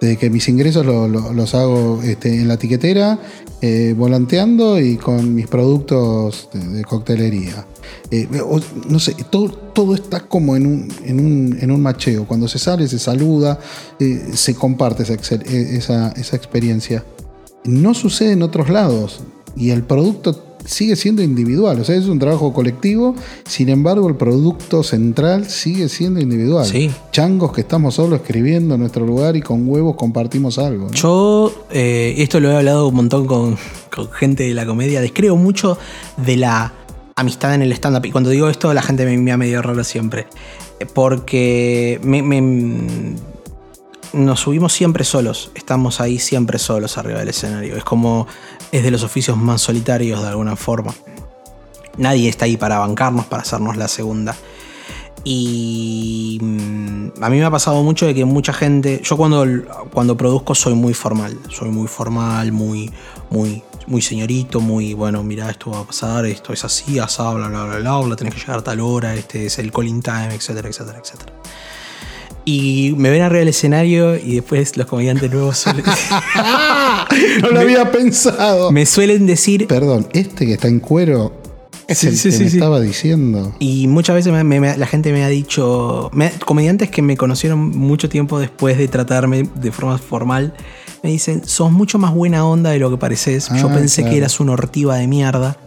de 0.00 0.16
que 0.16 0.28
mis 0.28 0.48
ingresos 0.48 0.84
lo- 0.84 1.08
lo- 1.08 1.32
los 1.32 1.54
hago 1.54 2.00
este, 2.02 2.40
en 2.40 2.48
la 2.48 2.56
tiquetera, 2.58 3.18
eh, 3.62 3.94
volanteando 3.96 4.78
y 4.78 4.96
con 4.96 5.34
mis 5.34 5.46
productos 5.46 6.50
de, 6.52 6.84
coctelería. 6.84 7.64
Eh, 8.10 8.28
no 8.88 8.98
sé, 8.98 9.14
todo, 9.30 9.48
todo 9.50 9.94
está 9.94 10.26
como 10.26 10.56
en 10.56 10.66
un, 10.66 10.88
en, 11.04 11.20
un, 11.20 11.58
en 11.60 11.70
un 11.70 11.80
macheo. 11.80 12.26
Cuando 12.26 12.48
se 12.48 12.58
sale, 12.58 12.86
se 12.88 12.98
saluda, 12.98 13.58
eh, 13.98 14.32
se 14.34 14.54
comparte 14.54 15.04
esa, 15.04 15.14
esa, 15.14 16.12
esa 16.12 16.36
experiencia 16.36 17.04
no 17.64 17.94
sucede 17.94 18.32
en 18.32 18.42
otros 18.42 18.68
lados 18.68 19.20
y 19.56 19.70
el 19.70 19.84
producto 19.84 20.53
sigue 20.64 20.96
siendo 20.96 21.22
individual, 21.22 21.80
o 21.80 21.84
sea, 21.84 21.94
es 21.96 22.06
un 22.06 22.18
trabajo 22.18 22.52
colectivo, 22.52 23.14
sin 23.46 23.68
embargo 23.68 24.08
el 24.08 24.16
producto 24.16 24.82
central 24.82 25.48
sigue 25.48 25.88
siendo 25.88 26.20
individual. 26.20 26.64
Sí. 26.66 26.90
Changos 27.12 27.52
que 27.52 27.60
estamos 27.62 27.94
solo 27.94 28.16
escribiendo 28.16 28.74
en 28.74 28.80
nuestro 28.80 29.04
lugar 29.06 29.36
y 29.36 29.42
con 29.42 29.68
huevos 29.68 29.96
compartimos 29.96 30.58
algo. 30.58 30.86
¿no? 30.86 30.92
Yo, 30.92 31.66
eh, 31.70 32.14
esto 32.18 32.40
lo 32.40 32.50
he 32.50 32.56
hablado 32.56 32.88
un 32.88 32.94
montón 32.94 33.26
con, 33.26 33.56
con 33.94 34.10
gente 34.12 34.44
de 34.44 34.54
la 34.54 34.64
comedia, 34.66 35.00
descreo 35.00 35.36
mucho 35.36 35.76
de 36.16 36.36
la 36.36 36.72
amistad 37.16 37.54
en 37.54 37.62
el 37.62 37.72
stand-up. 37.72 38.04
Y 38.06 38.10
cuando 38.10 38.30
digo 38.30 38.48
esto, 38.48 38.72
la 38.74 38.82
gente 38.82 39.04
me 39.04 39.16
mira 39.16 39.36
medio 39.36 39.62
raro 39.62 39.84
siempre. 39.84 40.26
Porque 40.94 42.00
me- 42.02 42.22
me- 42.22 43.14
nos 44.12 44.40
subimos 44.40 44.72
siempre 44.72 45.02
solos, 45.04 45.50
estamos 45.56 46.00
ahí 46.00 46.18
siempre 46.20 46.58
solos 46.58 46.98
arriba 46.98 47.18
del 47.18 47.28
escenario. 47.30 47.76
Es 47.76 47.82
como, 47.84 48.26
es 48.74 48.82
de 48.82 48.90
los 48.90 49.04
oficios 49.04 49.36
más 49.36 49.62
solitarios 49.62 50.20
de 50.20 50.28
alguna 50.28 50.56
forma. 50.56 50.92
Nadie 51.96 52.28
está 52.28 52.46
ahí 52.46 52.56
para 52.56 52.80
bancarnos, 52.80 53.24
para 53.26 53.42
hacernos 53.42 53.76
la 53.76 53.86
segunda. 53.86 54.34
Y 55.22 56.40
mm, 56.42 57.22
a 57.22 57.30
mí 57.30 57.38
me 57.38 57.44
ha 57.44 57.52
pasado 57.52 57.80
mucho 57.84 58.04
de 58.06 58.14
que 58.16 58.24
mucha 58.24 58.52
gente, 58.52 59.00
yo 59.04 59.16
cuando, 59.16 59.46
cuando 59.92 60.16
produzco 60.16 60.56
soy 60.56 60.74
muy 60.74 60.92
formal, 60.92 61.38
soy 61.50 61.70
muy 61.70 61.86
formal, 61.86 62.50
muy, 62.50 62.90
muy, 63.30 63.62
muy 63.86 64.02
señorito, 64.02 64.60
muy, 64.60 64.92
bueno, 64.92 65.22
mira, 65.22 65.48
esto 65.50 65.70
va 65.70 65.78
a 65.78 65.84
pasar, 65.84 66.26
esto 66.26 66.52
es 66.52 66.64
así, 66.64 66.98
asá, 66.98 67.32
bla, 67.32 67.46
bla, 67.46 67.66
bla, 67.66 67.78
bla, 67.78 67.98
bla, 68.00 68.16
tenés 68.16 68.34
que 68.34 68.40
llegar 68.40 68.58
a 68.58 68.64
tal 68.64 68.80
hora, 68.80 69.14
este 69.14 69.46
es 69.46 69.60
el 69.60 69.70
calling 69.70 70.02
time, 70.02 70.34
etcétera, 70.34 70.68
etcétera, 70.68 70.98
etcétera. 70.98 71.32
Y 72.46 72.94
me 72.98 73.08
ven 73.10 73.22
arriba 73.22 73.38
del 73.40 73.48
escenario 73.48 74.16
y 74.16 74.34
después 74.36 74.76
los 74.76 74.86
comediantes 74.86 75.30
nuevos 75.30 75.56
suelen, 75.58 75.84
no 77.42 77.50
lo 77.50 77.60
había 77.60 77.90
pensado. 77.90 78.70
me 78.70 78.86
suelen 78.86 79.26
decir, 79.26 79.66
Perdón, 79.66 80.06
este 80.12 80.46
que 80.46 80.54
está 80.54 80.68
en 80.68 80.80
cuero 80.80 81.32
es 81.86 81.98
Sí, 81.98 82.06
el 82.08 82.16
sí, 82.16 82.30
que 82.30 82.36
sí, 82.36 82.42
me 82.44 82.48
estaba 82.48 82.80
diciendo. 82.80 83.54
Y 83.58 83.88
muchas 83.88 84.16
veces 84.16 84.32
me- 84.32 84.44
me- 84.44 84.76
la 84.76 84.86
gente 84.86 85.12
me 85.12 85.22
ha 85.24 85.28
dicho, 85.28 86.10
me- 86.14 86.32
comediantes 86.44 86.90
que 86.90 87.02
me 87.02 87.16
conocieron 87.16 87.58
mucho 87.76 88.08
tiempo 88.08 88.38
después 88.38 88.78
de 88.78 88.88
tratarme 88.88 89.48
de 89.54 89.70
forma 89.72 89.98
formal, 89.98 90.54
me 91.02 91.10
dicen, 91.10 91.42
sos 91.46 91.70
mucho 91.70 91.98
más 91.98 92.14
buena 92.14 92.46
onda 92.46 92.70
de 92.70 92.78
lo 92.78 92.90
que 92.90 92.96
pareces. 92.96 93.48
Yo 93.60 93.68
Ah, 93.68 93.74
pensé 93.74 94.00
claro. 94.02 94.12
que 94.12 94.18
eras 94.18 94.40
una 94.40 94.52
ortiva 94.52 94.96
de 94.96 95.06
mierda. 95.06 95.58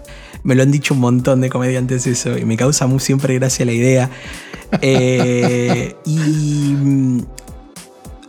Me 0.44 0.56
lo 0.56 0.64
han 0.64 0.72
dicho 0.72 0.94
un 0.94 1.00
montón 1.02 1.42
de 1.42 1.50
comediantes 1.50 2.08
eso 2.08 2.38
y 2.38 2.46
me 2.46 2.56
causa 2.58 2.88
muy 2.88 3.00
siempre 3.00 3.34
gracia 3.36 3.66
la 3.66 3.74
idea. 3.74 4.10
Eh, 4.82 5.96
y 6.06 6.16
mm, 6.18 7.20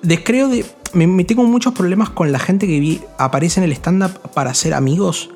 descreo 0.03 0.49
de... 0.49 0.65
Me, 0.95 1.07
me 1.07 1.25
tengo 1.25 1.45
muchos 1.45 1.75
problemas 1.75 2.11
con 2.11 2.33
la 2.33 2.39
gente 2.39 2.67
que 2.67 2.81
vi- 2.81 3.01
aparece 3.19 3.61
en 3.61 3.65
el 3.65 3.73
stand-up 3.73 4.31
para 4.35 4.55
ser 4.55 4.73
amigos. 4.75 5.31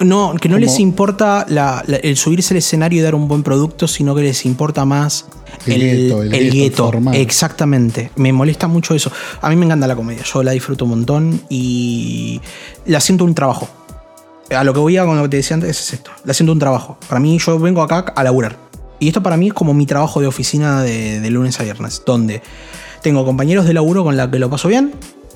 No, 0.00 0.34
que 0.40 0.48
no 0.48 0.58
les 0.58 0.78
importa 0.80 1.46
la- 1.48 1.82
la- 1.86 1.96
el 1.96 2.16
subirse 2.16 2.52
al 2.52 2.58
escenario 2.58 2.98
y 2.98 3.02
dar 3.02 3.14
un 3.14 3.26
buen 3.26 3.42
producto, 3.42 3.88
sino 3.88 4.14
que 4.14 4.22
les 4.22 4.44
importa 4.44 4.84
más 4.84 5.26
El 5.66 5.80
gueto, 5.80 6.22
el 6.24 6.34
el 6.34 6.50
gueto. 6.50 6.82
Exactamente. 7.14 8.10
Me 8.16 8.32
molesta 8.32 8.66
mucho 8.66 8.94
eso. 8.94 9.10
A 9.40 9.48
mí 9.48 9.56
me 9.56 9.64
encanta 9.64 9.86
la 9.86 9.96
comedia. 9.96 10.22
Yo 10.24 10.42
la 10.42 10.50
disfruto 10.52 10.84
un 10.84 10.90
montón 10.90 11.40
y 11.48 12.40
la 12.86 13.00
siento 13.00 13.24
un 13.24 13.34
trabajo. 13.34 13.68
A 14.56 14.64
lo 14.64 14.72
que 14.72 14.80
voy 14.80 14.96
a 14.96 15.04
que 15.04 15.28
te 15.28 15.36
decía 15.38 15.54
antes 15.54 15.70
es 15.70 15.92
esto. 15.94 16.10
La 16.24 16.34
siento 16.34 16.52
un 16.52 16.58
trabajo. 16.58 16.98
Para 17.08 17.20
mí, 17.20 17.38
yo 17.38 17.58
vengo 17.58 17.82
acá 17.82 18.12
a 18.14 18.24
laburar. 18.24 18.56
Y 19.00 19.08
esto 19.08 19.22
para 19.22 19.36
mí 19.36 19.48
es 19.48 19.52
como 19.52 19.74
mi 19.74 19.86
trabajo 19.86 20.20
de 20.20 20.26
oficina 20.26 20.82
de, 20.82 21.20
de 21.20 21.30
lunes 21.30 21.58
a 21.60 21.64
viernes. 21.64 22.02
Donde 22.06 22.42
tengo 23.02 23.24
compañeros 23.24 23.66
de 23.66 23.74
laburo 23.74 24.04
con 24.04 24.16
la 24.16 24.30
que 24.30 24.38
lo 24.38 24.48
paso 24.50 24.68
bien, 24.68 24.92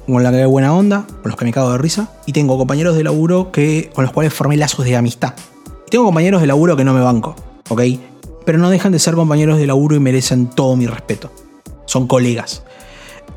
con 0.06 0.22
la 0.22 0.30
que 0.30 0.36
veo 0.36 0.50
buena 0.50 0.74
onda, 0.74 1.04
con 1.06 1.30
los 1.30 1.36
que 1.36 1.44
me 1.44 1.52
cago 1.52 1.72
de 1.72 1.78
risa. 1.78 2.10
Y 2.26 2.32
tengo 2.32 2.56
compañeros 2.56 2.96
de 2.96 3.04
laburo 3.04 3.50
que, 3.50 3.90
con 3.94 4.04
los 4.04 4.12
cuales 4.12 4.32
formé 4.32 4.56
lazos 4.56 4.84
de 4.84 4.96
amistad. 4.96 5.34
Tengo 5.90 6.04
compañeros 6.04 6.40
de 6.40 6.46
laburo 6.46 6.76
que 6.76 6.84
no 6.84 6.94
me 6.94 7.00
banco, 7.00 7.34
¿ok? 7.68 7.82
Pero 8.44 8.58
no 8.58 8.70
dejan 8.70 8.92
de 8.92 8.98
ser 8.98 9.14
compañeros 9.14 9.58
de 9.58 9.66
laburo 9.66 9.96
y 9.96 10.00
merecen 10.00 10.48
todo 10.48 10.76
mi 10.76 10.86
respeto. 10.86 11.30
Son 11.86 12.06
colegas. 12.06 12.62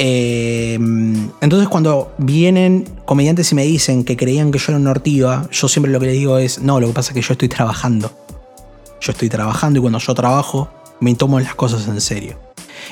Eh, 0.03 0.79
entonces 1.41 1.69
cuando 1.69 2.11
vienen 2.17 2.85
comediantes 3.05 3.51
y 3.51 3.55
me 3.55 3.63
dicen 3.63 4.03
que 4.03 4.17
creían 4.17 4.49
que 4.49 4.57
yo 4.57 4.65
era 4.69 4.77
una 4.77 4.89
ortiva, 4.89 5.47
yo 5.51 5.67
siempre 5.67 5.91
lo 5.91 5.99
que 5.99 6.07
les 6.07 6.15
digo 6.15 6.39
es, 6.39 6.57
no, 6.57 6.79
lo 6.79 6.87
que 6.87 6.93
pasa 6.93 7.11
es 7.11 7.13
que 7.13 7.21
yo 7.21 7.33
estoy 7.33 7.49
trabajando. 7.49 8.11
Yo 8.99 9.11
estoy 9.11 9.29
trabajando 9.29 9.77
y 9.77 9.81
cuando 9.83 9.99
yo 9.99 10.15
trabajo 10.15 10.69
me 11.01 11.13
tomo 11.13 11.39
las 11.39 11.53
cosas 11.53 11.87
en 11.87 12.01
serio. 12.01 12.35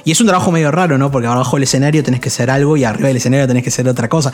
Y 0.05 0.11
es 0.11 0.21
un 0.21 0.27
trabajo 0.27 0.51
medio 0.51 0.69
raro, 0.69 0.99
¿no? 0.99 1.09
Porque 1.09 1.27
abajo 1.27 1.55
del 1.55 1.63
escenario 1.63 2.03
tenés 2.03 2.19
que 2.19 2.29
ser 2.29 2.51
algo 2.51 2.77
y 2.77 2.83
arriba 2.83 3.07
del 3.07 3.17
escenario 3.17 3.47
tenés 3.47 3.63
que 3.63 3.71
ser 3.71 3.89
otra 3.89 4.07
cosa. 4.07 4.31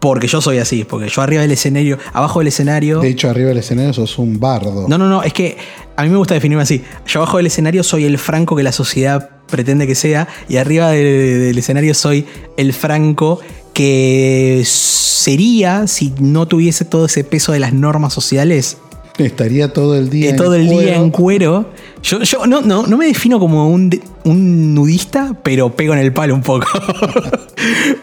Porque 0.00 0.28
yo 0.28 0.40
soy 0.40 0.58
así, 0.58 0.84
porque 0.84 1.10
yo 1.10 1.20
arriba 1.20 1.42
del 1.42 1.50
escenario, 1.50 1.98
abajo 2.14 2.38
del 2.38 2.48
escenario... 2.48 3.00
De 3.00 3.10
hecho, 3.10 3.28
arriba 3.28 3.48
del 3.48 3.58
escenario 3.58 3.92
sos 3.92 4.18
un 4.18 4.40
bardo. 4.40 4.88
No, 4.88 4.96
no, 4.96 5.10
no, 5.10 5.22
es 5.22 5.34
que 5.34 5.58
a 5.94 6.04
mí 6.04 6.08
me 6.08 6.16
gusta 6.16 6.32
definirme 6.32 6.62
así. 6.62 6.82
Yo 7.06 7.20
abajo 7.20 7.36
del 7.36 7.48
escenario 7.48 7.82
soy 7.82 8.06
el 8.06 8.16
franco 8.16 8.56
que 8.56 8.62
la 8.62 8.72
sociedad 8.72 9.28
pretende 9.50 9.86
que 9.86 9.94
sea, 9.94 10.28
y 10.48 10.56
arriba 10.56 10.90
de- 10.90 11.38
del 11.38 11.58
escenario 11.58 11.94
soy 11.94 12.24
el 12.56 12.72
Franco 12.72 13.40
que 13.74 14.62
sería 14.66 15.86
si 15.86 16.12
no 16.20 16.46
tuviese 16.48 16.84
todo 16.84 17.06
ese 17.06 17.22
peso 17.24 17.52
de 17.52 17.60
las 17.60 17.72
normas 17.72 18.12
sociales. 18.12 18.78
Estaría 19.18 19.72
todo 19.72 19.96
el 19.96 20.10
día. 20.10 20.26
eh, 20.26 20.30
en 20.30 20.36
todo 20.36 20.54
el 20.54 20.68
día 20.68 20.76
cuero. 20.80 21.02
en 21.02 21.10
cuero. 21.10 21.70
Yo, 22.04 22.22
yo 22.22 22.46
no, 22.46 22.60
no, 22.60 22.86
no 22.86 22.96
me 22.96 23.06
defino 23.06 23.40
como 23.40 23.68
un, 23.68 23.90
un 24.24 24.74
nudista, 24.74 25.36
pero 25.42 25.74
pego 25.74 25.92
en 25.94 25.98
el 26.00 26.12
palo 26.12 26.34
un 26.34 26.42
poco. 26.42 26.66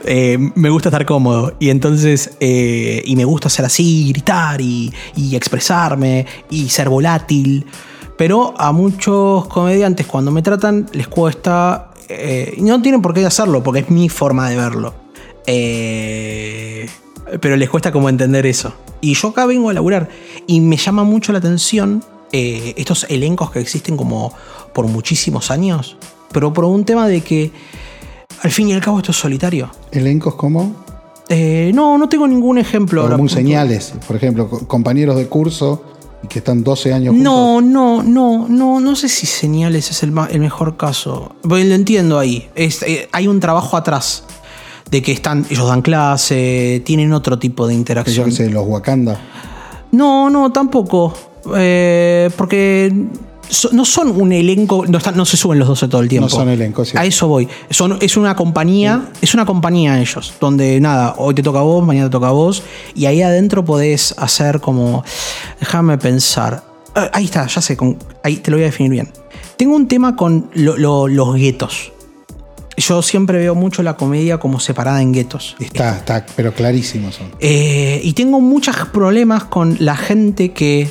Eh, 0.08 0.38
me 0.56 0.70
gusta 0.70 0.90
estar 0.90 1.06
cómodo. 1.06 1.56
Y 1.60 1.70
entonces, 1.70 2.32
eh, 2.42 3.02
y 3.06 3.16
me 3.16 3.24
gusta 3.26 3.50
ser 3.50 3.66
así, 3.66 4.10
gritar 4.10 4.60
y, 4.62 4.94
y 5.16 5.36
expresarme 5.36 6.26
y 6.52 6.68
ser 6.70 6.90
volátil. 6.90 7.66
Pero 8.18 8.54
a 8.58 8.72
muchos 8.72 9.48
comediantes 9.48 10.06
cuando 10.08 10.32
me 10.32 10.42
tratan 10.42 10.88
les 10.94 11.08
cuesta... 11.08 11.92
eh, 12.08 12.56
no 12.60 12.82
tienen 12.82 13.02
por 13.02 13.14
qué 13.14 13.26
hacerlo, 13.26 13.62
porque 13.64 13.82
es 13.82 13.90
mi 13.90 14.08
forma 14.10 14.50
de 14.50 14.56
verlo. 14.56 14.94
Eh, 15.48 16.88
pero 17.42 17.56
les 17.58 17.70
cuesta 17.70 17.92
como 17.92 18.10
entender 18.10 18.46
eso. 18.46 18.74
Y 19.02 19.14
yo 19.14 19.30
acá 19.30 19.46
vengo 19.46 19.70
a 19.70 19.74
laburar. 19.74 20.10
Y 20.48 20.62
me 20.62 20.78
llama 20.78 21.04
mucho 21.04 21.32
la 21.32 21.40
atención 21.40 22.04
eh, 22.32 22.74
estos 22.78 23.06
elencos 23.10 23.52
que 23.52 23.60
existen 23.60 23.98
como 23.98 24.34
por 24.74 24.88
muchísimos 24.88 25.52
años. 25.52 25.98
Pero 26.32 26.54
por 26.54 26.66
un 26.66 26.86
tema 26.86 27.08
de 27.08 27.22
que 27.22 27.52
al 28.42 28.52
fin 28.52 28.70
y 28.70 28.74
al 28.74 28.82
cabo 28.82 28.98
esto 29.00 29.12
es 29.12 29.18
solitario. 29.18 29.70
Elencos 29.92 30.36
como. 30.36 30.84
Eh, 31.30 31.72
no, 31.74 31.98
no 31.98 32.08
tengo 32.08 32.28
ningún 32.28 32.58
ejemplo. 32.58 33.10
Como 33.10 33.28
señales. 33.30 33.94
Por 34.08 34.16
ejemplo, 34.16 34.50
co- 34.50 34.68
compañeros 34.68 35.16
de 35.18 35.28
curso 35.28 35.84
y 36.24 36.28
que 36.28 36.40
están 36.40 36.64
12 36.64 36.94
años 36.94 37.14
juntos. 37.14 37.24
No, 37.24 37.62
no, 37.62 38.02
no, 38.04 38.48
no, 38.50 38.80
no 38.80 38.96
sé 38.96 39.10
si 39.10 39.26
señales 39.26 39.92
es 39.92 40.04
el, 40.04 40.12
ma- 40.12 40.28
el 40.32 40.40
mejor 40.40 40.78
caso. 40.78 41.36
Porque 41.42 41.64
lo 41.66 41.76
entiendo 41.76 42.18
ahí. 42.20 42.50
Es, 42.56 42.82
eh, 42.84 43.08
hay 43.12 43.28
un 43.28 43.40
trabajo 43.40 43.78
atrás 43.78 44.24
de 44.90 45.02
que 45.02 45.12
están, 45.12 45.46
ellos 45.50 45.68
dan 45.68 45.82
clase, 45.82 46.82
tienen 46.86 47.12
otro 47.14 47.38
tipo 47.40 47.68
de 47.68 47.74
Que 47.74 47.76
Yo 47.76 47.80
interacción. 47.80 48.26
qué 48.30 48.32
sé, 48.36 48.50
los 48.50 48.66
Wakanda. 48.68 49.20
No, 49.92 50.30
no, 50.30 50.52
tampoco. 50.52 51.14
Eh, 51.56 52.30
porque 52.38 52.92
so- 53.50 53.70
no 53.72 53.86
son 53.86 54.10
un 54.20 54.32
elenco, 54.32 54.86
no, 54.88 54.98
están- 54.98 55.16
no 55.18 55.26
se 55.26 55.38
suben 55.38 55.60
los 55.60 55.68
12 55.68 55.88
todo 55.88 56.02
el 56.02 56.08
tiempo. 56.08 56.28
No 56.30 56.36
son 56.36 56.50
elenco, 56.50 56.84
sí. 56.86 56.98
A 56.98 57.06
eso 57.06 57.28
voy. 57.28 57.48
Son, 57.70 57.98
es 58.02 58.18
una 58.18 58.36
compañía, 58.36 59.10
es 59.22 59.34
una 59.34 59.46
compañía 59.46 60.00
ellos, 60.00 60.34
donde 60.40 60.80
nada, 60.82 61.16
hoy 61.18 61.34
te 61.36 61.44
toca 61.44 61.60
a 61.60 61.64
vos, 61.64 61.86
mañana 61.86 62.08
te 62.08 62.12
toca 62.12 62.28
a 62.28 62.32
vos, 62.32 62.64
y 62.96 63.06
ahí 63.06 63.22
adentro 63.22 63.64
podés 63.66 64.14
hacer 64.18 64.60
como, 64.62 65.04
déjame 65.60 65.98
pensar. 65.98 66.64
Ah, 66.96 67.10
ahí 67.14 67.26
está, 67.26 67.46
ya 67.48 67.62
sé, 67.62 67.76
con- 67.76 67.98
ahí 68.24 68.38
te 68.38 68.52
lo 68.52 68.58
voy 68.58 68.64
a 68.64 68.68
definir 68.68 68.92
bien. 68.92 69.10
Tengo 69.58 69.76
un 69.76 69.88
tema 69.88 70.16
con 70.16 70.50
lo- 70.54 70.78
lo- 70.78 71.08
los 71.08 71.36
guetos. 71.36 71.92
Yo 72.78 73.02
siempre 73.02 73.38
veo 73.38 73.56
mucho 73.56 73.84
la 73.84 73.96
comedia 73.96 74.38
como 74.38 74.60
separada 74.60 75.02
en 75.02 75.14
guetos. 75.14 75.56
Está, 75.62 75.96
está, 75.96 76.26
pero 76.36 76.54
clarísimos 76.54 77.16
son. 77.16 77.28
Eh, 77.40 78.02
y 78.04 78.12
tengo 78.12 78.42
muchos 78.42 78.76
problemas 78.92 79.46
con 79.46 79.78
la 79.80 79.96
gente 79.96 80.52
que, 80.52 80.90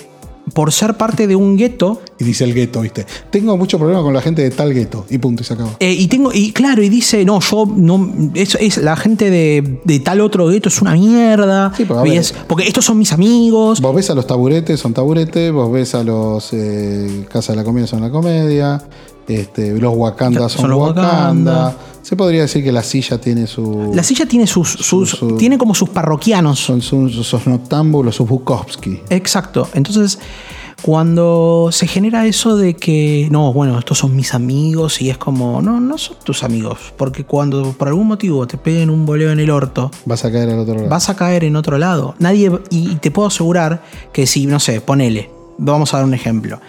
por 0.52 0.72
ser 0.72 0.94
parte 0.94 1.26
de 1.26 1.34
un 1.36 1.56
gueto, 1.56 2.00
Y 2.18 2.24
dice 2.24 2.44
el 2.44 2.52
gueto, 2.54 2.82
¿viste? 2.82 3.06
Tengo 3.30 3.56
mucho 3.56 3.78
problema 3.78 4.02
con 4.02 4.12
la 4.12 4.20
gente 4.20 4.42
de 4.42 4.50
tal 4.50 4.72
gueto. 4.74 5.06
Y 5.10 5.18
punto, 5.18 5.42
y 5.42 5.46
se 5.46 5.54
acabó. 5.54 5.70
eh, 5.80 5.92
y 5.92 6.06
tengo, 6.08 6.32
y 6.32 6.52
claro, 6.52 6.82
y 6.82 6.88
dice, 6.88 7.24
no, 7.24 7.40
yo 7.40 7.66
no, 7.74 8.12
es, 8.34 8.54
es 8.60 8.76
la 8.78 8.94
gente 8.96 9.30
de, 9.30 9.80
de 9.84 10.00
tal 10.00 10.20
otro 10.20 10.46
gueto 10.48 10.68
es 10.68 10.80
una 10.82 10.92
mierda. 10.92 11.72
Sí, 11.76 11.86
a 11.88 12.06
y 12.06 12.10
ver. 12.10 12.18
es- 12.18 12.34
porque 12.46 12.66
estos 12.68 12.84
son 12.84 12.98
mis 12.98 13.12
amigos. 13.12 13.80
Vos 13.80 13.94
ves 13.94 14.10
a 14.10 14.14
los 14.14 14.26
taburetes, 14.26 14.78
son 14.78 14.92
taburetes. 14.92 15.50
Vos 15.52 15.72
ves 15.72 15.94
a 15.94 16.04
los 16.04 16.52
eh, 16.52 17.24
Casa 17.30 17.52
de 17.52 17.56
la 17.56 17.64
Comedia, 17.64 17.86
son 17.86 18.02
la 18.02 18.10
comedia. 18.10 18.82
Este, 19.28 19.78
los 19.78 19.94
Wakanda 19.96 20.48
son, 20.48 20.62
Son 20.62 20.70
los 20.70 20.78
Wakanda. 20.80 21.12
Wakanda. 21.12 21.76
Se 22.02 22.16
podría 22.16 22.42
decir 22.42 22.62
que 22.62 22.70
la 22.72 22.82
silla 22.82 23.18
tiene 23.18 23.46
su. 23.46 23.90
La 23.94 24.02
silla 24.02 24.26
tiene 24.26 24.46
sus, 24.46 24.68
sus 24.68 25.08
su- 25.10 25.36
tiene 25.38 25.56
como 25.56 25.74
sus 25.74 25.88
parroquianos. 25.88 26.58
son 26.58 26.82
sus, 26.82 27.14
sus 27.26 27.46
noctámbulos, 27.46 28.16
sus 28.16 28.28
Bukowski. 28.28 29.00
Exacto. 29.08 29.66
Entonces, 29.72 30.18
cuando 30.82 31.70
se 31.72 31.86
genera 31.86 32.26
eso 32.26 32.58
de 32.58 32.74
que, 32.74 33.28
no, 33.30 33.54
bueno, 33.54 33.78
estos 33.78 33.96
son 33.98 34.14
mis 34.14 34.34
amigos 34.34 35.00
y 35.00 35.08
es 35.08 35.16
como, 35.16 35.62
no, 35.62 35.80
no 35.80 35.96
son 35.96 36.16
tus 36.22 36.44
amigos. 36.44 36.92
Porque 36.98 37.24
cuando 37.24 37.72
por 37.72 37.88
algún 37.88 38.06
motivo 38.06 38.46
te 38.46 38.58
peguen 38.58 38.90
un 38.90 39.06
boleo 39.06 39.30
en 39.32 39.40
el 39.40 39.48
orto, 39.48 39.90
Vas 40.04 40.26
a 40.26 40.30
caer 40.30 40.50
al 40.50 40.58
otro 40.58 40.74
lado. 40.74 40.88
vas 40.90 41.08
a 41.08 41.16
caer 41.16 41.44
en 41.44 41.56
otro 41.56 41.78
lado. 41.78 42.14
Nadie, 42.18 42.52
y 42.68 42.96
te 42.96 43.10
puedo 43.10 43.28
asegurar 43.28 43.82
que 44.12 44.26
si, 44.26 44.44
no 44.44 44.60
sé, 44.60 44.82
ponele, 44.82 45.30
vamos 45.56 45.94
a 45.94 45.96
dar 45.96 46.04
un 46.06 46.12
ejemplo. 46.12 46.60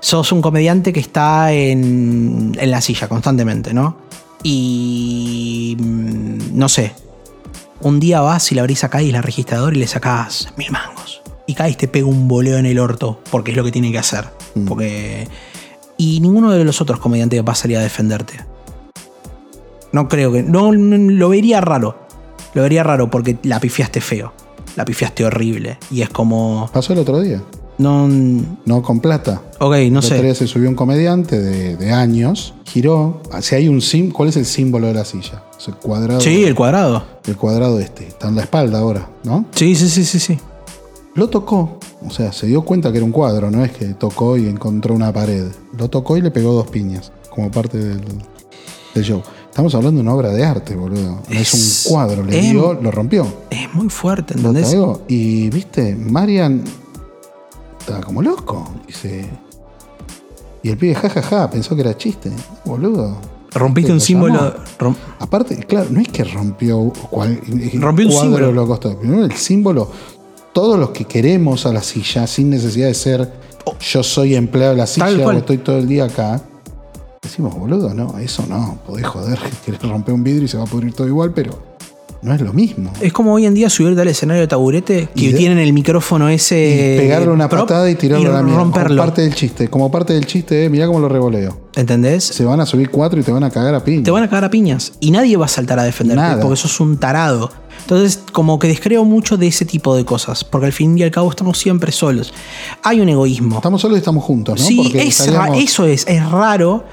Sos 0.00 0.32
un 0.32 0.42
comediante 0.42 0.92
que 0.92 1.00
está 1.00 1.52
en, 1.52 2.56
en 2.58 2.70
la 2.70 2.80
silla 2.80 3.08
constantemente, 3.08 3.74
¿no? 3.74 3.96
Y, 4.42 5.76
mm, 5.78 6.56
no 6.58 6.68
sé, 6.68 6.92
un 7.80 8.00
día 8.00 8.20
vas 8.20 8.50
y 8.52 8.54
le 8.54 8.60
abrís 8.60 8.84
acá 8.84 9.02
y 9.02 9.12
la 9.12 9.22
registradora 9.22 9.76
y 9.76 9.80
le 9.80 9.86
sacás 9.86 10.52
mil 10.56 10.70
mangos. 10.70 11.22
Y 11.46 11.56
y 11.60 11.74
te 11.74 11.88
pega 11.88 12.06
un 12.06 12.28
boleo 12.28 12.58
en 12.58 12.66
el 12.66 12.78
orto, 12.78 13.20
porque 13.30 13.50
es 13.50 13.56
lo 13.56 13.64
que 13.64 13.72
tiene 13.72 13.90
que 13.90 13.98
hacer. 13.98 14.28
Porque... 14.68 15.26
Y 15.96 16.20
ninguno 16.20 16.52
de 16.52 16.64
los 16.64 16.80
otros 16.80 17.00
comediantes 17.00 17.42
va 17.46 17.52
a 17.52 17.56
salir 17.56 17.76
a 17.76 17.82
defenderte. 17.82 18.44
No 19.92 20.08
creo 20.08 20.32
que. 20.32 20.42
No, 20.42 20.72
no, 20.72 20.96
lo 20.96 21.28
vería 21.28 21.60
raro. 21.60 21.98
Lo 22.54 22.62
vería 22.62 22.82
raro 22.82 23.10
porque 23.10 23.38
la 23.42 23.60
pifiaste 23.60 24.00
feo. 24.00 24.32
La 24.76 24.84
pifiaste 24.84 25.24
horrible. 25.24 25.78
Y 25.90 26.02
es 26.02 26.08
como. 26.08 26.70
Pasó 26.72 26.92
el 26.92 27.00
otro 27.00 27.20
día. 27.20 27.42
No. 27.80 28.08
No 28.66 28.82
con 28.82 29.00
plata. 29.00 29.42
Ok, 29.58 29.70
no 29.72 29.76
el 29.76 29.96
otro 29.96 30.02
sé. 30.16 30.22
día 30.22 30.34
se 30.34 30.46
subió 30.46 30.68
un 30.68 30.74
comediante 30.74 31.40
de, 31.40 31.76
de 31.76 31.92
años, 31.92 32.54
giró. 32.64 33.22
Si 33.40 33.54
hay 33.54 33.68
un 33.68 33.80
sim, 33.80 34.10
¿cuál 34.10 34.28
es 34.28 34.36
el 34.36 34.46
símbolo 34.46 34.86
de 34.86 34.94
la 34.94 35.04
silla? 35.04 35.42
Es 35.58 35.68
el 35.68 35.74
cuadrado. 35.76 36.20
Sí, 36.20 36.44
el 36.44 36.54
cuadrado. 36.54 37.04
el 37.26 37.36
cuadrado 37.36 37.78
este. 37.80 38.06
Está 38.06 38.28
en 38.28 38.36
la 38.36 38.42
espalda 38.42 38.78
ahora, 38.80 39.08
¿no? 39.24 39.46
Sí, 39.54 39.74
sí, 39.74 39.88
sí, 39.88 40.04
sí, 40.04 40.18
sí. 40.18 40.38
Lo 41.14 41.28
tocó. 41.28 41.78
O 42.06 42.10
sea, 42.10 42.32
se 42.32 42.46
dio 42.46 42.62
cuenta 42.62 42.90
que 42.92 42.98
era 42.98 43.04
un 43.04 43.12
cuadro, 43.12 43.50
no 43.50 43.64
es 43.64 43.72
que 43.72 43.86
tocó 43.94 44.36
y 44.36 44.46
encontró 44.48 44.94
una 44.94 45.12
pared. 45.12 45.46
Lo 45.76 45.88
tocó 45.90 46.16
y 46.16 46.20
le 46.22 46.30
pegó 46.30 46.52
dos 46.52 46.68
piñas, 46.68 47.12
como 47.28 47.50
parte 47.50 47.76
del, 47.78 48.00
del 48.94 49.04
show. 49.04 49.22
Estamos 49.50 49.74
hablando 49.74 49.98
de 50.00 50.02
una 50.06 50.14
obra 50.14 50.30
de 50.32 50.44
arte, 50.44 50.76
boludo. 50.76 51.20
No 51.28 51.38
es, 51.40 51.52
Es- 51.52 51.86
un 51.86 51.92
cuadro, 51.92 52.24
le 52.24 52.38
em- 52.38 52.52
dio, 52.52 52.72
lo 52.74 52.90
rompió. 52.90 53.26
Es 53.50 53.72
muy 53.74 53.88
fuerte, 53.90 54.34
¿Lo 54.34 54.40
¿entendés? 54.50 54.68
traigo? 54.70 55.02
Y 55.08 55.50
viste, 55.50 55.94
Marian 55.96 56.62
estaba 57.80 58.00
como 58.00 58.22
loco. 58.22 58.68
Dice. 58.86 59.28
Y 60.62 60.68
el 60.70 60.76
pibe, 60.76 60.94
jajaja, 60.94 61.50
pensó 61.50 61.74
que 61.74 61.80
era 61.82 61.96
chiste. 61.96 62.30
Boludo. 62.64 63.16
Rompiste 63.52 63.92
un 63.92 64.00
símbolo. 64.00 64.54
rom- 64.78 64.94
Aparte, 65.18 65.56
claro, 65.64 65.88
no 65.90 66.00
es 66.00 66.08
que 66.08 66.22
rompió 66.22 66.92
cual, 67.10 67.40
Rompió 67.74 68.06
un 68.06 68.12
símbolo. 68.12 68.52
lo 68.52 68.66
costó. 68.66 68.96
Primero 68.98 69.24
el 69.24 69.32
símbolo, 69.32 69.90
todos 70.52 70.78
los 70.78 70.90
que 70.90 71.04
queremos 71.04 71.66
a 71.66 71.72
la 71.72 71.82
silla, 71.82 72.26
sin 72.26 72.50
necesidad 72.50 72.86
de 72.86 72.94
ser 72.94 73.32
yo 73.80 74.02
soy 74.02 74.34
empleado 74.34 74.72
de 74.72 74.78
la 74.78 74.86
silla 74.86 75.26
o 75.26 75.32
estoy 75.32 75.58
todo 75.58 75.78
el 75.78 75.88
día 75.88 76.04
acá. 76.04 76.40
Decimos, 77.22 77.54
boludo, 77.56 77.92
no, 77.92 78.18
eso 78.18 78.44
no, 78.48 78.78
podés 78.86 79.06
joder, 79.06 79.38
querés 79.64 79.82
romper 79.82 80.14
un 80.14 80.22
vidrio 80.24 80.44
y 80.44 80.48
se 80.48 80.56
va 80.56 80.64
a 80.64 80.66
pudrir 80.66 80.92
todo 80.94 81.06
igual, 81.08 81.32
pero 81.34 81.58
no 82.22 82.34
es 82.34 82.40
lo 82.40 82.52
mismo. 82.52 82.92
Es 83.00 83.12
como 83.12 83.32
hoy 83.32 83.46
en 83.46 83.54
día 83.54 83.70
subirte 83.70 84.00
al 84.02 84.08
escenario 84.08 84.42
de 84.42 84.46
taburete 84.48 85.08
que 85.14 85.24
Y 85.24 85.32
de- 85.32 85.38
tienen 85.38 85.58
el 85.58 85.72
micrófono 85.72 86.28
ese. 86.28 86.96
Y 86.96 86.98
pegarle 87.00 87.28
una 87.30 87.48
prop 87.48 87.62
patada 87.68 87.90
y 87.90 87.94
tirarlo 87.94 88.30
a 88.30 88.32
la 88.34 88.42
mierda. 88.42 88.58
Como 88.60 88.64
romperlo. 88.74 89.02
parte 89.02 89.22
del 89.22 89.34
chiste. 89.34 89.68
Como 89.68 89.90
parte 89.90 90.12
del 90.12 90.26
chiste, 90.26 90.64
eh, 90.64 90.68
mirá 90.68 90.86
cómo 90.86 91.00
lo 91.00 91.08
revoleo. 91.08 91.58
¿Entendés? 91.76 92.24
Se 92.24 92.44
van 92.44 92.60
a 92.60 92.66
subir 92.66 92.90
cuatro 92.90 93.18
y 93.20 93.22
te 93.22 93.32
van 93.32 93.44
a 93.44 93.50
cagar 93.50 93.74
a 93.74 93.82
piña. 93.84 94.02
te 94.02 94.10
van 94.10 94.22
a 94.22 94.28
cagar 94.28 94.44
a 94.44 94.50
piñas 94.50 94.92
y 95.00 95.10
nadie 95.12 95.36
va 95.36 95.46
a 95.46 95.48
saltar 95.48 95.78
a 95.78 95.84
defenderte 95.84 96.20
Nada. 96.22 96.42
porque 96.42 96.56
sos 96.56 96.78
un 96.80 96.98
tarado. 96.98 97.50
Entonces, 97.82 98.20
como 98.32 98.58
que 98.58 98.68
descreo 98.68 99.04
mucho 99.04 99.36
de 99.38 99.46
ese 99.46 99.64
tipo 99.64 99.96
de 99.96 100.04
cosas, 100.04 100.44
porque 100.44 100.66
al 100.66 100.72
fin 100.72 100.96
y 100.98 101.02
al 101.02 101.10
cabo 101.10 101.30
estamos 101.30 101.58
siempre 101.58 101.90
solos. 101.90 102.32
Hay 102.84 103.00
un 103.00 103.08
egoísmo. 103.08 103.56
Estamos 103.56 103.80
solos 103.80 103.96
y 103.96 104.00
estamos 104.00 104.22
juntos, 104.22 104.60
¿no? 104.60 104.66
sí, 104.66 104.92
es 104.94 105.20
estaríamos- 105.20 105.58
eso 105.62 105.86
es, 105.86 106.06
es 106.06 106.30
raro. 106.30 106.84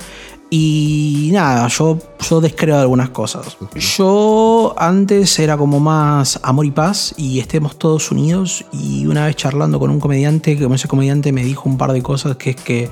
Y 0.49 1.29
nada, 1.33 1.67
yo, 1.67 1.97
yo 2.19 2.39
descreo 2.39 2.75
de 2.75 2.81
algunas 2.81 3.09
cosas. 3.09 3.57
Yo 3.75 4.73
antes 4.77 5.39
era 5.39 5.57
como 5.57 5.79
más 5.81 6.39
amor 6.41 6.65
y 6.65 6.71
paz 6.71 7.13
y 7.17 7.39
estemos 7.39 7.77
todos 7.77 8.11
unidos. 8.11 8.63
Y 8.71 9.05
una 9.07 9.25
vez 9.25 9.35
charlando 9.35 9.77
con 9.77 9.89
un 9.89 9.99
comediante, 9.99 10.55
que 10.55 10.63
como 10.63 10.75
ese 10.75 10.87
comediante 10.87 11.33
me 11.33 11.43
dijo 11.43 11.67
un 11.67 11.77
par 11.77 11.91
de 11.91 12.01
cosas, 12.01 12.37
que 12.37 12.51
es 12.51 12.55
que 12.55 12.89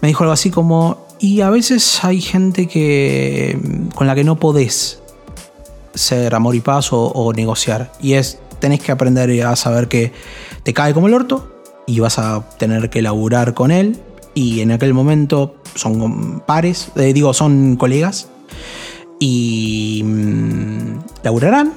me 0.00 0.08
dijo 0.08 0.24
algo 0.24 0.32
así 0.32 0.50
como, 0.50 1.06
y 1.20 1.42
a 1.42 1.50
veces 1.50 2.02
hay 2.04 2.20
gente 2.20 2.66
que 2.66 3.56
con 3.94 4.08
la 4.08 4.16
que 4.16 4.24
no 4.24 4.40
podés 4.40 5.00
ser 5.94 6.34
amor 6.34 6.56
y 6.56 6.60
paz 6.60 6.92
o, 6.92 7.04
o 7.04 7.32
negociar. 7.32 7.92
Y 8.00 8.14
es, 8.14 8.40
tenés 8.58 8.80
que 8.80 8.90
aprender 8.90 9.30
a 9.46 9.54
saber 9.54 9.86
que 9.86 10.12
te 10.64 10.74
cae 10.74 10.92
como 10.92 11.06
el 11.06 11.14
orto 11.14 11.52
y 11.86 12.00
vas 12.00 12.18
a 12.18 12.48
tener 12.58 12.90
que 12.90 13.00
laburar 13.00 13.54
con 13.54 13.70
él. 13.70 14.00
Y 14.34 14.60
en 14.60 14.72
aquel 14.72 14.92
momento 14.94 15.61
son 15.74 16.42
pares, 16.46 16.88
eh, 16.96 17.12
digo, 17.12 17.32
son 17.34 17.76
colegas. 17.76 18.28
Y 19.18 20.02
mm, 20.04 20.98
laburarán 21.22 21.74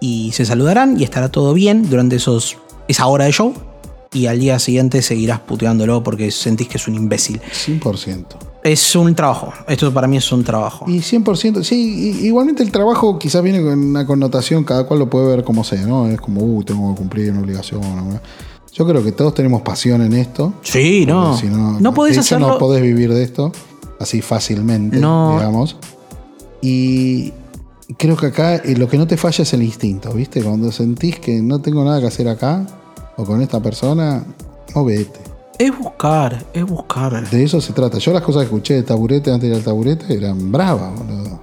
y 0.00 0.32
se 0.32 0.44
saludarán 0.44 0.98
y 0.98 1.04
estará 1.04 1.30
todo 1.30 1.54
bien 1.54 1.88
durante 1.88 2.16
esos, 2.16 2.56
esa 2.88 3.06
hora 3.06 3.24
de 3.24 3.32
show. 3.32 3.54
Y 4.12 4.26
al 4.26 4.38
día 4.38 4.58
siguiente 4.58 5.02
seguirás 5.02 5.40
puteándolo 5.40 6.02
porque 6.02 6.30
sentís 6.30 6.68
que 6.68 6.78
es 6.78 6.88
un 6.88 6.94
imbécil. 6.94 7.40
100%. 7.40 8.24
Es 8.62 8.96
un 8.96 9.14
trabajo. 9.14 9.52
Esto 9.68 9.92
para 9.92 10.08
mí 10.08 10.16
es 10.16 10.32
un 10.32 10.42
trabajo. 10.42 10.86
Y 10.88 10.98
100%, 10.98 11.62
sí, 11.62 12.18
igualmente 12.22 12.62
el 12.62 12.72
trabajo 12.72 13.18
quizás 13.18 13.42
viene 13.42 13.62
con 13.62 13.78
una 13.78 14.06
connotación, 14.06 14.64
cada 14.64 14.86
cual 14.86 15.00
lo 15.00 15.10
puede 15.10 15.28
ver 15.28 15.44
como 15.44 15.62
sea, 15.62 15.86
¿no? 15.86 16.08
Es 16.08 16.20
como, 16.20 16.40
uh, 16.40 16.64
tengo 16.64 16.92
que 16.92 16.98
cumplir 16.98 17.30
una 17.30 17.42
obligación. 17.42 17.80
¿no? 17.80 18.20
Yo 18.76 18.86
creo 18.86 19.02
que 19.02 19.12
todos 19.12 19.32
tenemos 19.34 19.62
pasión 19.62 20.02
en 20.02 20.12
esto. 20.12 20.52
Sí, 20.60 21.06
no. 21.06 21.34
si 21.36 21.46
no, 21.46 21.94
podés 21.94 22.16
de 22.16 22.20
hecho, 22.20 22.34
hacerlo. 22.34 22.48
no 22.48 22.58
podés 22.58 22.82
vivir 22.82 23.12
de 23.12 23.22
esto 23.22 23.50
así 23.98 24.20
fácilmente, 24.20 24.98
No. 24.98 25.32
digamos. 25.38 25.76
Y 26.60 27.32
creo 27.96 28.16
que 28.16 28.26
acá 28.26 28.56
eh, 28.56 28.76
lo 28.76 28.86
que 28.88 28.98
no 28.98 29.06
te 29.06 29.16
falla 29.16 29.42
es 29.42 29.52
el 29.54 29.62
instinto, 29.62 30.12
¿viste? 30.12 30.42
Cuando 30.42 30.70
sentís 30.72 31.18
que 31.20 31.40
no 31.40 31.60
tengo 31.60 31.84
nada 31.84 32.00
que 32.00 32.06
hacer 32.06 32.28
acá 32.28 32.66
o 33.16 33.24
con 33.24 33.40
esta 33.40 33.60
persona, 33.62 34.24
no 34.74 34.84
vete. 34.84 35.20
Es 35.58 35.76
buscar, 35.78 36.44
es 36.52 36.66
buscar. 36.66 37.30
De 37.30 37.42
eso 37.44 37.62
se 37.62 37.72
trata. 37.72 37.96
Yo 37.96 38.12
las 38.12 38.20
cosas 38.20 38.40
que 38.42 38.46
escuché 38.46 38.74
de 38.74 38.82
taburete 38.82 39.30
antes 39.32 39.48
de 39.48 39.54
ir 39.54 39.54
al 39.54 39.64
taburete 39.64 40.12
eran 40.14 40.52
bravas, 40.52 40.92
boludo. 40.98 41.40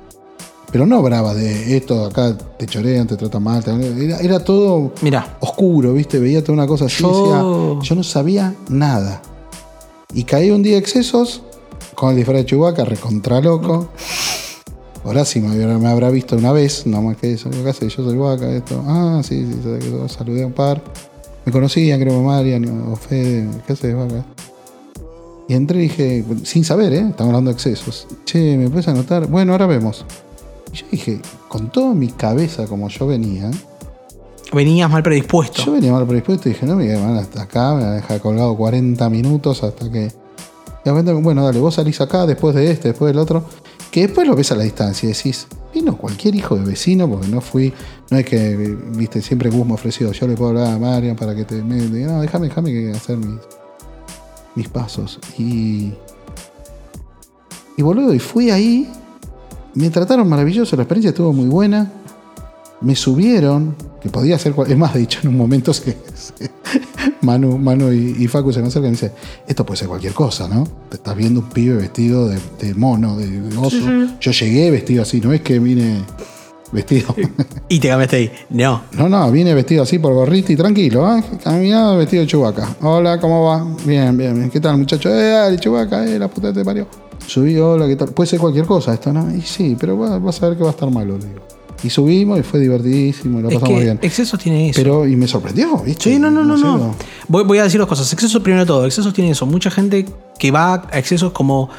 Pero 0.73 0.85
no 0.87 1.01
bravas 1.03 1.35
de 1.37 1.77
esto, 1.77 2.03
acá 2.05 2.35
te 2.57 2.65
chorean, 2.65 3.05
te 3.07 3.15
tratan 3.15 3.43
mal. 3.43 3.63
te- 3.63 4.03
Era, 4.05 4.17
era 4.19 4.43
todo 4.43 4.91
oscuro, 5.39 5.93
¿viste? 5.93 6.17
Veía 6.19 6.41
toda 6.43 6.53
una 6.53 6.65
cosa 6.67 6.85
así. 6.85 7.03
Yo- 7.03 7.09
decía, 7.79 7.89
yo 7.89 7.95
no 7.95 8.03
sabía 8.03 8.55
nada. 8.69 9.21
Y 10.15 10.23
caí 10.25 10.49
un 10.51 10.63
día 10.63 10.73
de 10.73 10.79
excesos 10.79 11.43
con 11.95 12.09
el 12.09 12.15
disfraz 12.17 12.39
de 12.39 12.45
Chewbacca, 12.47 12.85
recontra 12.85 13.39
loco. 13.39 13.87
Ahora 15.05 15.25
sí 15.25 15.39
me, 15.41 15.49
habrá- 15.49 15.77
me 15.77 15.89
habrá 15.89 16.09
visto 16.09 16.35
una 16.35 16.51
vez, 16.51 16.87
no 16.87 17.01
más 17.03 17.17
que 17.17 17.33
eso. 17.33 17.49
¿Qué 17.51 17.69
hace? 17.69 17.87
Yo 17.89 18.03
soy 18.03 18.17
Vaca, 18.17 18.49
esto. 18.51 18.83
Ah, 18.87 19.21
sí, 19.23 19.45
sí, 19.45 19.79
saludé 20.07 20.43
a 20.43 20.47
un 20.47 20.53
par. 20.53 20.81
Me 21.45 21.51
conocían, 21.51 21.99
creo 21.99 22.13
que 22.17 22.25
Marian 22.25 22.87
o 22.91 22.95
Fede. 22.95 23.47
¿Qué 23.67 23.73
haces, 23.73 23.95
Vaca? 23.95 24.25
Y 25.47 25.53
entré 25.53 25.79
y 25.79 25.81
dije, 25.83 26.25
sin 26.45 26.63
saber, 26.63 26.93
¿eh? 26.93 27.05
Estamos 27.09 27.29
hablando 27.29 27.49
de 27.51 27.55
excesos. 27.55 28.07
Che, 28.25 28.57
¿me 28.57 28.69
puedes 28.69 28.87
anotar? 28.87 29.27
Bueno, 29.27 29.51
ahora 29.51 29.67
vemos. 29.67 30.05
Y 30.73 30.77
yo 30.77 30.85
dije, 30.91 31.21
con 31.47 31.69
toda 31.69 31.93
mi 31.93 32.09
cabeza 32.09 32.65
como 32.65 32.89
yo 32.89 33.07
venía, 33.07 33.51
venías 34.51 34.89
mal 34.89 35.03
predispuesto. 35.03 35.63
yo 35.63 35.71
venía 35.73 35.91
mal 35.91 36.05
predispuesto 36.07 36.49
y 36.49 36.53
dije, 36.53 36.65
no, 36.65 36.75
me 36.75 36.93
van 36.95 37.17
hasta 37.17 37.43
acá, 37.43 37.73
me 37.75 37.83
van 37.83 37.91
a 37.91 37.95
dejar 37.95 38.19
colgado 38.19 38.55
40 38.57 39.09
minutos 39.09 39.63
hasta 39.63 39.91
que. 39.91 40.11
Y 40.85 40.89
repente, 40.89 41.13
bueno, 41.13 41.45
dale, 41.45 41.59
vos 41.59 41.75
salís 41.75 42.01
acá, 42.01 42.25
después 42.25 42.55
de 42.55 42.69
este, 42.69 42.89
después 42.89 43.13
del 43.13 43.19
otro. 43.19 43.43
Que 43.89 44.07
después 44.07 44.27
lo 44.27 44.35
ves 44.35 44.51
a 44.51 44.55
la 44.55 44.63
distancia 44.63 45.07
y 45.07 45.13
decís, 45.13 45.47
vino 45.73 45.95
cualquier 45.97 46.33
hijo 46.35 46.55
de 46.55 46.65
vecino, 46.65 47.07
porque 47.07 47.27
no 47.27 47.41
fui, 47.41 47.71
no 48.09 48.17
es 48.17 48.25
que, 48.25 48.75
viste, 48.95 49.21
siempre 49.21 49.51
Gus 49.51 49.65
me 49.65 49.75
ofreció, 49.75 50.11
yo 50.11 50.27
le 50.27 50.35
puedo 50.35 50.49
hablar 50.49 50.73
a 50.73 50.79
Marian 50.79 51.15
para 51.15 51.35
que 51.35 51.45
te. 51.45 51.61
Me, 51.61 51.77
no, 51.77 52.21
déjame, 52.21 52.47
déjame 52.47 52.71
que 52.71 52.91
hacer 52.91 53.17
mis, 53.17 53.39
mis 54.55 54.67
pasos. 54.67 55.19
Y. 55.37 55.93
Y 57.77 57.81
boludo, 57.81 58.13
y 58.13 58.19
fui 58.19 58.51
ahí, 58.51 58.91
me 59.75 59.89
trataron 59.89 60.27
maravilloso, 60.29 60.75
la 60.75 60.83
experiencia 60.83 61.09
estuvo 61.09 61.33
muy 61.33 61.47
buena 61.47 61.91
me 62.81 62.97
subieron, 62.97 63.75
que 64.01 64.09
podía 64.09 64.37
ser, 64.37 64.53
es 64.67 64.77
más, 64.77 64.93
de 64.93 65.03
hecho, 65.03 65.19
en 65.23 65.29
un 65.29 65.37
momento 65.37 65.73
se- 65.73 65.95
se- 66.15 66.51
Manu, 67.21 67.57
Manu 67.57 67.93
y, 67.93 68.17
y 68.19 68.27
Facu 68.27 68.51
se 68.51 68.59
me 68.61 68.67
acercan 68.67 68.87
y 68.87 68.91
me 68.91 68.95
dicen, 68.97 69.13
esto 69.47 69.65
puede 69.65 69.77
ser 69.77 69.87
cualquier 69.87 70.11
cosa, 70.13 70.49
¿no? 70.49 70.67
Te 70.89 70.97
estás 70.97 71.15
viendo 71.15 71.39
un 71.39 71.47
pibe 71.49 71.75
vestido 71.77 72.27
de, 72.27 72.37
de 72.59 72.73
mono, 72.73 73.15
de, 73.15 73.29
de 73.39 73.57
oso. 73.57 73.77
Yo 74.19 74.31
llegué 74.31 74.69
vestido 74.69 75.03
así, 75.03 75.21
no 75.21 75.31
es 75.31 75.39
que 75.39 75.59
vine 75.59 75.99
vestido. 76.73 77.15
Y 77.69 77.79
te 77.79 77.87
cambiaste 77.87 78.15
ahí. 78.17 78.31
No. 78.51 78.83
No, 78.91 79.09
no, 79.09 79.31
vine 79.31 79.53
vestido 79.55 79.81
así 79.83 79.97
por 79.97 80.13
gorrito 80.13 80.51
y 80.51 80.55
tranquilo, 80.55 81.15
¿eh? 81.17 81.23
Caminaba 81.43 81.95
vestido 81.95 82.21
de 82.21 82.27
chubaca. 82.27 82.75
Hola, 82.81 83.19
¿cómo 83.19 83.45
va? 83.45 83.65
Bien, 83.85 84.15
bien, 84.15 84.35
bien. 84.35 84.49
¿Qué 84.51 84.59
tal, 84.59 84.77
muchacho? 84.77 85.09
Eh, 85.09 85.29
dale, 85.31 85.57
chubaca, 85.57 86.05
eh, 86.05 86.19
la 86.19 86.27
puta 86.27 86.53
te 86.53 86.63
parió. 86.63 86.85
Subí, 87.25 87.57
hola, 87.57 87.87
¿qué 87.87 87.95
tal? 87.95 88.09
Puede 88.09 88.29
ser 88.29 88.39
cualquier 88.39 88.65
cosa 88.65 88.93
esto, 88.93 89.11
¿no? 89.13 89.33
Y 89.33 89.41
sí, 89.41 89.75
pero 89.79 89.97
va- 89.97 90.19
vas 90.19 90.43
a 90.43 90.49
ver 90.49 90.57
que 90.57 90.63
va 90.63 90.69
a 90.69 90.73
estar 90.73 90.91
malo, 90.91 91.17
le 91.17 91.25
digo. 91.25 91.39
Y 91.83 91.89
subimos 91.89 92.37
y 92.39 92.43
fue 92.43 92.59
divertidísimo, 92.59 93.41
lo 93.41 93.47
Es 93.49 93.55
pasamos 93.55 93.77
que 93.79 93.83
bien. 93.85 93.99
excesos 94.01 94.39
tiene 94.39 94.69
eso. 94.69 94.79
Pero, 94.79 95.07
y 95.07 95.15
me 95.15 95.27
sorprendió, 95.27 95.77
¿viste? 95.79 96.11
Sí, 96.11 96.19
no, 96.19 96.29
no, 96.29 96.43
no, 96.43 96.55
no. 96.57 96.95
Voy, 97.27 97.43
voy 97.43 97.57
a 97.57 97.63
decir 97.63 97.79
dos 97.79 97.89
cosas. 97.89 98.11
Excesos 98.13 98.41
primero 98.43 98.63
de 98.63 98.67
todo. 98.67 98.85
Excesos 98.85 99.13
tiene 99.13 99.31
eso. 99.31 99.45
Mucha 99.45 99.71
gente 99.71 100.05
que 100.37 100.51
va 100.51 100.75
a 100.91 100.97
excesos 100.99 101.31
como 101.31 101.69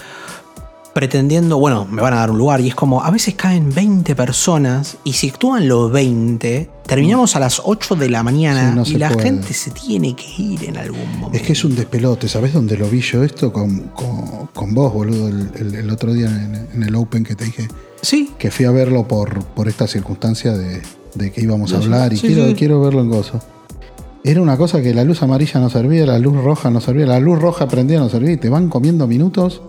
pretendiendo, 0.94 1.58
bueno, 1.58 1.84
me 1.90 2.00
van 2.00 2.12
a 2.14 2.16
dar 2.18 2.30
un 2.30 2.38
lugar 2.38 2.60
y 2.60 2.68
es 2.68 2.74
como, 2.74 3.02
a 3.02 3.10
veces 3.10 3.34
caen 3.34 3.74
20 3.74 4.14
personas 4.14 4.96
y 5.04 5.12
si 5.14 5.28
actúan 5.30 5.66
los 5.68 5.90
20, 5.92 6.70
terminamos 6.86 7.34
a 7.36 7.40
las 7.40 7.60
8 7.64 7.96
de 7.96 8.08
la 8.08 8.22
mañana 8.22 8.70
Sí, 8.70 8.76
no 8.76 8.96
y 8.96 9.00
la 9.00 9.10
puede. 9.10 9.24
gente 9.24 9.52
se 9.52 9.70
tiene 9.72 10.14
que 10.14 10.24
ir 10.42 10.64
en 10.64 10.76
algún 10.76 11.08
momento. 11.18 11.36
Es 11.36 11.42
que 11.42 11.52
es 11.52 11.64
un 11.64 11.74
despelote, 11.74 12.28
¿sabes 12.28 12.52
dónde 12.52 12.76
lo 12.76 12.88
vi 12.88 13.00
yo 13.00 13.24
esto? 13.24 13.52
Con, 13.52 13.78
con- 13.88 14.46
con 14.54 14.72
vos, 14.72 14.92
boludo, 14.92 15.28
el, 15.28 15.50
el- 15.56 15.74
el 15.74 15.90
otro 15.90 16.12
día 16.12 16.26
en, 16.28 16.68
en 16.74 16.82
el 16.84 16.94
Open 16.94 17.24
que 17.24 17.34
te 17.34 17.44
dije 17.46 17.66
Sí, 18.00 18.30
que 18.38 18.50
fui 18.50 18.64
a 18.66 18.70
verlo 18.70 19.08
por, 19.08 19.42
por 19.46 19.66
esta 19.66 19.86
circunstancia 19.88 20.52
de, 20.56 20.80
de 21.14 21.32
que 21.32 21.40
íbamos 21.40 21.72
a 21.72 21.78
No 21.78 21.82
hablar 21.84 22.12
y 22.12 22.18
Sí, 22.18 22.28
quiero, 22.28 22.54
quiero 22.56 22.80
verlo 22.80 23.00
en 23.00 23.10
gozo. 23.10 23.40
Era 24.22 24.40
una 24.40 24.56
cosa 24.56 24.80
que 24.80 24.94
la 24.94 25.04
luz 25.04 25.22
amarilla 25.22 25.58
no 25.60 25.68
servía, 25.70 26.06
la 26.06 26.18
luz 26.18 26.36
roja 26.42 26.70
no 26.70 26.80
servía, 26.80 27.04
la 27.06 27.18
luz 27.20 27.38
roja 27.40 27.66
prendía 27.68 27.98
no 27.98 28.08
servía 28.08 28.32
y 28.32 28.36
te 28.36 28.48
van 28.48 28.68
comiendo 28.70 29.06
minutos 29.06 29.60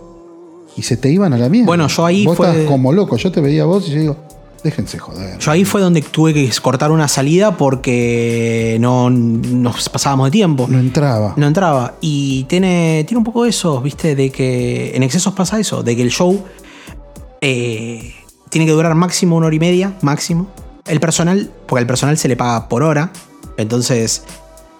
y 0.76 0.82
se 0.82 0.96
te 0.96 1.10
iban 1.10 1.32
a 1.32 1.38
la 1.38 1.48
mierda. 1.48 1.66
Bueno, 1.66 1.88
yo 1.88 2.04
ahí 2.06 2.24
vos 2.26 2.36
fue- 2.36 2.50
estás 2.50 2.64
como 2.66 2.92
loco, 2.92 3.16
yo 3.16 3.32
te 3.32 3.40
veía 3.40 3.62
a 3.62 3.66
vos 3.66 3.88
y 3.88 3.92
yo 3.92 4.00
digo, 4.00 4.16
déjense 4.62 4.98
joder. 4.98 5.38
yo 5.38 5.50
ahí 5.52 5.64
fue 5.64 5.80
donde 5.80 6.02
tuve 6.02 6.34
que 6.34 6.50
cortar 6.60 6.90
una 6.90 7.06
salida 7.08 7.56
porque 7.56 8.76
no 8.80 9.08
nos 9.10 9.88
pasábamos 9.88 10.26
de 10.26 10.30
tiempo. 10.32 10.66
No 10.68 10.78
entraba. 10.78 11.34
No 11.36 11.46
entraba. 11.46 11.94
Y 12.00 12.44
tiene, 12.44 13.04
tiene 13.06 13.18
un 13.18 13.24
poco 13.24 13.44
eso, 13.46 13.80
¿viste? 13.80 14.14
De 14.16 14.30
que 14.30 14.94
en 14.96 15.02
excesos 15.02 15.32
pasa 15.34 15.58
eso, 15.60 15.82
de 15.82 15.94
que 15.96 16.02
el 16.02 16.10
show 16.10 16.42
eh, 17.40 18.12
tiene 18.50 18.66
que 18.66 18.72
durar 18.72 18.94
máximo 18.94 19.36
una 19.36 19.46
hora 19.46 19.56
y 19.56 19.60
media, 19.60 19.94
máximo. 20.02 20.48
El 20.86 21.00
personal, 21.00 21.50
porque 21.66 21.80
al 21.80 21.86
personal 21.86 22.16
se 22.18 22.28
le 22.28 22.36
paga 22.36 22.68
por 22.68 22.82
hora. 22.82 23.10
Entonces, 23.56 24.22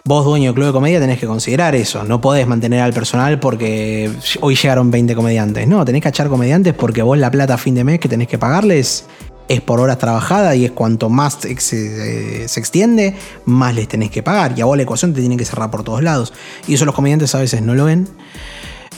vos, 0.06 0.24
dueño 0.24 0.52
de 0.52 0.54
club 0.54 0.66
de 0.68 0.72
comedia, 0.72 0.98
tenés 1.00 1.18
que 1.18 1.26
considerar 1.26 1.74
eso. 1.74 2.02
No 2.04 2.20
podés 2.20 2.46
mantener 2.46 2.80
al 2.80 2.92
personal 2.94 3.38
porque 3.40 4.10
hoy 4.40 4.54
llegaron 4.56 4.90
20 4.90 5.14
comediantes. 5.14 5.68
No, 5.68 5.84
tenés 5.84 6.00
que 6.02 6.08
echar 6.08 6.28
comediantes 6.28 6.72
porque 6.72 7.02
vos 7.02 7.18
la 7.18 7.30
plata 7.30 7.54
a 7.54 7.58
fin 7.58 7.74
de 7.74 7.84
mes 7.84 8.00
que 8.00 8.08
tenés 8.08 8.28
que 8.28 8.38
pagarles 8.38 9.04
es 9.48 9.60
por 9.60 9.78
horas 9.80 9.98
trabajadas 9.98 10.56
y 10.56 10.64
es 10.64 10.72
cuanto 10.72 11.08
más 11.08 11.44
ex- 11.44 11.72
eh, 11.72 12.46
se 12.48 12.58
extiende, 12.60 13.14
más 13.44 13.74
les 13.74 13.86
tenés 13.88 14.10
que 14.10 14.22
pagar. 14.22 14.54
Y 14.56 14.60
a 14.60 14.64
vos 14.64 14.76
la 14.76 14.84
ecuación 14.84 15.12
te 15.12 15.20
tiene 15.20 15.36
que 15.36 15.44
cerrar 15.44 15.70
por 15.70 15.82
todos 15.84 16.02
lados. 16.02 16.32
Y 16.66 16.74
eso 16.74 16.84
los 16.84 16.94
comediantes 16.94 17.34
a 17.34 17.38
veces 17.38 17.62
no 17.62 17.74
lo 17.74 17.84
ven. 17.84 18.08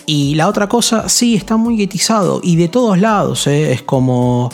Y 0.07 0.37
la 0.37 0.49
otra 0.49 0.69
cosa, 0.71 1.09
sí, 1.11 1.35
está 1.37 1.57
muy 1.59 1.77
guetizado. 1.77 2.41
Y 2.43 2.57
de 2.57 2.69
todos 2.69 2.99
lados, 2.99 3.47
¿eh? 3.47 3.73
es 3.73 3.83
como. 3.83 4.51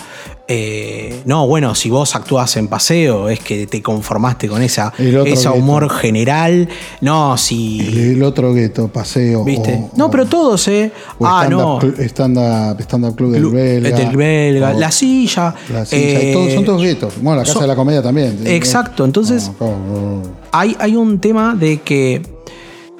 Eh, 0.46 1.22
no, 1.24 1.46
bueno, 1.46 1.74
si 1.74 1.88
vos 1.88 2.14
actúas 2.14 2.56
en 2.58 2.68
paseo, 2.68 3.28
es 3.30 3.40
que 3.40 3.66
te 3.66 3.80
conformaste 3.82 4.46
con 4.48 4.60
esa, 4.62 4.92
gueto. 4.98 5.52
humor 5.54 5.88
general. 5.90 6.68
No, 7.00 7.36
si. 7.38 7.80
El, 7.80 7.98
el 8.16 8.22
otro 8.22 8.52
gueto, 8.52 8.88
paseo. 8.88 9.42
¿Viste? 9.44 9.74
o- 9.74 9.90
no, 9.96 10.10
pero 10.10 10.26
todos, 10.26 10.68
¿eh? 10.68 10.92
o 11.18 11.26
Ah, 11.26 11.44
stand-up 11.46 11.96
no. 12.76 12.78
Stand-up 12.78 13.16
club 13.16 13.32
del 13.32 13.46
belga. 13.46 13.96
del 13.96 14.16
belga, 14.16 14.70
o 14.74 14.78
la 14.78 14.90
silla. 14.90 15.54
la 15.72 15.86
silla, 15.86 16.22
y 16.22 16.26
eh, 16.28 16.32
todos, 16.34 16.52
son 16.52 16.64
todos 16.64 16.82
guetos. 16.82 17.14
Bueno, 17.22 17.36
la 17.38 17.42
casa 17.44 17.52
son- 17.54 17.62
de 17.62 17.68
la 17.68 17.76
comedia 17.76 18.02
también. 18.02 18.38
Exacto, 18.46 19.04
entonces- 19.04 19.50
hay, 20.52 20.76
hay 20.78 20.94
un 20.96 21.18
tema 21.20 21.54
de 21.54 21.80
que 21.80 22.22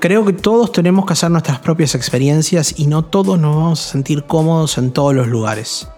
creo 0.01 0.25
que 0.25 0.33
todos 0.33 0.73
tenemos 0.73 1.05
que 1.07 1.13
hacer 1.13 1.31
nuestras 1.31 1.59
propias 1.61 1.95
experiencias 1.95 2.75
y 2.79 2.87
no 2.87 3.05
todos 3.05 3.39
nos 3.39 3.55
vamos 3.57 3.87
a 3.87 3.93
sentir 3.93 4.25
cómodos 4.25 4.77
en 4.79 4.91
todos 4.93 5.15
los 5.15 5.29
lugares. 5.29 5.89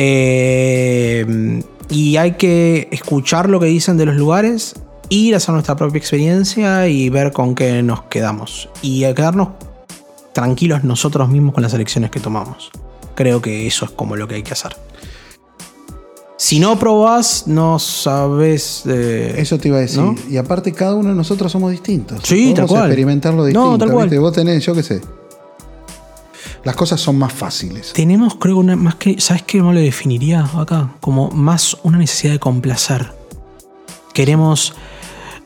Eh, 0.00 1.62
y 1.90 2.16
hay 2.18 2.32
que 2.32 2.88
escuchar 2.92 3.48
lo 3.48 3.58
que 3.58 3.66
dicen 3.66 3.96
de 3.96 4.06
los 4.06 4.14
lugares, 4.16 4.74
ir 5.08 5.34
a 5.34 5.38
hacer 5.38 5.52
nuestra 5.54 5.74
propia 5.74 5.98
experiencia 5.98 6.86
y 6.88 7.08
ver 7.08 7.32
con 7.32 7.54
qué 7.54 7.82
nos 7.82 8.02
quedamos. 8.04 8.68
Y 8.80 9.04
a 9.04 9.14
quedarnos 9.14 9.48
tranquilos 10.32 10.84
nosotros 10.84 11.28
mismos 11.28 11.52
con 11.54 11.62
las 11.64 11.74
elecciones 11.74 12.10
que 12.10 12.20
tomamos. 12.20 12.70
Creo 13.16 13.42
que 13.42 13.66
eso 13.66 13.84
es 13.86 13.90
como 13.90 14.14
lo 14.14 14.28
que 14.28 14.36
hay 14.36 14.42
que 14.44 14.52
hacer. 14.52 14.76
Si 16.36 16.60
no 16.60 16.78
probás, 16.78 17.48
no 17.48 17.80
sabes. 17.80 18.84
eh, 18.86 19.34
Eso 19.38 19.58
te 19.58 19.66
iba 19.68 19.78
a 19.78 19.80
decir. 19.80 20.00
¿No? 20.00 20.14
Y 20.30 20.36
aparte, 20.36 20.70
cada 20.72 20.94
uno 20.94 21.08
de 21.08 21.16
nosotros 21.16 21.50
somos 21.50 21.72
distintos. 21.72 22.20
Sí, 22.22 22.52
tal 22.54 22.68
cual. 22.68 22.84
experimentarlo 22.84 23.40
No, 23.40 23.46
distinto. 23.46 23.78
tal 23.78 23.90
cual. 23.90 24.06
¿viste? 24.08 24.18
Vos 24.20 24.32
tenés, 24.32 24.64
yo 24.64 24.72
qué 24.74 24.84
sé. 24.84 25.00
Las 26.64 26.76
cosas 26.76 27.00
son 27.00 27.18
más 27.18 27.32
fáciles. 27.32 27.92
Tenemos, 27.92 28.34
creo, 28.36 28.58
una, 28.58 28.76
más 28.76 28.96
que. 28.96 29.20
¿Sabes 29.20 29.42
qué 29.42 29.58
no 29.58 29.72
lo 29.72 29.80
definiría 29.80 30.44
acá? 30.56 30.92
Como 31.00 31.30
más 31.30 31.76
una 31.82 31.98
necesidad 31.98 32.32
de 32.32 32.38
complacer. 32.38 33.12
Queremos. 34.12 34.74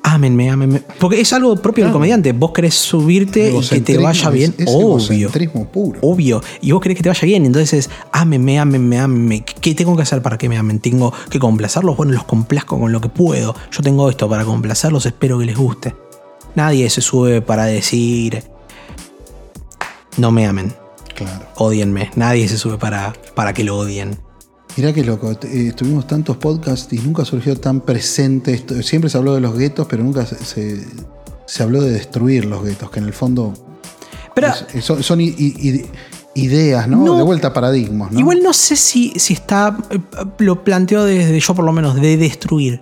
Ámenme, 0.04 0.50
ámenme. 0.50 0.80
Porque 0.98 1.20
es 1.20 1.32
algo 1.32 1.54
propio 1.54 1.84
del 1.84 1.92
comediante. 1.92 2.32
Vos 2.32 2.50
querés 2.50 2.74
subirte 2.74 3.52
y 3.56 3.60
que 3.68 3.80
te 3.82 3.98
vaya 3.98 4.28
es- 4.28 4.34
bien. 4.34 4.54
es 4.58 4.66
obvio. 4.68 4.96
egocentrismo 5.28 5.68
puro. 5.68 6.00
Obvio. 6.02 6.42
Y 6.60 6.72
vos 6.72 6.80
querés 6.82 6.96
que 6.96 7.04
te 7.04 7.08
vaya 7.08 7.24
bien. 7.24 7.46
Entonces, 7.46 7.88
ámenme, 8.10 8.58
ámenme, 8.58 8.98
ámenme. 8.98 9.44
¿Qué 9.44 9.76
tengo 9.76 9.94
que 9.94 10.02
hacer 10.02 10.20
para 10.20 10.36
que 10.38 10.48
me 10.48 10.58
amen? 10.58 10.80
¿Tengo 10.80 11.12
que 11.30 11.38
complacerlos? 11.38 11.96
Bueno, 11.96 12.12
los 12.14 12.24
complazco 12.24 12.80
con 12.80 12.90
lo 12.90 13.00
que 13.00 13.10
puedo. 13.10 13.54
Yo 13.70 13.80
tengo 13.82 14.10
esto 14.10 14.28
para 14.28 14.44
complacerlos. 14.44 15.06
Espero 15.06 15.38
que 15.38 15.44
les 15.44 15.56
guste. 15.56 15.94
Nadie 16.56 16.90
se 16.90 17.00
sube 17.00 17.40
para 17.40 17.66
decir. 17.66 18.42
No 20.16 20.32
me 20.32 20.46
amen. 20.46 20.74
Claro. 21.24 21.46
Odienme. 21.56 22.10
Nadie 22.16 22.48
se 22.48 22.58
sube 22.58 22.78
para, 22.78 23.12
para 23.34 23.52
que 23.52 23.64
lo 23.64 23.76
odien. 23.78 24.18
Mirá 24.76 24.92
qué 24.92 25.04
loco, 25.04 25.30
eh, 25.42 25.72
tuvimos 25.76 26.06
tantos 26.06 26.38
podcasts 26.38 26.90
y 26.92 26.98
nunca 26.98 27.24
surgió 27.26 27.54
tan 27.58 27.80
presente 27.82 28.54
esto. 28.54 28.80
Siempre 28.82 29.10
se 29.10 29.18
habló 29.18 29.34
de 29.34 29.40
los 29.40 29.56
guetos, 29.56 29.86
pero 29.88 30.02
nunca 30.02 30.24
se, 30.24 30.36
se- 30.44 30.86
se 31.46 31.62
habló 31.62 31.82
de 31.82 31.90
destruir 31.90 32.46
los 32.46 32.64
guetos, 32.64 32.90
que 32.90 32.98
en 33.00 33.04
el 33.04 33.12
fondo 33.12 33.52
Pero 34.34 34.48
es- 34.74 34.82
son, 34.84 35.02
son 35.02 35.20
i- 35.20 35.34
i- 35.36 35.84
ideas, 36.34 36.88
¿no? 36.88 37.04
No. 37.04 37.16
De 37.18 37.22
vuelta 37.22 37.48
a 37.48 37.52
paradigmas, 37.52 38.10
¿no? 38.12 38.18
igual 38.18 38.40
no 38.42 38.54
sé 38.54 38.76
si, 38.76 39.12
si 39.16 39.34
está. 39.34 39.76
eh, 39.90 39.98
Lo 40.38 40.64
planteo 40.64 41.04
desde 41.04 41.38
yo, 41.38 41.54
por 41.54 41.66
lo 41.66 41.72
menos, 41.72 41.94
de 42.00 42.16
destruir. 42.16 42.80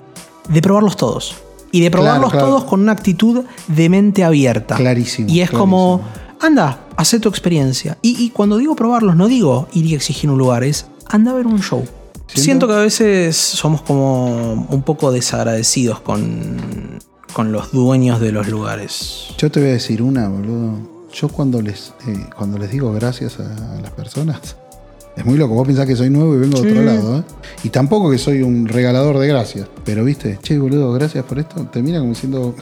De 0.49 0.63
probarlos 0.63 0.97
todos. 0.97 1.35
Y 1.73 1.81
de 1.81 1.91
probarlos 1.91 2.31
claro. 2.31 2.47
todos 2.47 2.65
con 2.65 2.81
una 2.83 2.93
actitud 2.93 3.45
de 3.67 3.89
mente 3.89 4.23
abierta. 4.23 4.77
Clarísimo, 4.77 5.29
Y 5.29 5.41
es 5.41 5.51
clarísimo. 5.51 5.59
como. 5.99 6.03
Anda, 6.41 6.81
haz 7.01 7.17
tu 7.21 7.29
experiencia. 7.29 7.97
Y, 8.03 8.23
y 8.23 8.31
cuando 8.31 8.57
digo 8.59 8.77
probarlos, 8.77 9.17
no 9.17 9.27
digo 9.29 9.69
ir 9.73 9.87
y 9.87 9.95
exigir 9.95 10.31
un 10.31 10.39
lugar, 10.39 10.65
es 10.65 10.87
anda 11.09 11.31
a 11.33 11.35
ver 11.35 11.47
un 11.47 11.61
show. 11.61 11.83
Siento- 12.27 12.43
Siento 12.43 12.67
que 12.69 12.75
a 12.75 12.79
veces 12.79 13.37
somos 13.37 13.83
como 13.83 14.67
un 14.71 14.83
poco 14.83 15.11
desagradecidos 15.11 16.01
con, 16.01 16.99
con 17.33 17.51
los 17.53 17.73
dueños 17.73 18.21
de 18.21 18.33
los 18.33 18.49
lugares. 18.49 19.29
Yo 19.39 19.51
te 19.51 19.61
voy 19.61 19.71
a 19.71 19.73
decir 19.73 20.03
una, 20.03 20.29
boludo. 20.29 20.79
Yo 21.13 21.29
cuando 21.29 21.61
les, 21.61 21.93
eh, 22.07 22.27
cuando 22.37 22.57
les 22.59 22.71
digo 22.71 22.93
gracias 22.93 23.41
a, 23.41 23.77
a 23.77 23.81
las 23.81 23.91
personas, 23.91 24.57
es 25.17 25.25
muy 25.27 25.37
loco. 25.39 25.55
Vos 25.55 25.67
pensás 25.67 25.87
que 25.87 25.97
soy 25.97 26.09
nuevo 26.11 26.35
y 26.37 26.39
vengo 26.39 26.61
de 26.61 26.71
otro 26.71 26.83
lado, 26.85 27.19
¿eh? 27.19 27.23
Y 27.65 27.71
tampoco 27.71 28.11
que 28.13 28.19
soy 28.19 28.43
un 28.43 28.69
regalador 28.69 29.19
de 29.19 29.27
gracias. 29.27 29.67
Pero 29.85 30.05
viste, 30.05 30.39
che, 30.41 30.57
boludo, 30.59 30.93
gracias 30.93 31.25
por 31.25 31.39
esto. 31.41 31.65
Termina 31.67 31.99
como 31.99 32.15
siendo. 32.15 32.55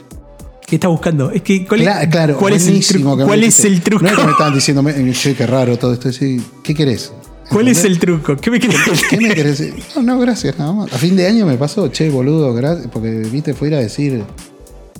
¿Qué 0.69 0.75
está 0.75 0.87
buscando? 0.87 1.31
Es 1.31 1.41
que, 1.41 1.65
¿cuál, 1.65 1.81
es- 1.81 1.87
Cla- 1.87 2.09
claro, 2.09 2.37
¿cuál 2.37 2.53
es 2.53 2.67
el 2.67 2.85
truco? 2.85 3.17
¿Cuál 3.25 3.43
es 3.43 3.59
el 3.65 3.81
truco? 3.81 4.03
No 4.03 4.09
es 4.11 4.15
que 4.17 4.23
me 4.25 4.31
estaban 4.31 4.53
diciendo, 4.53 4.83
che, 5.13 5.35
qué 5.35 5.47
raro 5.47 5.77
todo 5.77 5.93
esto. 5.93 6.11
Sí, 6.11 6.41
¿Qué 6.63 6.73
querés? 6.75 7.11
¿Cuál 7.49 7.67
es 7.69 7.83
el 7.83 7.97
truco? 7.97 8.35
¿Qué 8.37 8.51
me 8.51 8.59
querés 8.59 8.77
¿Qué 9.09 9.17
me 9.17 9.33
querés 9.33 9.57
decir? 9.57 9.83
No, 9.95 10.03
no, 10.03 10.19
gracias, 10.19 10.59
nada 10.59 10.71
más. 10.71 10.93
A 10.93 10.97
fin 10.99 11.15
de 11.15 11.25
año 11.25 11.47
me 11.47 11.57
pasó, 11.57 11.87
che, 11.87 12.09
boludo, 12.11 12.53
gracias. 12.53 12.87
Porque, 12.93 13.09
viste, 13.09 13.55
fue 13.55 13.69
ir 13.69 13.73
a 13.75 13.79
decir, 13.79 14.23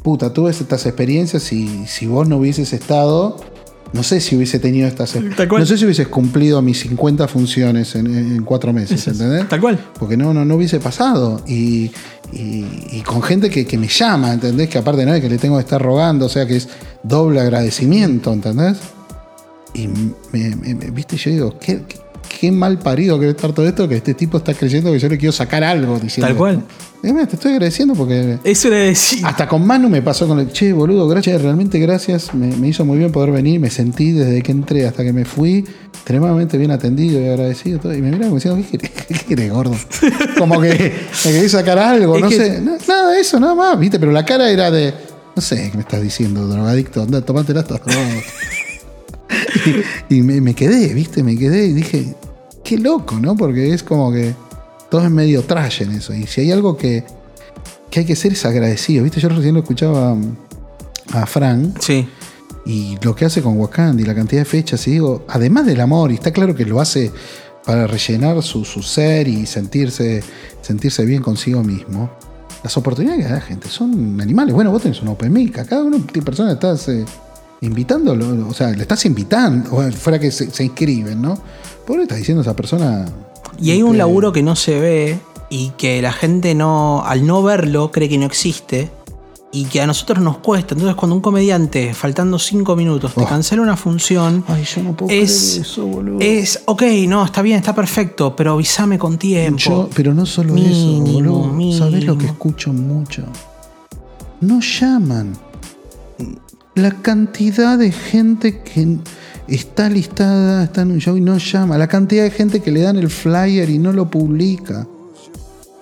puta, 0.02 0.34
tuve 0.34 0.50
estas 0.50 0.86
experiencias 0.88 1.52
y 1.54 1.86
si 1.86 2.08
vos 2.08 2.28
no 2.28 2.38
hubieses 2.38 2.74
estado, 2.74 3.38
no 3.94 4.04
sé 4.04 4.22
si 4.22 4.36
hubiese 4.36 4.60
tenido 4.60 4.88
estas 4.88 5.14
Tal 5.36 5.48
cual. 5.48 5.62
No 5.62 5.66
sé 5.66 5.78
si 5.78 5.86
hubieses 5.86 6.08
cumplido 6.08 6.62
mis 6.62 6.80
50 6.82 7.28
funciones 7.28 7.96
en, 7.96 8.08
en 8.08 8.44
cuatro 8.44 8.72
meses, 8.74 9.08
¿entendés? 9.08 9.48
Tal 9.50 9.60
cual. 9.60 9.80
Porque 9.98 10.16
no, 10.18 10.34
no, 10.34 10.46
no 10.46 10.56
hubiese 10.56 10.80
pasado. 10.80 11.42
Y, 11.48 11.92
y- 12.32 12.66
y 12.92 13.02
con 13.06 13.22
gente 13.24 13.50
que, 13.50 13.66
que 13.66 13.78
me 13.78 13.88
llama, 13.88 14.34
¿entendés? 14.34 14.70
Que 14.70 14.78
aparte 14.78 15.06
no 15.06 15.14
es 15.14 15.22
que 15.22 15.30
le 15.30 15.38
tengo 15.38 15.56
que 15.58 15.62
estar 15.64 15.82
rogando, 15.82 16.26
o 16.28 16.30
sea 16.30 16.46
que 16.46 16.58
es 16.58 16.68
doble 17.04 17.40
agradecimiento, 17.42 18.32
¿entendés? 18.34 18.78
Y 19.74 19.88
me, 19.88 20.56
me- 20.56 20.76
me- 20.76 20.92
viste, 20.92 21.18
yo 21.18 21.32
digo, 21.32 21.60
qué, 21.60 21.82
qué- 21.88 21.98
qué 22.40 22.52
mal 22.52 22.80
parido 22.80 23.20
que 23.20 23.30
estar 23.30 23.54
todo 23.54 23.68
esto, 23.68 23.88
que 23.88 23.96
este 23.96 24.14
tipo 24.14 24.38
está 24.38 24.54
creyendo 24.54 24.92
que 24.92 25.00
yo 25.00 25.10
le 25.10 25.18
quiero 25.18 25.32
sacar 25.34 25.64
algo 25.64 26.00
diciendo. 26.00 26.28
Tal 26.28 26.38
cual. 26.38 26.64
Eh, 27.02 27.14
mira, 27.14 27.26
te 27.28 27.36
estoy 27.36 27.54
agradeciendo 27.54 27.94
porque. 27.96 28.40
Eso 28.44 28.68
era 28.68 28.78
decir. 28.78 29.26
Hasta 29.26 29.48
con 29.48 29.66
Manu 29.66 29.90
me 29.90 30.02
pasó 30.02 30.28
con 30.28 30.40
el 30.40 30.52
che, 30.52 30.74
boludo, 30.74 31.08
gracias, 31.08 31.42
realmente 31.42 31.80
gracias. 31.80 32.34
Me, 32.34 32.48
me 32.58 32.68
hizo 32.70 32.84
muy 32.86 32.98
bien 32.98 33.12
poder 33.12 33.32
venir. 33.32 33.60
Me 33.60 33.70
sentí 33.70 34.12
desde 34.12 34.42
que 34.42 34.52
entré 34.52 34.86
hasta 34.86 35.04
que 35.04 35.14
me 35.14 35.26
fui 35.26 35.66
extremadamente 35.94 36.58
bien 36.58 36.72
atendido 36.72 37.22
y 37.22 37.28
agradecido. 37.28 37.80
todo. 37.80 37.94
Y 37.94 38.02
me 38.02 38.12
mira 38.12 38.24
como 38.26 38.36
diciendo, 38.36 38.64
¿qué 38.70 38.78
querés, 38.78 39.24
qué 39.28 39.50
gordo? 39.50 39.76
Como 40.38 40.60
que 40.62 40.70
me 41.26 41.32
querés 41.32 41.52
sacar 41.52 41.78
algo, 41.80 42.16
Es 42.18 42.22
no 42.22 42.30
que- 42.30 42.36
sé. 42.38 42.62
No, 42.62 42.78
nada 42.88 43.12
de 43.14 43.20
eso, 43.22 43.40
nada 43.40 43.56
más, 43.56 43.80
¿viste? 43.80 44.00
Pero 44.00 44.12
la 44.12 44.26
cara 44.26 44.50
era 44.50 44.70
de. 44.72 44.94
No 45.36 45.42
sé 45.42 45.70
qué 45.72 45.78
me 45.78 45.84
estás 45.84 46.02
diciendo, 46.02 46.48
drogadicto. 46.48 47.02
Anda, 47.04 47.22
tomátela, 47.22 47.62
drogado. 47.64 48.00
y 50.10 50.16
y 50.18 50.22
me, 50.22 50.42
me 50.42 50.54
quedé, 50.54 50.94
¿viste? 50.94 51.24
Me 51.24 51.38
quedé 51.38 51.68
y 51.68 51.74
dije, 51.74 52.14
qué 52.64 52.78
loco, 52.78 53.16
¿no? 53.20 53.36
Porque 53.36 53.74
es 53.74 53.84
como 53.84 54.12
que 54.12 54.34
todo 54.90 55.04
es 55.04 55.12
medio 55.12 55.44
trash 55.44 55.84
en 55.84 55.92
eso. 55.92 56.14
Y 56.14 56.26
si 56.28 56.42
hay 56.42 56.52
algo 56.52 56.76
que, 56.78 57.04
que 57.90 58.02
hay 58.02 58.06
que 58.06 58.16
ser 58.16 58.34
es 58.34 58.46
agradecido, 58.46 59.04
¿viste? 59.04 59.20
Yo 59.20 59.30
recién 59.30 59.54
lo 59.56 59.62
escuchaba 59.62 60.16
a 61.14 61.26
Frank 61.26 61.78
Sí. 61.80 62.08
y 62.66 62.98
lo 63.02 63.16
que 63.16 63.26
hace 63.26 63.42
con 63.42 63.58
Wakanda 63.58 64.02
y 64.02 64.06
la 64.06 64.14
cantidad 64.16 64.42
de 64.42 64.46
fechas, 64.46 64.88
y 64.88 64.92
digo, 64.92 65.26
además 65.28 65.66
del 65.66 65.82
amor, 65.82 66.12
y 66.12 66.16
está 66.16 66.32
claro 66.32 66.56
que 66.56 66.66
lo 66.66 66.80
hace 66.80 67.12
para 67.66 67.88
rellenar 67.88 68.42
su, 68.44 68.66
su 68.66 68.82
ser 68.82 69.28
y 69.28 69.46
sentirse, 69.46 70.24
sentirse 70.62 71.06
bien 71.06 71.22
consigo 71.22 71.64
mismo. 71.64 72.10
Las 72.64 72.76
oportunidades 72.78 73.24
que 73.24 73.30
da 73.30 73.36
la 73.36 73.42
gente 73.42 73.70
son 73.70 74.20
animales. 74.20 74.54
Bueno, 74.54 74.72
vos 74.72 74.82
tenés 74.82 75.02
un 75.02 75.08
Open 75.10 75.32
Mic, 75.32 75.66
cada 75.66 75.84
de 75.84 76.22
persona 76.22 76.54
estás 76.54 76.90
eh, 76.90 77.06
invitándolo, 77.62 78.48
o 78.48 78.54
sea, 78.54 78.70
le 78.72 78.82
estás 78.82 79.06
invitando, 79.06 79.76
o 79.76 79.92
fuera 79.92 80.20
que 80.20 80.32
se, 80.32 80.50
se 80.52 80.64
inscriben, 80.64 81.22
¿no? 81.22 81.36
¿Por 81.86 81.96
qué 81.96 81.98
le 81.98 82.04
estás 82.04 82.18
diciendo 82.20 82.42
a 82.42 82.44
esa 82.44 82.56
persona? 82.56 83.06
Y 83.60 83.72
hay 83.72 83.82
un 83.82 83.90
este, 83.90 83.98
laburo 83.98 84.32
que 84.32 84.44
no 84.44 84.56
se 84.56 84.80
ve 84.80 85.20
y 85.50 85.70
que 85.78 86.02
la 86.02 86.14
gente 86.14 86.56
no, 86.56 87.04
al 87.06 87.26
no 87.26 87.44
verlo, 87.44 87.92
cree 87.92 88.08
que 88.08 88.18
no 88.18 88.26
existe 88.26 88.92
y 89.52 89.66
que 89.66 89.82
a 89.82 89.88
nosotros 89.88 90.20
nos 90.24 90.38
cuesta. 90.38 90.76
Entonces, 90.76 90.96
cuando 90.96 91.16
un 91.16 91.22
comediante, 91.22 91.94
faltando 91.96 92.38
cinco 92.38 92.76
minutos, 92.76 93.16
te 93.16 93.22
Oh. 93.24 93.28
cancela 93.28 93.64
una 93.64 93.76
función, 93.76 94.46
Ay, 94.48 94.64
yo 94.64 94.84
no 94.84 94.96
puedo 94.96 95.12
es, 95.12 95.48
creer 95.54 95.62
eso, 95.66 95.86
boludo. 95.88 96.20
es, 96.22 96.62
ok, 96.66 96.84
no, 97.08 97.26
está 97.26 97.42
bien, 97.42 97.58
está 97.58 97.74
perfecto, 97.74 98.36
pero 98.36 98.54
avísame 98.54 99.00
con 99.00 99.18
tiempo. 99.18 99.58
Yo, 99.60 99.90
pero 99.96 100.14
no 100.14 100.26
solo 100.28 100.54
Mínimo, 100.54 101.04
eso, 101.08 101.14
boludo. 101.50 101.78
¿Sabés 101.78 102.04
lo 102.06 102.14
que 102.14 102.26
mínimo. 102.26 102.34
escucho 102.34 102.72
mucho? 102.72 103.24
No 104.42 104.60
llaman. 104.62 105.36
La 106.82 106.92
cantidad 106.92 107.78
de 107.78 107.92
gente 107.92 108.60
que 108.60 108.98
está 109.48 109.90
listada, 109.90 110.64
está 110.64 110.82
en 110.84 110.92
un 110.92 111.00
show 111.00 111.18
y 111.18 111.22
no 111.22 111.38
llama. 111.38 111.78
La 111.78 111.88
cantidad 111.88 112.24
de 112.24 112.32
gente 112.32 112.62
que 112.62 112.72
le 112.72 112.82
dan 112.82 112.98
el 112.98 113.10
flyer 113.10 113.70
y 113.70 113.78
no 113.80 113.92
lo 113.92 114.10
publica. 114.10 114.88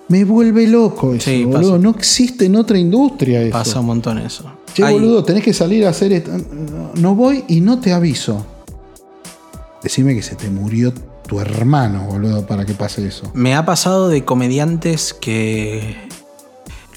Me 0.08 0.24
vuelve 0.24 0.66
loco 0.66 1.14
eso, 1.14 1.30
Sí, 1.30 1.44
boludo. 1.44 1.72
pasa. 1.72 1.78
No 1.82 1.90
existe 1.90 2.46
en 2.46 2.56
otra 2.56 2.78
industria 2.78 3.42
eso. 3.42 3.52
Pasa 3.52 3.80
un 3.80 3.86
montón 3.86 4.18
eso. 4.18 4.44
Che, 4.74 4.82
boludo, 4.90 5.22
tenés 5.24 5.44
que 5.44 5.52
salir 5.52 5.84
a 5.86 5.90
hacer 5.90 6.12
esto. 6.12 6.30
No 6.94 7.14
voy 7.14 7.44
y 7.48 7.60
no 7.60 7.78
te 7.78 7.92
aviso. 7.92 8.44
Decime 9.82 10.14
que 10.14 10.22
se 10.22 10.34
te 10.34 10.48
murió 10.50 10.92
tu 11.26 11.40
hermano, 11.40 12.04
boludo, 12.06 12.46
para 12.46 12.64
que 12.64 12.72
pase 12.74 13.06
eso. 13.06 13.30
Me 13.34 13.54
ha 13.54 13.64
pasado 13.66 14.08
de 14.08 14.24
comediantes 14.24 15.12
que 15.12 16.07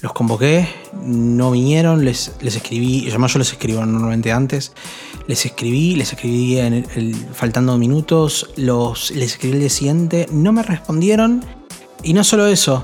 los 0.02 0.12
convoqué, 0.12 0.68
no 1.04 1.52
vinieron, 1.52 2.04
les, 2.04 2.32
les 2.40 2.56
escribí, 2.56 3.06
además 3.08 3.32
yo 3.32 3.38
les 3.38 3.52
escribo 3.52 3.86
normalmente 3.86 4.32
antes, 4.32 4.72
les 5.28 5.46
escribí, 5.46 5.94
les 5.94 6.12
escribí 6.12 6.58
en 6.58 6.84
faltando 7.32 7.78
minutos, 7.78 8.50
los, 8.56 9.12
les 9.12 9.32
escribí 9.32 9.54
el 9.54 9.60
día 9.60 9.70
siguiente, 9.70 10.26
no 10.32 10.52
me 10.52 10.64
respondieron 10.64 11.44
y 12.02 12.14
no 12.14 12.24
solo 12.24 12.48
eso. 12.48 12.82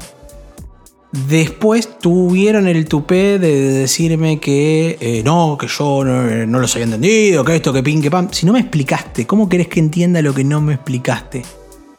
Después 1.11 1.99
tuvieron 1.99 2.69
el 2.69 2.85
tupé 2.85 3.41
de 3.41 3.73
decirme 3.73 4.39
que 4.39 4.97
eh, 5.01 5.23
no, 5.25 5.57
que 5.59 5.67
yo 5.67 6.05
no, 6.05 6.47
no 6.47 6.59
los 6.61 6.73
había 6.77 6.85
entendido, 6.85 7.45
que 7.45 7.57
esto, 7.57 7.73
que 7.73 7.83
pin, 7.83 8.01
que 8.01 8.11
pam. 8.11 8.29
Si 8.31 8.47
no 8.47 8.53
me 8.53 8.61
explicaste, 8.61 9.27
¿cómo 9.27 9.49
querés 9.49 9.69
que 9.69 9.81
entienda 9.81 10.23
lo 10.23 10.35
que 10.35 10.45
no 10.45 10.61
me 10.61 10.75
explicaste? 10.75 11.43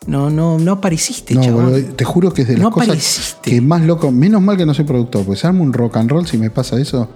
No, 0.07 0.29
no, 0.29 0.57
no 0.57 0.71
apareciste, 0.71 1.35
No, 1.35 1.41
chabón. 1.43 1.93
te 1.95 2.03
juro 2.05 2.33
que 2.33 2.43
es 2.43 2.47
de 2.47 2.53
las 2.55 2.63
No 2.63 2.71
cosas 2.71 2.87
apareciste. 2.89 3.51
que 3.51 3.61
más 3.61 3.81
loco. 3.81 4.11
Menos 4.11 4.41
mal 4.41 4.57
que 4.57 4.65
no 4.65 4.73
soy 4.73 4.85
productor, 4.85 5.25
porque 5.25 5.39
se 5.39 5.45
arma 5.47 5.61
un 5.61 5.73
rock 5.73 5.97
and 5.97 6.09
roll 6.09 6.25
si 6.25 6.37
me 6.37 6.49
pasa 6.49 6.79
eso. 6.79 7.09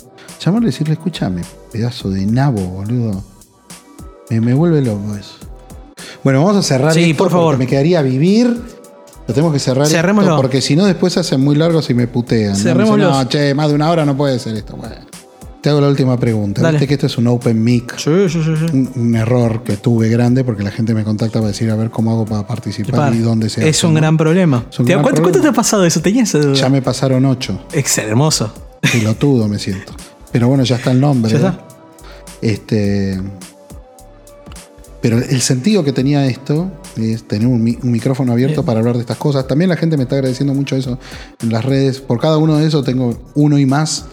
Llamarle 0.43 0.67
y 0.67 0.71
decirle, 0.71 0.93
escúchame, 0.93 1.41
pedazo 1.71 2.09
de 2.09 2.25
nabo, 2.25 2.61
boludo. 2.61 3.23
Me, 4.29 4.41
me 4.41 4.53
vuelve 4.53 4.81
loco 4.81 5.15
eso. 5.15 5.35
Bueno, 6.23 6.43
vamos 6.43 6.57
a 6.57 6.61
cerrar 6.61 6.93
Sí, 6.93 7.11
esto 7.11 7.23
por 7.23 7.31
favor. 7.31 7.57
Me 7.57 7.67
quedaría 7.67 8.01
vivir. 8.01 8.47
Lo 9.27 9.33
tenemos 9.33 9.53
que 9.53 9.59
cerrar 9.59 9.83
esto, 9.85 9.95
Cerrémoslo. 9.95 10.35
porque 10.35 10.61
si 10.61 10.75
no 10.75 10.85
después 10.85 11.13
se 11.13 11.21
hacen 11.21 11.39
muy 11.41 11.55
largos 11.55 11.89
y 11.89 11.93
me 11.93 12.07
putean. 12.07 12.51
¿no? 12.51 12.57
Dicen, 12.57 12.71
Cerrémoslos. 12.73 13.11
No, 13.11 13.29
che, 13.29 13.53
más 13.53 13.69
de 13.69 13.75
una 13.75 13.89
hora 13.89 14.05
no 14.05 14.17
puede 14.17 14.37
ser 14.39 14.55
esto. 14.55 14.75
Bueno, 14.75 14.95
te 15.63 15.69
hago 15.69 15.79
la 15.81 15.87
última 15.87 16.19
pregunta. 16.19 16.61
Dale. 16.61 16.73
Viste 16.77 16.87
que 16.89 16.93
esto 16.95 17.05
es 17.07 17.17
un 17.17 17.25
open 17.27 17.63
mic. 17.63 17.97
Sí, 17.97 18.11
sí, 18.27 18.43
sí, 18.43 18.53
sí. 18.59 18.65
Un, 18.73 18.91
un 18.95 19.15
error 19.15 19.63
que 19.63 19.77
tuve 19.77 20.09
grande 20.09 20.43
porque 20.43 20.61
la 20.61 20.71
gente 20.71 20.93
me 20.93 21.03
contacta 21.05 21.39
para 21.39 21.47
decir 21.47 21.71
a 21.71 21.75
ver 21.75 21.89
cómo 21.89 22.11
hago 22.11 22.25
para 22.25 22.45
participar 22.45 22.95
Par. 22.99 23.15
y 23.15 23.19
dónde 23.19 23.49
se 23.49 23.67
es 23.69 23.77
hace, 23.77 23.87
un 23.87 23.93
¿no? 23.93 24.01
gran 24.01 24.17
problema. 24.17 24.65
Es 24.69 24.77
un 24.79 24.85
¿Te- 24.85 24.91
gran 24.91 25.03
¿Cuánto, 25.03 25.21
problema. 25.21 25.23
cuánto 25.23 25.41
te 25.41 25.47
ha 25.47 25.53
pasado 25.55 25.85
eso? 25.85 26.01
¿Tenías 26.01 26.29
esa 26.35 26.39
duda? 26.45 26.53
Ya 26.55 26.69
me 26.69 26.81
pasaron 26.81 27.23
ocho. 27.25 27.65
Ex 27.71 27.97
hermoso. 27.97 28.53
Pelotudo 28.91 29.47
me 29.47 29.57
siento. 29.57 29.93
Pero 30.33 30.49
bueno, 30.49 30.63
ya 30.65 30.75
está 30.75 30.91
el 30.91 30.99
nombre. 30.99 31.31
Ya 31.31 31.37
¿eh? 31.37 31.39
está. 31.39 31.65
Este. 32.41 33.21
Pero 35.01 35.17
el 35.17 35.41
sentido 35.41 35.83
que 35.83 35.91
tenía 35.91 36.25
esto 36.27 36.71
es 36.97 37.27
tener 37.27 37.47
un, 37.47 37.61
mi- 37.61 37.77
un 37.81 37.91
micrófono 37.91 38.31
abierto 38.31 38.63
para 38.63 38.79
hablar 38.79 38.95
de 38.95 39.01
estas 39.01 39.17
cosas. 39.17 39.47
También 39.47 39.69
la 39.69 39.75
gente 39.77 39.97
me 39.97 40.03
está 40.03 40.15
agradeciendo 40.15 40.53
mucho 40.53 40.75
eso 40.77 40.97
en 41.41 41.51
las 41.51 41.65
redes. 41.65 41.99
Por 41.99 42.19
cada 42.19 42.37
uno 42.37 42.57
de 42.57 42.67
esos 42.67 42.85
tengo 42.85 43.17
uno 43.35 43.57
y 43.57 43.65
más 43.65 44.05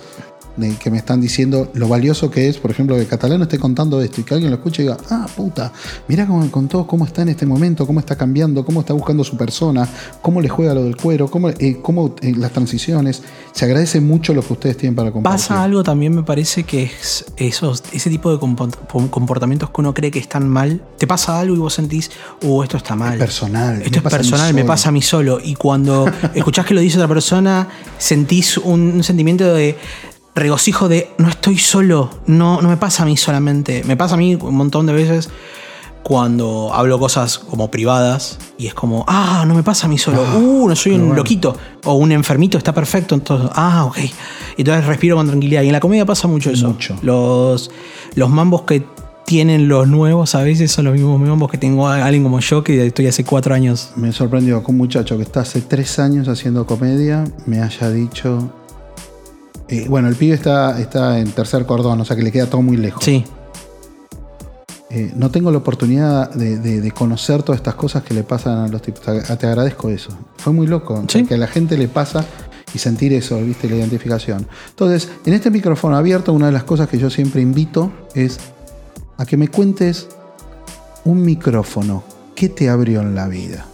de 0.57 0.75
que 0.77 0.91
me 0.91 0.99
están 0.99 1.21
diciendo 1.21 1.71
lo 1.75 1.89
valioso 1.89 2.31
que 2.31 2.49
es, 2.49 2.59
por 2.59 2.71
ejemplo, 2.71 2.97
que 2.97 3.07
Catalano 3.07 3.45
esté 3.45 3.59
contando 3.59 4.01
esto 4.03 4.21
y 4.21 4.25
que 4.25 4.35
alguien 4.35 4.51
lo 4.51 4.57
escuche 4.57 4.83
y 4.83 4.87
diga, 4.87 4.99
ah, 5.11 5.27
puta, 5.35 5.73
mira 6.09 6.27
cómo 6.27 6.41
me 6.41 6.51
contó, 6.51 6.87
cómo 6.87 7.05
está 7.07 7.23
en 7.23 7.31
este 7.31 7.47
momento, 7.47 7.87
cómo 7.87 8.01
está 8.01 8.17
cambiando, 8.17 8.65
cómo 8.65 8.81
está 8.81 8.93
buscando 8.93 9.25
su 9.25 9.37
persona, 9.37 9.89
cómo 10.23 10.41
le 10.41 10.49
juega 10.49 10.75
lo 10.75 10.85
del 10.85 10.97
cuero, 10.97 11.31
cómo, 11.31 11.49
eh, 11.51 11.79
cómo 11.83 12.15
eh, 12.21 12.35
las 12.37 12.53
transiciones. 12.53 13.23
Se 13.53 13.65
agradece 13.65 14.01
mucho 14.01 14.35
lo 14.35 14.43
que 14.43 14.53
ustedes 14.53 14.77
tienen 14.77 14.95
para 14.95 15.11
compartir. 15.13 15.39
Pasa 15.41 15.63
algo 15.63 15.83
también, 15.83 16.15
me 16.15 16.23
parece 16.23 16.65
que 16.65 16.85
es 16.85 17.25
esos, 17.37 17.83
ese 17.93 18.11
tipo 18.11 18.31
de 18.31 18.39
comport- 18.39 18.77
comportamientos 19.11 19.71
que 19.71 19.81
uno 19.81 19.95
cree 19.95 20.11
que 20.11 20.19
están 20.19 20.49
mal. 20.49 20.83
Te 20.99 21.07
pasa 21.07 21.39
algo 21.41 21.55
y 21.55 21.59
vos 21.59 21.75
sentís, 21.75 22.11
uh, 22.43 22.63
esto 22.63 22.77
está 22.77 22.95
mal. 22.97 23.19
personal. 23.19 23.83
Esto 23.83 23.99
es 23.99 24.03
personal, 24.05 24.55
me 24.55 24.65
pasa 24.65 24.89
a 24.91 24.93
mí 24.93 25.03
solo. 25.03 25.39
Y 25.43 25.55
cuando 25.55 26.07
escuchás 26.35 26.67
que 26.67 26.75
lo 26.75 26.81
dice 26.81 26.99
otra 26.99 27.09
persona, 27.09 27.69
sentís 27.99 28.59
un, 28.59 28.81
un 28.81 29.03
sentimiento 29.05 29.53
de 29.55 29.77
regocijo 30.35 30.89
de 30.89 31.11
no 31.19 31.29
estoy 31.29 31.59
solo, 31.59 32.11
no, 32.27 32.61
no 32.63 32.69
me 32.69 32.77
pasa 32.77 33.03
a 33.03 33.07
mí 33.07 33.17
solamente. 33.17 33.83
Me 33.85 33.97
pasa 33.97 34.15
a 34.15 34.19
mí 34.19 34.35
un 34.35 34.55
montón 34.55 34.87
de 34.87 34.93
veces 34.93 35.29
cuando 36.03 36.73
hablo 36.73 36.99
cosas 36.99 37.39
como 37.39 37.71
privadas 37.71 38.39
y 38.59 38.67
es 38.67 38.75
como, 38.75 39.05
ah, 39.07 39.45
no 39.47 39.55
me 39.55 39.63
pasa 39.63 39.87
a 39.87 39.91
mí 39.91 39.99
solo, 39.99 40.25
Ah, 40.27 40.37
uh, 40.37 40.69
no 40.69 40.75
soy 40.75 40.93
un 40.93 41.01
bueno. 41.01 41.15
loquito 41.15 41.57
o 41.85 41.95
un 41.95 42.11
enfermito, 42.13 42.57
está 42.57 42.73
perfecto, 42.73 43.15
entonces, 43.15 43.51
ah, 43.55 43.85
ok. 43.85 43.99
Y 44.57 44.63
entonces 44.63 44.87
respiro 44.87 45.17
con 45.17 45.27
tranquilidad. 45.27 45.63
Y 45.63 45.67
en 45.67 45.73
la 45.73 45.81
comedia 45.81 46.07
pasa 46.07 46.27
mucho 46.27 46.51
eso. 46.51 46.69
Mucho. 46.69 46.97
Los, 47.03 47.71
los 48.15 48.31
mambos 48.31 48.63
que 48.63 48.85
tienen 49.27 49.69
los 49.69 49.87
nuevos 49.87 50.35
a 50.35 50.43
veces 50.43 50.73
son 50.73 50.87
los 50.87 50.95
mismos 50.95 51.21
mambos 51.21 51.51
que 51.51 51.59
tengo 51.59 51.87
a 51.87 52.05
alguien 52.05 52.25
como 52.25 52.41
yo 52.41 52.65
que 52.65 52.85
estoy 52.85 53.07
hace 53.07 53.23
cuatro 53.23 53.55
años 53.55 53.91
Me 53.95 54.11
sorprendió 54.11 54.65
que 54.65 54.71
un 54.73 54.77
muchacho 54.79 55.17
que 55.19 55.23
está 55.23 55.43
hace 55.43 55.61
tres 55.61 56.01
años 56.01 56.27
haciendo 56.27 56.67
comedia 56.67 57.23
me 57.47 57.61
haya 57.63 57.91
dicho. 57.91 58.51
Eh, 59.71 59.87
bueno, 59.89 60.09
el 60.09 60.17
pibe 60.17 60.35
está, 60.35 60.79
está 60.81 61.19
en 61.19 61.31
tercer 61.33 61.65
cordón, 61.65 62.01
o 62.01 62.05
sea 62.05 62.17
que 62.17 62.23
le 62.23 62.33
queda 62.33 62.47
todo 62.47 62.61
muy 62.63 62.77
lejos. 62.77 63.03
Sí, 63.05 63.25
Eh, 64.93 65.13
no 65.15 65.31
tengo 65.31 65.53
la 65.53 65.59
oportunidad 65.59 66.31
de, 66.35 66.59
de- 66.59 66.81
de 66.81 66.91
conocer 66.91 67.45
todas 67.45 67.61
estas 67.61 67.77
cosas 67.77 68.03
que 68.03 68.13
le 68.13 68.25
pasan 68.25 68.59
a 68.65 68.69
los 68.69 68.83
tipos. 68.83 69.01
Te, 69.03 69.21
te 69.37 69.47
agradezco 69.47 69.89
eso. 69.89 70.11
Fue 70.39 70.53
muy 70.53 70.67
loco. 70.67 71.05
Sí. 71.07 71.25
Que 71.25 71.35
a 71.35 71.39
la 71.39 71.47
gente 71.47 71.79
le 71.79 71.87
pasa 71.87 72.25
y 72.75 72.79
sentir 72.79 73.13
eso, 73.13 73.39
viste, 73.41 73.69
la 73.71 73.77
identificación. 73.77 74.49
Entonces, 74.71 75.09
en 75.25 75.35
este 75.35 75.49
micrófono 75.53 75.97
abierto, 75.97 76.33
una 76.33 76.47
de 76.47 76.53
las 76.53 76.65
cosas 76.65 76.89
que 76.89 76.99
yo 76.99 77.09
siempre 77.09 77.41
invito 77.41 77.93
es 78.17 78.39
a 79.17 79.25
que 79.27 79.37
me 79.37 79.47
cuentes 79.47 80.09
un 81.05 81.23
micrófono. 81.23 82.03
¿Qué 82.35 82.49
te 82.49 82.69
abrió 82.69 83.01
en 83.03 83.15
la 83.15 83.29
vida? 83.29 83.67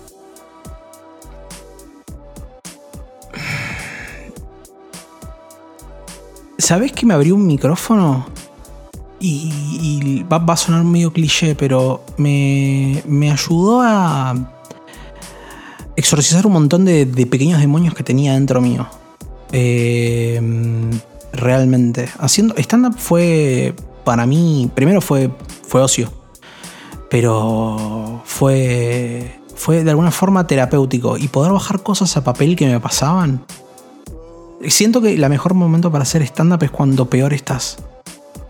¿Sabés 6.58 6.92
que 6.92 7.06
me 7.06 7.14
abrió 7.14 7.34
un 7.34 7.46
micrófono? 7.46 8.26
Y, 9.18 10.24
va, 10.24 10.44
a 10.46 10.56
sonar 10.56 10.84
medio 10.84 11.12
cliché, 11.12 11.54
pero 11.54 12.04
me, 12.18 13.02
me 13.06 13.30
ayudó 13.30 13.80
a 13.82 14.34
exorcizar 15.96 16.46
un 16.46 16.52
montón 16.52 16.84
de, 16.84 17.06
pequeños 17.30 17.60
demonios 17.60 17.94
que 17.94 18.04
tenía 18.04 18.34
dentro 18.34 18.60
mío. 18.60 18.86
Eh, 19.52 20.40
realmente. 21.32 22.08
Haciendo 22.18 22.54
stand-up 22.56 22.96
fue, 22.98 23.74
para 24.04 24.26
mí, 24.26 24.70
primero 24.74 25.00
fue, 25.00 25.30
fue 25.66 25.80
ocio, 25.82 26.12
pero 27.10 28.22
fue, 28.24 29.40
fue 29.54 29.84
de 29.84 29.90
alguna 29.90 30.10
forma 30.10 30.46
terapéutico. 30.46 31.16
Y 31.16 31.28
poder 31.28 31.52
bajar 31.52 31.82
cosas 31.82 32.16
a 32.16 32.24
papel 32.24 32.56
que 32.56 32.66
me 32.66 32.80
pasaban. 32.80 33.44
Siento 34.68 35.00
que 35.00 35.14
el 35.14 35.28
mejor 35.28 35.54
momento 35.54 35.90
para 35.90 36.02
hacer 36.02 36.22
stand-up 36.22 36.62
es 36.62 36.70
cuando 36.70 37.08
peor 37.08 37.32
estás. 37.34 37.76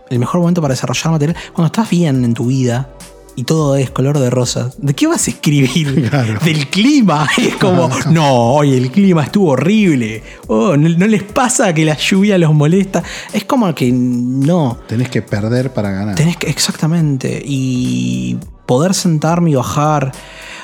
El 0.09 0.19
mejor 0.19 0.39
momento 0.39 0.61
para 0.61 0.73
desarrollar 0.73 1.11
material, 1.11 1.37
cuando 1.53 1.67
estás 1.67 1.89
bien 1.89 2.23
en 2.23 2.33
tu 2.33 2.45
vida 2.45 2.89
y 3.35 3.43
todo 3.43 3.75
es 3.75 3.91
color 3.91 4.17
de 4.17 4.31
rosa. 4.31 4.71
¿De 4.79 4.95
qué 4.95 5.05
vas 5.05 5.27
a 5.27 5.31
escribir? 5.31 6.09
Claro. 6.09 6.39
Del 6.43 6.67
clima. 6.69 7.27
Es 7.37 7.55
como, 7.55 7.89
no, 8.11 8.53
oye, 8.53 8.77
el 8.77 8.91
clima 8.91 9.23
estuvo 9.23 9.51
horrible. 9.51 10.23
Oh, 10.47 10.75
¿no, 10.75 10.89
no 10.89 11.07
les 11.07 11.23
pasa 11.23 11.73
que 11.73 11.85
la 11.85 11.95
lluvia 11.95 12.37
los 12.37 12.53
molesta? 12.53 13.03
Es 13.31 13.43
como 13.43 13.73
que 13.75 13.91
no. 13.91 14.79
Tenés 14.87 15.09
que 15.09 15.21
perder 15.21 15.71
para 15.71 15.91
ganar. 15.91 16.15
Tenés 16.15 16.37
que, 16.37 16.49
exactamente. 16.49 17.41
Y 17.45 18.37
poder 18.65 18.95
sentarme 18.95 19.51
y 19.51 19.55
bajar 19.55 20.11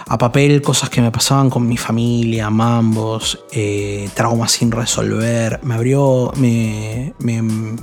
a 0.08 0.18
papel 0.18 0.62
cosas 0.62 0.90
que 0.90 1.02
me 1.02 1.12
pasaban 1.12 1.50
con 1.50 1.68
mi 1.68 1.78
familia, 1.78 2.50
mambos, 2.50 3.40
eh, 3.52 4.10
traumas 4.14 4.52
sin 4.52 4.72
resolver. 4.72 5.60
Me 5.64 5.76
abrió. 5.76 6.32
Me, 6.38 7.14
me- 7.20 7.76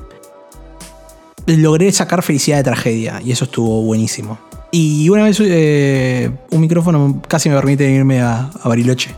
Logré 1.46 1.90
sacar 1.90 2.22
felicidad 2.22 2.58
de 2.58 2.64
tragedia 2.64 3.20
y 3.24 3.32
eso 3.32 3.44
estuvo 3.44 3.82
buenísimo. 3.82 4.38
Y 4.70 5.08
una 5.08 5.24
vez 5.24 5.40
eh, 5.40 6.30
un 6.50 6.60
micrófono 6.60 7.20
casi 7.26 7.48
me 7.48 7.56
permite 7.56 7.90
irme 7.90 8.20
a, 8.20 8.50
Bariloche. 8.64 9.10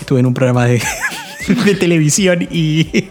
Estuve 0.00 0.20
en 0.20 0.26
un 0.26 0.34
programa 0.34 0.64
de, 0.64 0.82
televisión 1.78 2.48
y 2.50 3.01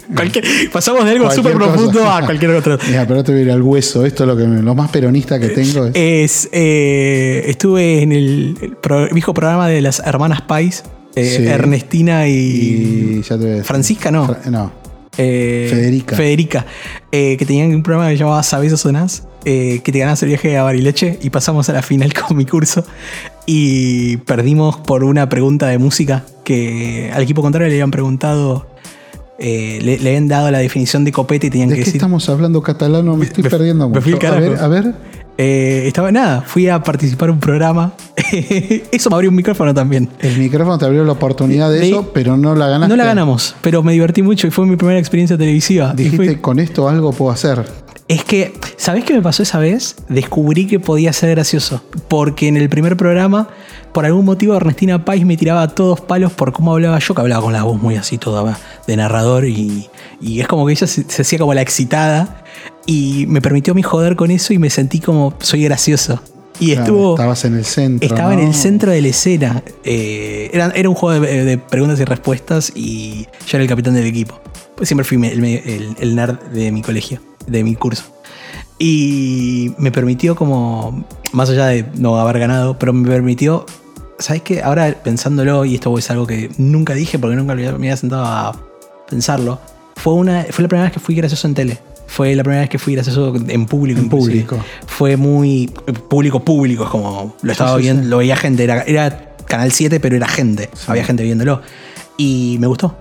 pasamos 0.72 1.05
de 1.05 1.12
algo 1.12 1.32
súper 1.32 1.53
profundo 1.53 2.09
a 2.09 2.22
cualquier 2.26 2.51
otro. 2.51 2.78
Mira, 2.88 3.05
pero 3.07 3.24
te 3.24 3.32
voy 3.32 3.41
a 3.41 3.43
ir 3.45 3.51
al 3.51 3.62
hueso. 3.62 4.05
Esto 4.05 4.24
es 4.24 4.28
lo, 4.28 4.38
que 4.38 4.43
lo 4.43 4.76
más 4.76 4.89
peronista 4.91 5.39
que 5.39 5.49
tengo. 5.49 5.88
Es, 5.88 5.93
Es, 5.95 6.49
eh, 6.51 7.43
estuve 7.47 8.01
en 8.01 8.12
el, 8.12 8.57
el 8.62 8.72
pro- 8.78 9.07
viejo 9.14 9.34
programa 9.34 9.68
de 9.68 9.82
las 9.82 9.99
hermanas 10.05 10.41
Pais, 10.41 10.84
eh, 11.16 11.36
Sí. 11.38 11.45
Ernestina 11.47 12.28
y, 12.28 12.34
y 12.34 13.22
ya 13.22 13.38
te. 13.38 13.64
Francisca, 13.64 14.12
no. 14.12 14.26
Fra- 14.28 14.49
no. 14.49 14.72
eh, 15.18 15.68
Federica. 15.70 16.16
Federica, 16.16 16.66
eh, 17.12 17.36
que 17.38 17.45
tenían 17.45 17.74
un 17.76 17.84
programa 17.84 18.09
que 18.09 18.16
se 18.18 18.24
llamaba 18.24 18.43
Sabes 18.43 18.72
o 18.74 18.78
Sonás, 18.78 19.24
eh, 19.45 19.82
que 19.84 19.91
te 19.91 19.99
ganabas 19.99 20.22
el 20.24 20.30
viaje 20.30 20.57
a 20.57 20.64
Bariloche 20.64 21.20
y 21.22 21.30
pasamos 21.32 21.68
a 21.70 21.74
la 21.74 21.82
final 21.82 22.14
con 22.28 22.38
mi 22.38 22.45
curso 22.45 22.86
y 23.45 24.18
perdimos 24.18 24.78
por 24.78 25.03
una 25.03 25.28
pregunta 25.28 25.68
de 25.68 25.78
música 25.80 26.24
que 26.43 27.12
al 27.14 27.24
equipo 27.24 27.41
contrario 27.41 27.68
le 27.68 27.74
habían 27.76 27.91
preguntado, 27.91 28.68
eh, 29.41 29.79
le, 29.81 29.97
le 29.99 30.09
habían 30.09 30.27
dado 30.27 30.49
la 30.51 30.59
definición 30.59 31.03
de 31.03 31.11
copete 31.11 31.47
y 31.47 31.49
tenían 31.49 31.69
¿De 31.69 31.75
que 31.75 31.81
qué 31.81 31.85
decir... 31.85 31.97
estamos 31.97 32.29
hablando 32.29 32.61
catalano? 32.61 33.17
Me 33.17 33.25
estoy 33.25 33.43
perdiendo 33.43 33.89
me 33.89 33.99
fui 33.99 34.13
mucho. 34.13 34.27
A 34.27 34.39
ver, 34.39 34.57
a 34.59 34.67
ver. 34.67 34.93
Eh, 35.37 35.83
estaba 35.87 36.11
nada, 36.11 36.41
fui 36.45 36.67
a 36.69 36.83
participar 36.83 37.29
en 37.29 37.35
un 37.35 37.39
programa. 37.39 37.93
eso 38.91 39.09
me 39.09 39.15
abrió 39.15 39.29
un 39.29 39.35
micrófono 39.35 39.73
también. 39.73 40.07
El 40.19 40.37
micrófono 40.37 40.77
te 40.77 40.85
abrió 40.85 41.03
la 41.03 41.13
oportunidad 41.13 41.71
de 41.71 41.87
eso, 41.89 42.11
pero 42.13 42.37
no 42.37 42.53
la 42.55 42.67
ganaste. 42.67 42.89
No 42.89 42.95
la 42.95 43.05
ganamos, 43.05 43.55
pero 43.61 43.81
me 43.81 43.93
divertí 43.93 44.21
mucho 44.21 44.45
y 44.47 44.51
fue 44.51 44.65
mi 44.67 44.75
primera 44.75 44.99
experiencia 44.99 45.37
televisiva. 45.37 45.93
Dijiste, 45.93 46.17
fue- 46.17 46.41
con 46.41 46.59
esto 46.59 46.87
algo 46.87 47.11
puedo 47.11 47.31
hacer. 47.31 47.65
es 48.07 48.23
que, 48.23 48.53
¿sabés 48.77 49.03
qué 49.05 49.13
me 49.15 49.21
pasó 49.21 49.41
esa 49.41 49.57
vez? 49.57 49.95
Descubrí 50.09 50.67
que 50.67 50.79
podía 50.79 51.11
ser 51.13 51.31
gracioso. 51.31 51.81
Porque 52.07 52.47
en 52.47 52.57
el 52.57 52.69
primer 52.69 52.95
programa, 52.97 53.47
por 53.93 54.05
algún 54.05 54.25
motivo, 54.25 54.55
Ernestina 54.55 55.03
Pais 55.03 55.25
me 55.25 55.37
tiraba 55.37 55.61
a 55.63 55.67
todos 55.67 56.01
palos 56.01 56.31
por 56.33 56.51
cómo 56.53 56.73
hablaba 56.73 56.99
yo, 56.99 57.13
que 57.13 57.21
hablaba 57.21 57.43
con 57.43 57.53
la 57.53 57.63
voz 57.63 57.81
muy 57.81 57.95
así, 57.95 58.17
toda 58.17 58.57
de 58.87 58.95
narrador. 58.97 59.45
Y, 59.45 59.89
y 60.21 60.39
es 60.41 60.47
como 60.47 60.65
que 60.65 60.73
ella 60.73 60.87
se, 60.87 61.03
se 61.09 61.21
hacía 61.21 61.39
como 61.39 61.53
la 61.53 61.61
excitada. 61.61 62.43
Y 62.85 63.25
me 63.27 63.41
permitió 63.41 63.71
a 63.71 63.75
mí 63.75 63.83
joder 63.83 64.15
con 64.15 64.31
eso 64.31 64.53
y 64.53 64.57
me 64.57 64.69
sentí 64.69 64.99
como 64.99 65.33
soy 65.39 65.63
gracioso. 65.63 66.21
Y 66.59 66.67
Claro, 66.73 66.81
estuvo. 66.83 67.11
estabas 67.15 67.45
en 67.45 67.55
el 67.55 67.65
centro. 67.65 68.07
Estaba 68.07 68.33
en 68.33 68.39
el 68.39 68.53
centro 68.53 68.91
de 68.91 69.01
la 69.01 69.07
escena. 69.07 69.63
Eh, 69.83 70.49
era, 70.53 70.71
era 70.75 70.89
un 70.89 70.95
juego 70.95 71.19
de, 71.25 71.43
de 71.45 71.57
preguntas 71.57 71.99
y 71.99 72.05
respuestas 72.05 72.71
y 72.75 73.23
yo 73.47 73.57
era 73.57 73.63
el 73.63 73.69
capitán 73.69 73.93
del 73.95 74.05
equipo. 74.05 74.39
Pues 74.75 74.87
siempre 74.89 75.03
fui 75.05 75.17
el, 75.27 75.43
el- 75.43 75.95
el 75.99 76.15
nerd 76.15 76.39
de 76.53 76.71
mi 76.71 76.81
colegio, 76.81 77.19
de 77.47 77.63
mi 77.63 77.75
curso. 77.75 78.03
Y 78.79 79.73
me 79.77 79.91
permitió 79.91 80.35
como, 80.35 81.05
más 81.33 81.49
allá 81.49 81.67
de 81.67 81.85
no 81.95 82.17
haber 82.19 82.39
ganado, 82.39 82.79
pero 82.79 82.93
me 82.93 83.07
permitió, 83.07 83.65
¿sabes 84.22 84.41
qué? 84.43 84.61
Ahora 84.61 84.95
pensándolo, 85.03 85.65
y 85.65 85.76
esto 85.76 85.97
es 85.97 86.09
algo 86.11 86.26
que 86.26 86.49
nunca 86.57 86.93
dije 86.93 87.19
porque 87.19 87.36
nunca 87.36 87.55
me 87.55 87.67
había 87.67 87.97
sentado 87.97 88.26
a 88.26 88.65
pensarlo, 89.09 89.59
fue, 89.95 90.13
una, 90.13 90.45
fue 90.49 90.63
la 90.63 90.67
primera 90.67 90.84
vez 90.86 90.93
que 90.93 90.99
fui 90.99 91.15
gracioso 91.15 91.47
en 91.47 91.53
tele. 91.53 91.78
Fue 92.07 92.36
la 92.36 92.43
primera 92.43 92.61
vez 92.61 92.69
que 92.69 92.78
fui 92.78 92.93
gracioso 92.93 93.34
en 93.36 93.65
público. 93.65 93.99
En 93.99 94.05
inclusive. 94.07 94.43
público. 94.43 94.65
Fue 94.86 95.15
muy 95.15 95.67
público, 96.09 96.43
público, 96.43 96.84
es 96.84 96.89
como 96.89 97.36
lo 97.41 97.51
estaba 97.51 97.78
sí, 97.78 97.84
viendo, 97.84 98.03
sí. 98.03 98.09
lo 98.09 98.17
veía 98.17 98.36
gente, 98.36 98.63
era, 98.63 98.82
era 98.82 99.36
Canal 99.47 99.72
7, 99.72 99.99
pero 99.99 100.15
era 100.15 100.28
gente, 100.28 100.69
había 100.88 101.05
gente 101.05 101.24
viéndolo. 101.24 101.61
Y 102.17 102.57
me 102.59 102.67
gustó. 102.67 102.97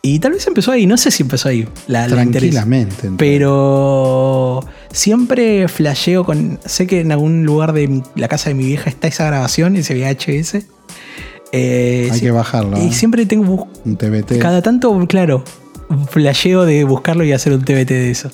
Y 0.00 0.18
tal 0.20 0.32
vez 0.32 0.46
empezó 0.46 0.72
ahí, 0.72 0.86
no 0.86 0.96
sé 0.96 1.10
si 1.10 1.22
empezó 1.22 1.48
ahí 1.48 1.68
la, 1.88 2.08
la 2.08 2.22
interés. 2.22 2.52
Tranquilamente. 2.52 3.10
Pero 3.18 4.64
siempre 4.92 5.68
flasheo 5.68 6.24
con. 6.24 6.58
Sé 6.64 6.86
que 6.86 7.00
en 7.00 7.12
algún 7.12 7.44
lugar 7.44 7.72
de 7.72 7.88
mi- 7.88 8.02
la 8.14 8.28
casa 8.28 8.50
de 8.50 8.54
mi 8.54 8.64
vieja 8.64 8.88
está 8.90 9.08
esa 9.08 9.24
grabación, 9.26 9.76
ese 9.76 9.94
VHS. 9.94 10.66
Eh, 11.52 12.08
Hay 12.12 12.20
que 12.20 12.30
bajarlo. 12.30 12.78
Y 12.82 12.88
¿eh? 12.88 12.92
siempre 12.92 13.24
tengo. 13.26 13.68
Un 13.84 13.96
TBT. 13.96 14.38
Cada 14.38 14.60
tanto, 14.62 14.98
claro, 15.08 15.44
flasheo 16.10 16.64
de 16.64 16.84
buscarlo 16.84 17.24
y 17.24 17.32
hacer 17.32 17.52
un 17.52 17.64
TBT 17.64 17.88
de 17.94 18.10
eso. 18.10 18.30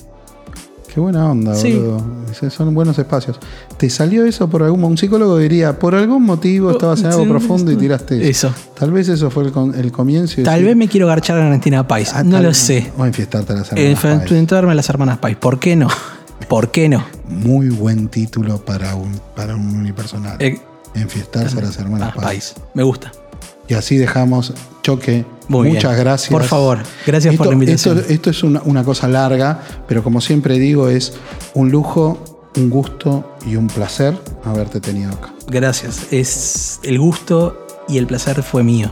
Qué 0.93 1.01
buena 1.01 1.29
onda, 1.29 1.55
Sí. 1.55 1.73
boludo. 1.73 2.25
Son 2.49 2.73
buenos 2.73 2.97
espacios. 2.97 3.37
¿Te 3.77 3.89
salió 3.89 4.25
eso 4.25 4.49
por 4.49 4.63
algún 4.63 4.81
Un 4.83 4.97
psicólogo 4.97 5.37
diría, 5.37 5.77
por 5.77 5.93
algún 5.95 6.23
motivo 6.23 6.71
estabas 6.71 7.01
en 7.01 7.07
algo 7.07 7.25
profundo 7.27 7.69
y 7.71 7.75
tiraste 7.75 8.29
eso. 8.29 8.53
Tal 8.79 8.91
vez 8.91 9.07
eso 9.09 9.29
fue 9.29 9.43
el, 9.43 9.91
comienzo. 9.91 10.35
Tal 10.43 10.53
decir, 10.55 10.65
vez 10.67 10.75
me 10.77 10.87
quiero 10.87 11.07
garchar 11.07 11.37
a 11.37 11.43
Valentina 11.45 11.85
Pais. 11.87 12.13
ah, 12.13 12.23
no 12.23 12.41
lo 12.41 12.53
sé. 12.53 12.91
O 12.97 13.05
enfiestarte 13.05 13.51
a 13.53 13.57
las 13.57 13.71
hermanas 13.71 13.99
Pais. 14.01 14.21
Enfrentarme 14.21 14.71
a 14.71 14.75
las 14.75 14.89
hermanas 14.89 15.17
Pais. 15.17 15.35
¿Por 15.37 15.59
qué 15.59 15.75
no? 15.75 15.89
¿Por 16.47 16.71
qué 16.71 16.89
no? 16.89 17.03
Muy 17.27 17.69
buen 17.69 18.07
título 18.07 18.57
para 18.63 18.95
un, 18.95 19.19
para 19.35 19.55
un 19.55 19.75
unipersonal. 19.75 20.37
Eh, 20.39 20.59
Enfiestarse 20.93 21.57
a 21.59 21.61
las 21.61 21.77
hermanas 21.77 22.13
ah. 22.17 22.31
Me 22.73 22.83
gusta. 22.83 23.11
Y 23.67 23.73
así 23.73 23.97
dejamos 23.97 24.53
choque. 24.81 25.25
Muy 25.47 25.69
Muchas 25.69 25.91
bien. 25.93 26.03
gracias. 26.05 26.31
Por 26.31 26.43
favor, 26.43 26.79
gracias 27.05 27.35
por 27.35 27.45
Esto- 27.45 27.51
la 27.51 27.53
invitación. 27.53 27.97
Esto, 27.99 28.13
esto 28.13 28.29
es 28.29 28.43
una, 28.43 28.61
una 28.63 28.83
cosa 28.83 29.07
larga, 29.07 29.59
pero 29.87 30.03
como 30.03 30.21
siempre 30.21 30.57
digo, 30.57 30.87
es 30.89 31.13
un 31.53 31.69
lujo, 31.69 32.17
un 32.57 32.69
gusto 32.69 33.35
y 33.45 33.55
un 33.55 33.67
placer 33.67 34.17
haberte 34.43 34.79
tenido 34.79 35.11
acá. 35.11 35.33
Gracias. 35.47 36.07
Es 36.11 36.79
el 36.83 36.97
gusto 36.99 37.65
y 37.87 37.97
el 37.97 38.07
placer 38.07 38.41
fue 38.41 38.63
mío. 38.63 38.89